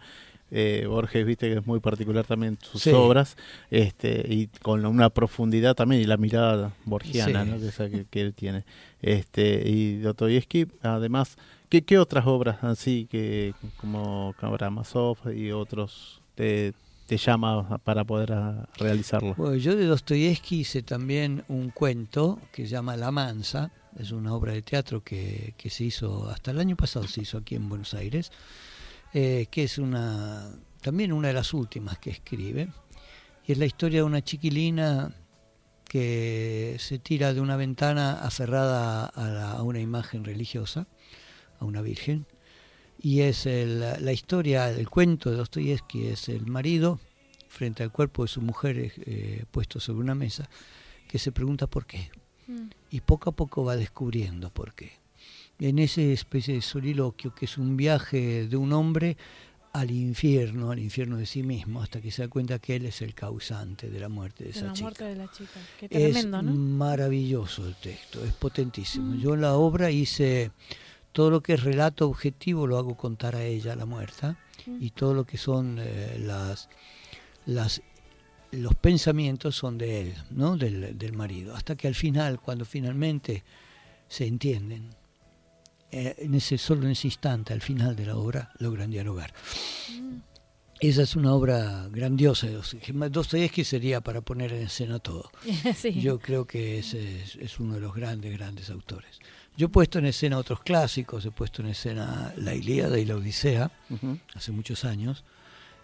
eh, 0.50 0.84
Borges, 0.88 1.24
viste 1.24 1.48
que 1.48 1.58
es 1.60 1.66
muy 1.66 1.80
particular 1.80 2.26
también 2.26 2.58
sus 2.60 2.82
Sí. 2.82 2.90
obras, 2.90 3.36
este, 3.70 4.24
y 4.28 4.48
con 4.60 4.84
una 4.84 5.10
profundidad 5.10 5.74
también 5.74 6.02
y 6.02 6.04
la 6.04 6.16
mirada 6.16 6.72
borgiana, 6.84 7.44
Sí. 7.44 7.50
¿no? 7.50 7.58
que, 7.58 7.68
esa 7.68 7.88
que, 7.88 8.04
que 8.10 8.20
él 8.20 8.34
tiene. 8.34 8.64
Este, 9.00 9.62
y 9.66 9.98
Dostoyevsky, 9.98 10.66
además, 10.82 11.36
¿qué, 11.68 11.82
qué 11.82 11.98
otras 11.98 12.26
obras 12.26 12.62
así 12.62 13.06
que 13.10 13.54
como 13.78 14.34
Karamazov 14.40 15.32
y 15.34 15.52
otros 15.52 16.20
te, 16.34 16.72
llama 17.16 17.78
para 17.78 18.04
poder 18.04 18.32
ah, 18.32 18.68
realizarlo? 18.76 19.54
Yo 19.56 19.76
de 19.76 19.86
Dostoyevsky 19.86 20.60
hice 20.60 20.82
también 20.82 21.44
un 21.48 21.70
cuento 21.70 22.38
que 22.52 22.64
se 22.64 22.68
llama 22.70 22.96
La 22.96 23.10
Mansa, 23.10 23.70
es 23.98 24.10
una 24.12 24.34
obra 24.34 24.52
de 24.52 24.62
teatro 24.62 25.02
que, 25.02 25.54
se 25.68 25.84
hizo, 25.84 26.28
hasta 26.30 26.50
el 26.50 26.60
año 26.60 26.76
pasado 26.76 27.06
se 27.06 27.22
hizo 27.22 27.38
aquí 27.38 27.54
en 27.54 27.68
Buenos 27.68 27.94
Aires, 27.94 28.32
eh, 29.12 29.46
que 29.50 29.64
es 29.64 29.78
una 29.78 30.50
también 30.82 31.12
una 31.12 31.28
de 31.28 31.34
las 31.34 31.54
últimas 31.54 31.98
que 31.98 32.10
escribe, 32.10 32.68
y 33.46 33.52
es 33.52 33.58
la 33.58 33.66
historia 33.66 34.00
de 34.00 34.04
una 34.04 34.22
chiquilina 34.22 35.14
que 35.84 36.76
se 36.78 36.98
tira 36.98 37.32
de 37.32 37.40
una 37.40 37.56
ventana 37.56 38.14
aferrada 38.14 39.06
a 39.06 39.62
una 39.62 39.78
imagen 39.78 40.24
religiosa, 40.24 40.86
a 41.60 41.64
una 41.64 41.82
virgen, 41.82 42.26
y 43.02 43.20
es 43.20 43.46
el- 43.46 43.80
la 43.80 44.12
historia, 44.12 44.70
el 44.70 44.88
cuento 44.88 45.30
de 45.30 45.36
Dostoyevsky 45.36 46.06
es 46.06 46.28
el 46.28 46.46
marido 46.46 47.00
frente 47.48 47.82
al 47.82 47.90
cuerpo 47.92 48.22
de 48.22 48.28
su 48.28 48.40
mujer 48.40 48.92
eh, 49.04 49.44
puesto 49.50 49.80
sobre 49.80 50.00
una 50.00 50.14
mesa, 50.14 50.48
que 51.08 51.18
se 51.18 51.32
pregunta 51.32 51.66
por 51.66 51.84
qué. 51.86 52.10
Mm. 52.46 52.68
Y 52.90 53.00
poco 53.00 53.30
a 53.30 53.32
poco 53.32 53.64
va 53.64 53.76
descubriendo 53.76 54.50
por 54.50 54.74
qué. 54.74 54.92
En 55.58 55.78
ese 55.78 56.12
especie 56.12 56.54
de 56.54 56.62
soliloquio 56.62 57.34
que 57.34 57.44
es 57.44 57.58
un 57.58 57.76
viaje 57.76 58.48
de 58.48 58.56
un 58.56 58.72
hombre 58.72 59.16
al 59.74 59.90
infierno, 59.90 60.70
al 60.70 60.78
infierno 60.78 61.16
de 61.16 61.24
sí 61.26 61.42
mismo, 61.42 61.82
hasta 61.82 62.00
que 62.00 62.10
se 62.10 62.22
da 62.22 62.28
cuenta 62.28 62.58
que 62.58 62.76
él 62.76 62.84
es 62.84 63.00
el 63.00 63.14
causante 63.14 63.88
de 63.90 64.00
la 64.00 64.08
muerte 64.10 64.44
de 64.44 64.50
De 64.52 64.58
esa 64.58 64.66
la 64.66 64.72
chica. 64.74 64.82
muerte 64.84 65.04
de 65.04 65.16
la 65.16 65.30
chica. 65.30 65.60
Qué 65.78 65.86
Es 65.86 65.90
tremendo, 66.12 66.42
¿no? 66.42 66.52
Mm. 66.52 66.76
maravilloso 66.78 67.66
el 67.66 67.74
texto, 67.76 68.24
es 68.24 68.32
potentísimo. 68.34 69.14
Yo 69.16 69.34
en 69.34 69.40
la 69.42 69.54
obra 69.54 69.90
hice 69.90 70.50
todo 71.12 71.30
lo 71.30 71.42
que 71.42 71.54
es 71.54 71.62
relato 71.62 72.08
objetivo, 72.08 72.66
lo 72.66 72.78
hago 72.78 72.96
contar 72.96 73.36
a 73.36 73.44
ella, 73.44 73.76
la 73.76 73.86
muerta, 73.86 74.36
Mm. 74.66 74.82
y 74.82 74.90
todo 74.90 75.14
lo 75.14 75.24
que 75.24 75.38
son 75.38 75.78
eh, 75.80 76.18
las, 76.20 76.68
las 77.46 77.82
los 78.52 78.74
pensamientos 78.74 79.56
son 79.56 79.78
de 79.78 80.02
él, 80.02 80.14
¿no? 80.30 80.58
del, 80.58 80.98
del 80.98 81.12
marido, 81.14 81.56
hasta 81.56 81.74
que 81.74 81.88
al 81.88 81.94
final, 81.94 82.38
cuando 82.38 82.66
finalmente 82.66 83.44
se 84.08 84.26
entienden, 84.26 84.90
eh, 85.90 86.16
en 86.18 86.34
ese 86.34 86.58
solo 86.58 86.84
en 86.84 86.92
ese 86.92 87.06
instante, 87.06 87.54
al 87.54 87.62
final 87.62 87.96
de 87.96 88.04
la 88.04 88.16
obra, 88.16 88.52
logran 88.58 88.90
dialogar. 88.90 89.32
Esa 90.80 91.02
es 91.02 91.16
una 91.16 91.32
obra 91.32 91.88
grandiosa 91.90 92.46
de 92.46 92.60
Dostoyevsky. 93.08 93.64
Sería 93.64 94.02
para 94.02 94.20
poner 94.20 94.52
en 94.52 94.64
escena 94.64 94.98
todo. 94.98 95.30
sí. 95.76 96.00
Yo 96.00 96.18
creo 96.18 96.44
que 96.44 96.80
es 96.80 97.60
uno 97.60 97.74
de 97.74 97.80
los 97.80 97.94
grandes, 97.94 98.32
grandes 98.32 98.68
autores. 98.68 99.18
Yo 99.56 99.66
he 99.66 99.68
puesto 99.68 99.98
en 99.98 100.06
escena 100.06 100.38
otros 100.38 100.60
clásicos, 100.60 101.24
he 101.26 101.30
puesto 101.30 101.62
en 101.62 101.68
escena 101.68 102.32
La 102.36 102.54
Ilíada 102.54 102.98
y 102.98 103.04
la 103.04 103.16
Odisea, 103.16 103.70
hace 104.34 104.52
muchos 104.52 104.84
años. 104.84 105.24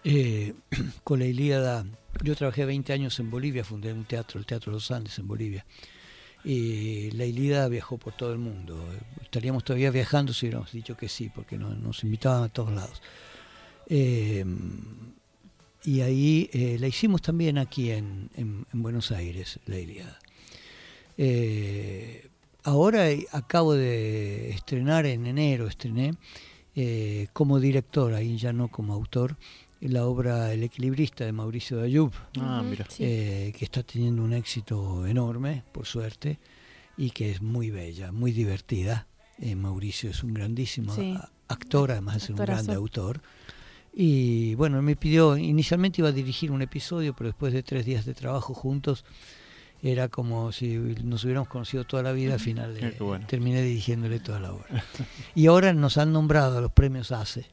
Eh, 0.03 0.53
con 1.03 1.19
la 1.19 1.25
Ilíada, 1.25 1.85
yo 2.23 2.35
trabajé 2.35 2.65
20 2.65 2.91
años 2.93 3.19
en 3.19 3.29
Bolivia, 3.29 3.63
fundé 3.63 3.93
un 3.93 4.05
teatro, 4.05 4.39
el 4.39 4.45
Teatro 4.45 4.71
Los 4.71 4.89
Andes 4.91 5.19
en 5.19 5.27
Bolivia. 5.27 5.65
Y 6.43 7.11
la 7.11 7.25
Ilíada 7.25 7.67
viajó 7.67 7.97
por 7.97 8.13
todo 8.13 8.31
el 8.33 8.39
mundo. 8.39 8.83
Estaríamos 9.21 9.63
todavía 9.63 9.91
viajando 9.91 10.33
si 10.33 10.45
hubiéramos 10.45 10.71
dicho 10.71 10.95
que 10.97 11.09
sí, 11.09 11.29
porque 11.33 11.57
no- 11.57 11.73
nos 11.75 12.03
invitaban 12.03 12.43
a 12.43 12.49
todos 12.49 12.71
lados. 12.71 13.01
Eh, 13.87 14.45
y 15.83 16.01
ahí 16.01 16.49
eh, 16.53 16.77
la 16.79 16.87
hicimos 16.87 17.21
también 17.21 17.57
aquí 17.57 17.91
en, 17.91 18.29
en- 18.35 18.65
en 18.73 18.81
Buenos 18.81 19.11
Aires, 19.11 19.59
la 19.65 19.77
Ilíada. 19.79 20.17
Eh, 21.17 22.29
ahora 22.69 23.09
eh, 23.09 23.25
acabo 23.31 23.73
de 23.73 24.49
estrenar 24.51 25.05
en 25.05 25.25
enero, 25.25 25.67
estrené 25.67 26.13
eh, 26.75 27.27
como 27.33 27.59
director, 27.59 28.13
ahí 28.13 28.37
ya 28.37 28.53
no 28.53 28.67
como 28.69 28.93
autor, 28.93 29.37
la 29.81 30.05
obra 30.05 30.53
El 30.53 30.63
equilibrista 30.63 31.25
de 31.25 31.31
Mauricio 31.31 31.77
Dayub, 31.77 32.11
Ah, 32.39 32.59
Ujú, 32.61 32.69
mira. 32.69 32.85
sí. 32.89 33.03
eh, 33.05 33.53
que 33.57 33.65
está 33.65 33.81
teniendo 33.83 34.23
un 34.23 34.33
éxito 34.33 35.05
enorme, 35.07 35.63
por 35.71 35.85
suerte, 35.85 36.39
y 36.97 37.11
que 37.11 37.31
es 37.31 37.41
muy 37.41 37.69
bella, 37.71 38.11
muy 38.11 38.31
divertida. 38.31 39.07
Eh, 39.39 39.55
Mauricio 39.55 40.09
es 40.09 40.21
un 40.23 40.33
grandísimo 40.33 40.93
Sí. 40.93 41.17
actor, 41.47 41.91
además 41.91 42.15
de 42.15 42.19
ser 42.19 42.31
un 42.35 42.45
grande 42.45 42.73
autor. 42.75 43.21
Y 43.93 44.53
bueno, 44.55 44.81
me 44.81 44.95
pidió, 44.95 45.37
inicialmente 45.37 46.01
iba 46.01 46.09
a 46.09 46.13
dirigir 46.13 46.51
un 46.51 46.61
episodio, 46.61 47.15
pero 47.15 47.29
después 47.29 47.53
de 47.53 47.63
tres 47.63 47.85
días 47.85 48.05
de 48.05 48.13
trabajo 48.13 48.53
juntos, 48.53 49.03
era 49.81 50.07
como 50.09 50.51
si 50.51 50.75
nos 51.03 51.23
hubiéramos 51.23 51.47
conocido 51.47 51.83
toda 51.85 52.03
la 52.03 52.11
vida, 52.11 52.33
al 52.33 52.39
final 52.39 52.75
Ah, 52.81 52.87
eh, 52.87 52.95
bueno. 52.99 53.25
terminé 53.27 53.61
dirigiéndole 53.61 54.19
toda 54.19 54.39
la 54.39 54.51
obra. 54.53 54.83
y 55.35 55.47
ahora 55.47 55.73
nos 55.73 55.97
han 55.97 56.11
nombrado 56.11 56.57
a 56.57 56.61
los 56.61 56.71
premios 56.71 57.11
ACE 57.11 57.45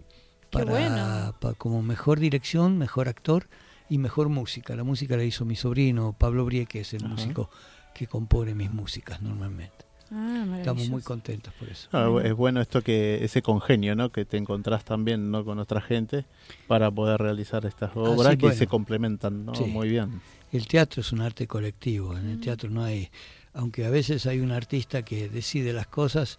para, 0.51 0.65
bueno. 0.73 1.35
como 1.59 1.83
mejor 1.83 2.19
dirección, 2.21 2.79
mejor 2.79 3.09
actor 3.09 3.47
y 3.89 3.99
mejor 3.99 4.29
música. 4.29 4.75
La 4.75 4.85
música 4.85 5.17
la 5.17 5.25
hizo 5.25 5.45
mi 5.45 5.55
sobrino 5.57 6.15
Pablo 6.19 6.45
Brie, 6.45 6.67
que 6.67 6.81
es 6.81 6.93
el 6.95 7.05
Ajá. 7.05 7.15
músico 7.15 7.51
que 7.95 8.07
compone 8.07 8.55
mis 8.55 8.71
músicas 8.73 9.23
normalmente. 9.23 9.85
Ah, 10.11 10.45
Estamos 10.59 10.89
muy 10.89 11.03
contentos 11.03 11.53
por 11.55 11.69
eso. 11.69 11.89
Ah, 11.93 12.09
es 12.23 12.33
bueno 12.35 12.61
esto 12.61 12.81
que 12.83 13.25
ese 13.25 13.43
congenio, 13.43 13.97
¿no? 13.97 14.11
Que 14.13 14.25
te 14.25 14.37
encontrás 14.37 14.85
también, 14.85 15.33
¿no? 15.33 15.45
Con 15.45 15.59
otra 15.59 15.81
gente 15.81 16.25
para 16.69 16.91
poder 16.93 17.21
realizar 17.21 17.67
estas 17.67 17.91
obras 17.97 18.33
sí, 18.33 18.37
que 18.39 18.47
bueno. 18.47 18.57
se 18.59 18.67
complementan, 18.69 19.45
¿no? 19.47 19.55
Sí. 19.57 19.65
Muy 19.65 19.89
bien. 19.89 20.21
El 20.53 20.67
teatro 20.67 21.01
es 21.01 21.13
un 21.13 21.21
arte 21.21 21.47
colectivo. 21.47 22.17
En 22.17 22.29
el 22.29 22.41
teatro 22.41 22.71
no 22.71 22.85
hay, 22.85 23.11
aunque 23.53 23.85
a 23.85 23.91
veces 23.91 24.27
hay 24.27 24.41
un 24.41 24.53
artista 24.53 25.03
que 25.03 25.29
decide 25.29 25.73
las 25.73 25.87
cosas, 25.87 26.39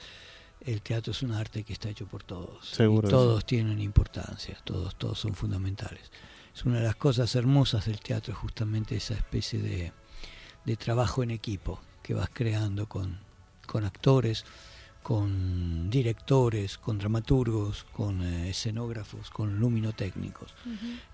el 0.62 0.82
teatro 0.82 1.12
es 1.12 1.22
un 1.22 1.32
arte 1.34 1.64
que 1.64 1.74
está 1.74 1.90
hecho 1.90 2.08
por 2.08 2.24
todos. 2.24 2.68
Seguro 2.70 3.08
Y 3.08 3.12
todos 3.12 3.46
tienen 3.46 3.80
importancia, 3.80 4.58
todos, 4.64 4.96
todos 4.96 5.20
son 5.20 5.36
fundamentales. 5.36 6.12
Es 6.56 6.66
una 6.66 6.78
de 6.80 6.86
las 6.86 6.96
cosas 6.96 7.36
hermosas 7.36 7.86
del 7.86 8.00
teatro, 8.00 8.34
justamente 8.34 8.96
esa 8.96 9.14
especie 9.14 9.60
de, 9.60 9.94
de 10.66 10.76
trabajo 10.76 11.22
en 11.22 11.32
equipo 11.32 11.80
que 12.02 12.14
vas 12.14 12.30
creando 12.34 12.88
con, 12.88 13.20
con 13.68 13.86
actores, 13.86 14.46
con 15.08 15.90
directores, 15.90 16.78
con 16.78 16.98
dramaturgos, 16.98 17.86
con 17.94 18.22
eh, 18.22 18.50
escenógrafos, 18.50 19.30
con 19.30 19.58
luminotécnicos. 19.58 20.54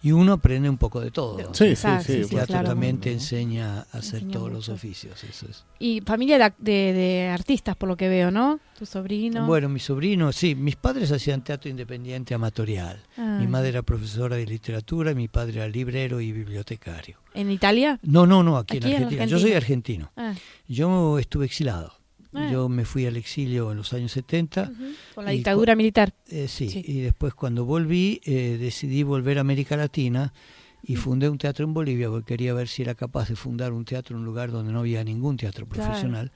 Y 0.01 0.11
uno 0.11 0.33
aprende 0.33 0.67
un 0.67 0.79
poco 0.79 0.99
de 0.99 1.11
todo. 1.11 1.53
Sí, 1.53 1.65
Exacto, 1.65 2.11
sí, 2.11 2.23
sí. 2.23 2.29
Teatro 2.31 2.53
claro. 2.53 2.69
también 2.69 2.99
te 2.99 3.09
¿no? 3.09 3.13
enseña 3.17 3.81
a 3.81 3.97
hacer 3.99 4.15
Enseña 4.23 4.31
todos 4.33 4.51
los 4.51 4.69
oficios. 4.69 5.23
Eso 5.23 5.45
es. 5.47 5.63
Y 5.77 6.01
familia 6.01 6.39
de, 6.39 6.53
de- 6.57 6.93
de 6.93 7.27
artistas, 7.27 7.75
por 7.75 7.87
lo 7.87 7.95
que 7.95 8.09
veo, 8.09 8.31
¿no? 8.31 8.59
Tu 8.79 8.87
sobrino. 8.87 9.45
Bueno, 9.45 9.69
mi 9.69 9.79
sobrino, 9.79 10.31
sí, 10.31 10.55
mis 10.55 10.75
padres 10.75 11.11
hacían 11.11 11.43
teatro 11.43 11.69
independiente 11.69 12.33
amatorial. 12.33 12.99
Ah. 13.15 13.37
Mi 13.39 13.45
madre 13.45 13.69
era 13.69 13.83
profesora 13.83 14.35
de 14.37 14.47
literatura 14.47 15.11
y 15.11 15.15
mi 15.15 15.27
padre 15.27 15.57
era 15.57 15.67
librero 15.67 16.19
y 16.19 16.31
bibliotecario. 16.31 17.19
¿En 17.35 17.51
Italia? 17.51 17.99
No, 18.01 18.25
no, 18.25 18.41
no, 18.41 18.57
aquí, 18.57 18.77
Aquí 18.77 18.87
en 18.87 18.93
en 18.93 19.03
Argentina. 19.03 19.25
Yo 19.25 19.37
soy 19.37 19.53
argentino. 19.53 20.11
Ah, 20.17 20.33
Yo 20.67 21.19
estuve 21.19 21.45
exilado 21.45 21.93
Ah. 22.35 22.49
Yo 22.51 22.69
me 22.69 22.85
fui 22.85 23.05
al 23.05 23.15
exilio 23.17 23.71
en 23.71 23.77
los 23.77 23.93
años 23.93 24.11
70. 24.11 24.71
Ujú, 24.73 24.83
Con 25.15 25.25
la 25.25 25.31
dictadura 25.31 25.75
militar. 25.75 26.13
Eh, 26.29 26.47
sí, 26.47 26.69
Sí. 26.69 26.83
y 26.85 26.99
después 27.01 27.33
cuando 27.33 27.65
volví 27.65 28.21
eh, 28.25 28.57
decidí 28.59 29.03
volver 29.03 29.37
a 29.37 29.41
América 29.41 29.77
Latina 29.77 30.33
y 30.81 30.95
fundé 30.95 31.29
un 31.29 31.37
teatro 31.37 31.65
en 31.65 31.73
Bolivia 31.73 32.09
porque 32.09 32.33
quería 32.33 32.53
ver 32.53 32.67
si 32.67 32.81
era 32.81 32.95
capaz 32.95 33.29
de 33.29 33.35
fundar 33.35 33.71
un 33.71 33.85
teatro 33.85 34.15
en 34.15 34.21
un 34.21 34.25
lugar 34.25 34.51
donde 34.51 34.73
no 34.73 34.79
había 34.79 35.03
ningún 35.03 35.37
teatro 35.37 35.65
Claro. 35.67 35.83
profesional. 35.91 36.31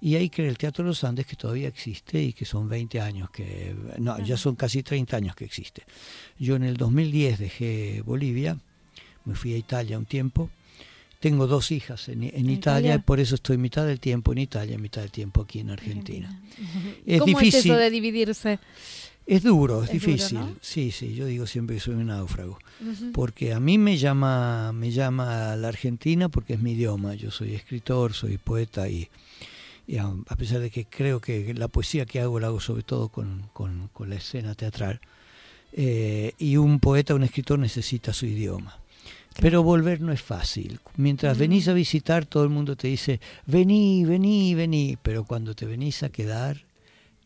Y 0.00 0.14
ahí 0.16 0.28
creé 0.28 0.48
el 0.48 0.58
Teatro 0.58 0.84
Los 0.84 1.02
Andes, 1.04 1.24
que 1.26 1.36
todavía 1.36 1.68
existe 1.68 2.22
y 2.22 2.34
que 2.34 2.44
son 2.44 2.68
20 2.68 3.00
años, 3.00 3.30
que 3.30 3.74
no, 3.98 4.18
ya 4.20 4.36
son 4.36 4.54
casi 4.54 4.82
30 4.82 5.16
años 5.16 5.34
que 5.34 5.46
existe. 5.46 5.84
Yo 6.38 6.54
en 6.56 6.64
el 6.64 6.76
2010 6.76 7.38
dejé 7.38 8.02
Bolivia, 8.04 8.58
me 9.24 9.34
fui 9.34 9.54
a 9.54 9.56
Italia 9.56 9.96
un 9.98 10.04
tiempo. 10.04 10.50
Tengo 11.20 11.46
dos 11.46 11.70
hijas 11.72 12.08
en, 12.08 12.22
en 12.24 12.34
¿En 12.34 12.50
Italia, 12.50 12.90
Italia? 12.90 12.98
por 13.04 13.20
eso 13.20 13.34
estoy 13.36 13.56
mitad 13.58 13.86
del 13.86 13.98
tiempo 14.00 14.32
en 14.32 14.38
Italia 14.38 14.74
y 14.74 14.78
mitad 14.78 15.00
del 15.02 15.10
tiempo 15.10 15.42
aquí 15.42 15.60
en 15.60 15.70
Argentina. 15.70 16.42
Es 17.06 17.20
¿Cómo 17.20 17.38
es 17.38 17.44
difícil. 17.44 17.70
eso 17.72 17.80
de 17.80 17.90
dividirse? 17.90 18.58
Es 19.26 19.42
duro, 19.42 19.82
es, 19.82 19.90
Es 19.90 20.00
duro, 20.02 20.12
difícil. 20.12 20.38
¿no? 20.38 20.54
Sí, 20.60 20.90
sí, 20.92 21.14
yo 21.14 21.26
digo 21.26 21.46
siempre 21.46 21.76
que 21.76 21.80
soy 21.80 21.94
un 21.94 22.06
náufrago. 22.06 22.58
Porque 23.12 23.52
a 23.54 23.58
mí 23.60 23.76
me 23.78 23.96
llama, 23.96 24.72
me 24.72 24.90
llama 24.92 25.56
la 25.56 25.68
Argentina 25.68 26.28
porque 26.28 26.52
es 26.54 26.60
mi 26.60 26.72
idioma. 26.72 27.14
Yo 27.14 27.30
soy 27.30 27.54
escritor, 27.54 28.12
soy 28.12 28.38
poeta 28.38 28.88
y, 28.88 29.08
y 29.88 29.96
a, 29.96 30.04
a 30.28 30.36
pesar 30.36 30.60
de 30.60 30.70
que 30.70 30.84
creo 30.84 31.20
que 31.20 31.54
la 31.54 31.66
poesía 31.68 32.04
que 32.06 32.20
hago 32.20 32.38
la 32.38 32.48
hago 32.48 32.60
sobre 32.60 32.82
todo 32.82 33.08
con, 33.08 33.48
con- 33.52 33.88
con 33.92 34.10
la 34.10 34.16
escena 34.16 34.54
teatral. 34.54 35.00
eh, 35.72 36.32
y 36.38 36.56
un 36.58 36.78
poeta, 36.78 37.14
un 37.14 37.22
escritor 37.24 37.58
necesita 37.58 38.12
su 38.12 38.26
idioma. 38.26 38.78
Pero 39.40 39.62
volver 39.62 40.00
no 40.00 40.12
es 40.12 40.22
fácil. 40.22 40.80
Mientras 40.96 41.36
venís 41.38 41.68
a 41.68 41.72
visitar, 41.72 42.26
todo 42.26 42.44
el 42.44 42.50
mundo 42.50 42.76
te 42.76 42.88
dice, 42.88 43.20
vení, 43.46 44.04
vení, 44.04 44.54
vení. 44.54 44.98
Pero 45.02 45.24
cuando 45.24 45.54
te 45.54 45.66
venís 45.66 46.02
a 46.02 46.08
quedar, 46.08 46.64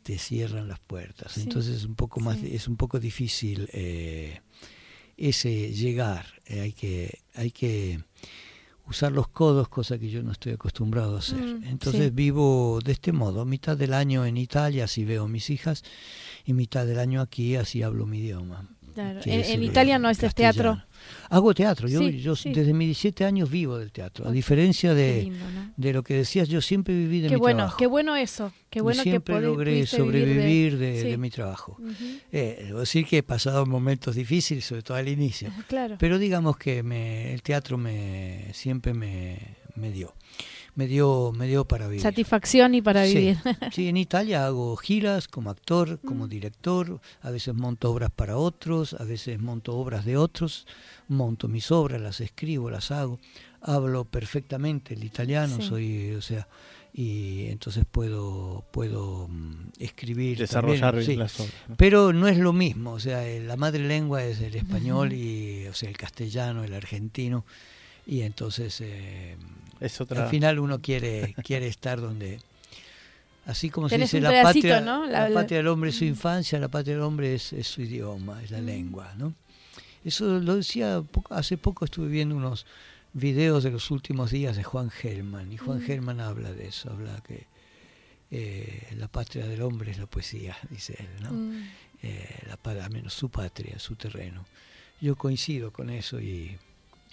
te 0.03 0.19
cierran 0.19 0.69
las 0.69 0.81
puertas. 0.81 1.33
Sí, 1.33 1.43
Entonces 1.43 1.77
es 1.77 1.85
un 1.85 1.95
poco 1.95 2.21
más, 2.21 2.39
sí. 2.39 2.51
es 2.53 2.69
un 2.69 2.77
poco 2.77 2.99
difícil 2.99 3.69
eh, 3.73 4.41
ese 5.17 5.73
llegar. 5.73 6.27
Eh, 6.47 6.61
hay 6.61 6.73
que, 6.73 7.21
hay 7.35 7.51
que 7.51 8.01
usar 8.91 9.13
los 9.13 9.29
codos, 9.29 9.69
cosa 9.69 9.99
que 9.99 10.11
yo 10.11 10.23
no 10.23 10.33
estoy 10.33 10.53
acostumbrado 10.53 11.17
a 11.17 11.21
hacer. 11.21 11.39
Mm, 11.39 11.65
Entonces 11.65 12.07
sí. 12.07 12.11
vivo 12.11 12.81
de 12.85 12.93
este 12.93 13.13
modo, 13.13 13.45
mitad 13.45 13.77
del 13.77 13.95
año 13.95 14.27
en 14.27 14.37
Italia, 14.37 14.85
así 14.85 15.05
veo 15.05 15.25
a 15.25 15.29
mis 15.29 15.49
hijas, 15.51 15.85
y 16.45 16.55
mitad 16.55 16.87
del 16.87 16.99
año 16.99 17.21
aquí, 17.21 17.57
así 17.57 17.83
hablo 17.83 18.07
mi 18.07 18.19
idioma. 18.19 18.69
Claro. 19.03 19.21
que 19.21 19.35
En, 19.35 19.41
es 19.41 19.49
en 19.51 19.63
Italia 19.63 19.99
no 19.99 20.09
castellano. 20.09 20.53
teatro. 20.55 20.85
Hago 21.31 21.55
teatro, 21.55 21.89
yo, 21.89 22.01
Sí, 22.01 22.21
yo 22.21 22.37
sí. 22.37 22.53
desde 22.53 22.73
mis 22.75 22.89
17 22.89 23.25
años 23.25 23.51
vivo 23.51 23.79
del 23.79 23.91
teatro, 23.93 24.29
a 24.29 24.33
diferencia 24.33 24.93
de, 24.95 25.23
lindo, 25.23 25.51
¿no? 25.51 25.73
de 25.77 25.93
lo 25.93 26.03
que 26.03 26.15
decías, 26.15 26.49
yo 26.49 26.61
siempre 26.61 26.93
viví 26.95 27.21
de 27.21 27.29
Qué 27.29 27.35
mi 27.35 27.41
bueno, 27.41 27.57
trabajo. 27.59 27.77
qué 27.79 27.87
bueno 27.87 28.17
eso. 28.17 28.53
Qué 28.69 28.81
Y 28.81 28.83
bueno 28.83 29.03
que 29.03 29.11
siempre 29.11 29.35
podés- 29.37 29.43
logré 29.43 29.73
pudiste 29.73 30.03
vivir 30.03 30.13
de- 30.13 30.21
sobrevivir 30.35 30.79
de, 30.79 31.03
Sí. 31.03 31.09
de 31.11 31.17
mi 31.19 31.31
trabajo. 31.31 31.77
Ujú. 31.81 31.95
Eh, 32.33 32.63
debo 32.67 32.81
decir 32.81 33.07
que 33.07 33.19
he 33.19 33.23
pasado 33.23 33.65
momentos 33.65 34.15
difíciles, 34.17 34.65
sobre 34.65 34.83
todo 34.83 34.97
al 34.97 35.09
inicio. 35.09 35.51
Claro. 35.69 35.97
Pero 35.99 36.19
digamos 36.19 36.57
que 36.59 36.83
me, 36.83 37.33
el 37.33 37.43
teatro 37.43 37.79
me 37.79 38.47
siempre 38.53 38.93
me, 38.93 39.39
me 39.77 39.91
dio. 39.93 40.15
Me 40.75 40.87
dio, 40.87 41.33
me 41.37 41.47
dio 41.47 41.65
para 41.67 41.87
vivir. 41.89 42.03
Satisfacción 42.03 42.75
y 42.75 42.83
para 42.83 43.05
Sí. 43.07 43.15
vivir. 43.15 43.39
Sí, 43.75 43.89
en 43.89 43.97
Italia 43.97 44.47
hago 44.47 44.77
giras 44.77 45.29
como 45.29 45.51
actor, 45.51 46.01
como 46.05 46.27
Mm. 46.27 46.29
director, 46.31 47.01
a 47.23 47.31
veces 47.31 47.55
monto 47.55 47.91
obras 47.91 48.11
para 48.11 48.37
otros, 48.37 48.95
a 48.95 49.05
veces 49.05 49.41
monto 49.41 49.77
obras 49.77 50.05
de 50.05 50.17
otros, 50.17 50.67
monto 51.09 51.49
mis 51.49 51.71
obras, 51.71 52.01
las 52.01 52.21
escribo, 52.21 52.71
las 52.71 52.91
hago, 52.91 53.19
hablo 53.61 54.05
perfectamente 54.05 54.95
el 54.95 55.05
italiano, 55.05 55.57
Sí. 55.57 55.63
soy, 55.63 56.13
o 56.13 56.23
sea, 56.23 56.49
y 56.93 57.47
entonces 57.47 57.85
puedo 57.89 58.65
puedo 58.73 59.29
mm, 59.29 59.71
escribir 59.79 60.39
Desarrollar 60.39 60.93
también, 60.95 61.07
sí. 61.07 61.17
las 61.17 61.39
obras. 61.39 61.55
¿no? 61.69 61.77
Pero 61.77 62.13
no 62.13 62.27
es 62.27 62.39
lo 62.39 62.53
mismo, 62.53 62.93
o 62.93 63.01
sea, 63.01 63.27
eh, 63.29 63.41
la 63.41 63.57
madre 63.57 63.81
lengua 63.87 64.25
es 64.25 64.41
el 64.41 64.55
español 64.57 65.13
y, 65.13 65.67
o 65.69 65.75
sea, 65.75 65.89
el 65.89 65.97
castellano, 65.97 66.65
el 66.65 66.75
argentino, 66.75 67.45
y 68.07 68.23
entonces 68.23 68.81
eh, 68.81 69.37
Es 69.81 70.01
otra. 70.01 70.25
al 70.25 70.31
final 70.31 70.59
uno 70.59 70.81
quiere 70.81 71.35
quiere 71.45 71.67
estar 71.69 72.01
donde 72.01 72.41
así 73.47 73.71
como 73.71 73.89
se 73.89 73.99
dice 73.99 74.21
la 74.21 74.43
patria 74.43 74.81
¿no? 74.81 75.07
la, 75.07 75.29
patria 75.33 75.59
del 75.59 75.69
hombre 75.69 75.91
es 75.91 75.97
su 75.97 76.05
infancia 76.05 76.59
la 76.59 76.69
patria 76.69 76.95
del 76.95 77.03
hombre 77.03 77.35
es, 77.35 77.53
es 77.53 77.67
su 77.67 77.83
idioma 77.83 78.43
es 78.43 78.51
la 78.51 78.61
Mm. 78.61 78.67
lengua 78.67 79.15
no 79.17 79.35
eso 80.05 80.39
lo 80.41 80.57
decía 80.57 81.03
poco- 81.03 81.35
hace 81.35 81.57
poco 81.59 81.85
estuve 81.85 82.09
viendo 82.09 82.35
unos 82.37 82.67
videos 83.13 83.65
de 83.65 83.71
los 83.71 83.91
últimos 83.91 84.31
días 84.31 84.57
de 84.57 84.63
Juan 84.63 84.91
Gelman 84.91 85.53
y 85.53 85.57
Juan 85.57 85.79
Mm. 85.79 85.83
Gelman 85.87 86.21
habla 86.21 86.53
de 86.53 86.69
eso 86.69 86.91
habla 86.91 87.23
que 87.27 87.47
eh, 88.31 88.87
la 88.97 89.09
patria 89.09 89.47
del 89.47 89.63
hombre 89.63 89.91
es 89.91 89.99
la 89.99 90.07
poesía 90.07 90.57
dice 90.71 90.95
él 90.99 91.23
no 91.23 91.31
Mm. 91.33 91.69
eh, 92.03 92.39
la, 92.47 92.85
al 92.85 92.91
menos 92.91 93.13
su 93.13 93.29
patria, 93.29 93.79
su 93.79 93.95
terreno. 93.97 94.47
Yo 95.03 95.17
coincido 95.17 95.71
con 95.73 95.91
eso 95.91 96.19
y, 96.21 96.57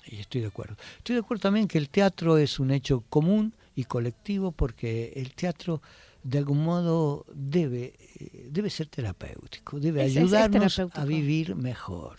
y 0.10 0.18
estoy 0.20 0.42
de 0.42 0.48
acuerdo. 0.48 0.76
Estoy 0.98 1.16
de 1.16 1.22
acuerdo 1.22 1.42
también 1.42 1.68
que 1.68 1.78
el 1.78 1.90
teatro 1.90 2.38
es 2.38 2.60
un 2.60 2.72
hecho 2.72 3.04
común 3.10 3.54
y 3.76 3.84
colectivo 3.86 4.52
porque 4.52 5.14
el 5.16 5.34
teatro 5.34 5.82
de 6.24 6.40
algún 6.40 6.64
modo 6.64 7.26
debe, 7.34 7.94
eh, 8.20 8.48
debe 8.52 8.70
ser 8.70 8.88
terapéutico, 8.88 9.80
debe 9.80 10.02
Es- 10.04 10.12
es- 10.12 10.18
es 10.18 10.24
ayudarnos 10.24 10.80
a 10.80 11.06
vivir 11.06 11.56
mejor. 11.56 12.18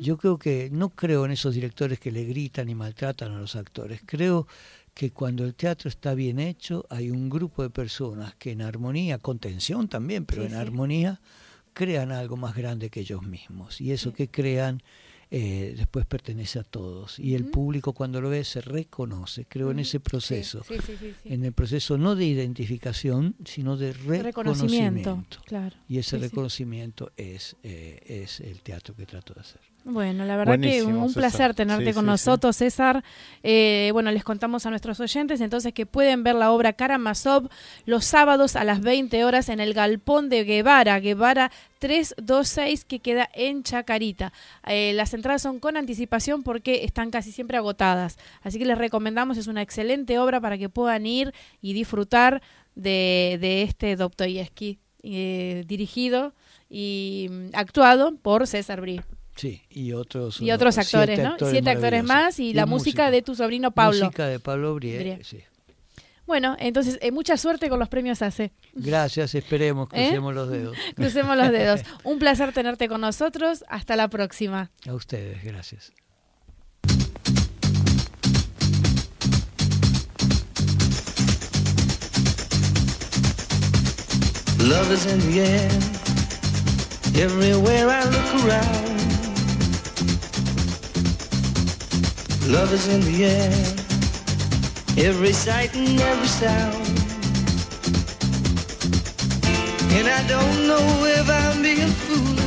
Yo 0.00 0.16
creo 0.18 0.38
que 0.38 0.68
no 0.70 0.90
creo 0.90 1.24
en 1.24 1.32
esos 1.32 1.54
directores 1.54 1.98
que 1.98 2.12
le 2.12 2.24
gritan 2.24 2.68
y 2.68 2.74
maltratan 2.74 3.32
a 3.32 3.38
los 3.38 3.56
actores. 3.56 4.00
Creo 4.06 4.46
que 4.94 5.10
cuando 5.10 5.44
el 5.44 5.54
teatro 5.54 5.88
está 5.88 6.14
bien 6.14 6.38
hecho, 6.38 6.86
hay 6.90 7.10
un 7.10 7.28
grupo 7.28 7.62
de 7.62 7.70
personas 7.70 8.34
que 8.36 8.52
en 8.52 8.62
armonía, 8.62 9.18
con 9.18 9.38
tensión 9.40 9.88
también, 9.88 10.24
pero 10.26 10.42
Sí, 10.42 10.46
en 10.48 10.52
sí. 10.52 10.58
armonía, 10.58 11.20
crean 11.72 12.12
algo 12.12 12.36
más 12.36 12.54
grande 12.54 12.88
que 12.90 13.00
ellos 13.00 13.22
mismos. 13.22 13.80
Y 13.80 13.90
eso 13.90 14.12
que 14.12 14.28
crean 14.28 14.82
eh, 15.36 15.74
después 15.76 16.06
pertenece 16.06 16.60
a 16.60 16.62
todos. 16.62 17.18
Y 17.18 17.34
el 17.34 17.46
público 17.46 17.92
cuando 17.92 18.20
lo 18.20 18.30
ve 18.30 18.44
se 18.44 18.60
reconoce. 18.60 19.46
Creo 19.46 19.72
en 19.72 19.80
ese 19.80 19.98
proceso. 19.98 20.62
Sí, 20.62 20.74
sí, 20.86 20.92
sí, 20.96 21.12
sí. 21.24 21.28
En 21.28 21.44
el 21.44 21.52
proceso 21.52 21.98
no 21.98 22.14
de 22.14 22.24
identificación, 22.24 23.34
sino 23.44 23.76
de 23.76 23.94
Reconocimiento. 23.94 24.22
reconocimiento. 24.22 25.38
Claro. 25.44 25.76
Y 25.88 25.98
ese 25.98 26.18
reconocimiento 26.18 27.10
es, 27.16 27.56
eh, 27.64 28.00
es 28.24 28.38
el 28.38 28.60
teatro 28.60 28.94
que 28.94 29.06
trato 29.06 29.34
de 29.34 29.40
hacer. 29.40 29.60
Bueno, 29.86 30.24
la 30.24 30.38
verdad 30.38 30.58
que 30.58 30.82
un 30.82 31.12
César. 31.12 31.20
placer 31.20 31.54
tenerte 31.54 31.90
Sí, 31.90 31.92
con 31.92 32.04
sí, 32.04 32.06
nosotros, 32.06 32.56
César. 32.56 33.04
Eh, 33.42 33.90
bueno, 33.92 34.10
les 34.12 34.24
contamos 34.24 34.64
a 34.64 34.70
nuestros 34.70 34.98
oyentes 34.98 35.42
entonces 35.42 35.74
que 35.74 35.84
pueden 35.84 36.22
ver 36.22 36.36
la 36.36 36.52
obra 36.52 36.72
Karamazov 36.72 37.50
los 37.84 38.06
sábados 38.06 38.56
a 38.56 38.64
las 38.64 38.80
20 38.80 39.24
horas 39.26 39.50
en 39.50 39.60
el 39.60 39.74
Galpón 39.74 40.30
de 40.30 40.44
Guevara, 40.44 40.98
Guevara 41.00 41.50
326, 41.80 42.86
que 42.86 43.00
queda 43.00 43.28
en 43.34 43.62
Chacarita. 43.62 44.32
Eh, 44.66 44.92
las 44.94 45.12
entradas 45.12 45.42
son 45.42 45.60
con 45.60 45.76
anticipación 45.76 46.42
porque 46.44 46.84
están 46.84 47.10
casi 47.10 47.30
siempre 47.30 47.58
agotadas. 47.58 48.16
Así 48.42 48.58
que 48.58 48.64
les 48.64 48.78
recomendamos, 48.78 49.36
es 49.36 49.48
una 49.48 49.60
excelente 49.60 50.18
obra 50.18 50.40
para 50.40 50.56
que 50.56 50.70
puedan 50.70 51.04
ir 51.04 51.34
y 51.60 51.74
disfrutar 51.74 52.40
de, 52.74 53.36
de 53.38 53.62
este 53.64 53.96
Dostoyevsky, 53.96 54.78
eh, 55.02 55.62
dirigido 55.66 56.32
y 56.70 57.28
mm, 57.30 57.46
actuado 57.52 58.16
por 58.16 58.46
César 58.46 58.80
Brie. 58.80 59.02
Sí, 59.36 59.62
y 59.68 59.92
otros 59.92 60.40
Y 60.40 60.52
otros 60.52 60.74
siete 60.76 60.96
actores, 60.96 61.18
¿no? 61.18 61.36
Siete 61.50 61.70
actores 61.70 62.04
más 62.04 62.38
y, 62.38 62.54
la 62.54 62.66
música, 62.66 63.10
de 63.10 63.22
tu 63.22 63.34
sobrino 63.34 63.72
Pablo. 63.72 64.04
Música 64.04 64.26
de 64.26 64.38
Pablo 64.38 64.74
Brie, 64.74 64.98
Brie. 64.98 65.24
sí. 65.24 65.40
Bueno, 66.26 66.56
entonces, 66.58 66.98
eh, 67.02 67.10
mucha 67.12 67.36
suerte 67.36 67.68
con 67.68 67.78
los 67.78 67.90
premios 67.90 68.22
ACE. 68.22 68.52
Gracias, 68.72 69.34
esperemos, 69.34 69.88
¿Eh? 69.92 70.04
crucemos 70.04 70.34
los 70.34 70.48
dedos. 70.48 70.76
Crucemos 70.96 71.36
los 71.36 71.50
dedos. 71.50 71.82
Un 72.04 72.18
placer 72.18 72.52
tenerte 72.52 72.88
con 72.88 73.02
nosotros. 73.02 73.62
Hasta 73.68 73.94
la 73.94 74.08
próxima. 74.08 74.70
A 74.88 74.94
ustedes, 74.94 75.44
gracias. 75.44 75.92
Love 84.60 84.92
is 84.92 85.04
in 85.04 85.18
the 85.30 85.40
air, 85.40 85.70
everywhere 87.22 87.90
I 87.90 88.04
look 88.04 88.46
around. 88.46 88.93
Love 92.48 92.74
is 92.74 92.88
in 92.88 93.00
the 93.00 93.24
air, 93.24 93.50
every 94.98 95.32
sight 95.32 95.74
and 95.74 95.98
every 95.98 96.26
sound. 96.26 96.76
And 99.96 100.06
I 100.06 100.22
don't 100.28 100.66
know 100.68 100.84
if 101.06 101.26
I'm 101.30 101.62
being 101.62 101.88
foolish, 102.04 102.44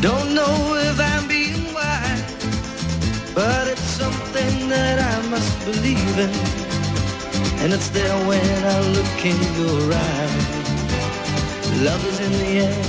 don't 0.00 0.32
know 0.32 0.76
if 0.76 1.00
I'm 1.00 1.26
being 1.26 1.74
wise, 1.74 3.34
but 3.34 3.66
it's 3.66 3.80
something 3.80 4.68
that 4.68 5.00
I 5.00 5.28
must 5.28 5.64
believe 5.64 6.18
in. 6.18 6.30
And 7.64 7.72
it's 7.72 7.88
there 7.88 8.16
when 8.28 8.64
I 8.64 8.80
look 8.96 9.24
in 9.24 9.38
your 9.58 9.92
eyes. 9.92 10.46
Love 11.82 12.06
is 12.06 12.20
in 12.20 12.32
the 12.32 12.52
air, 12.68 12.84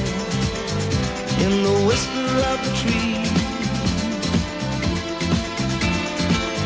in 1.45 1.63
the 1.63 1.85
whisper 1.87 2.27
of 2.51 2.57
the 2.63 2.71
tree. 2.77 3.44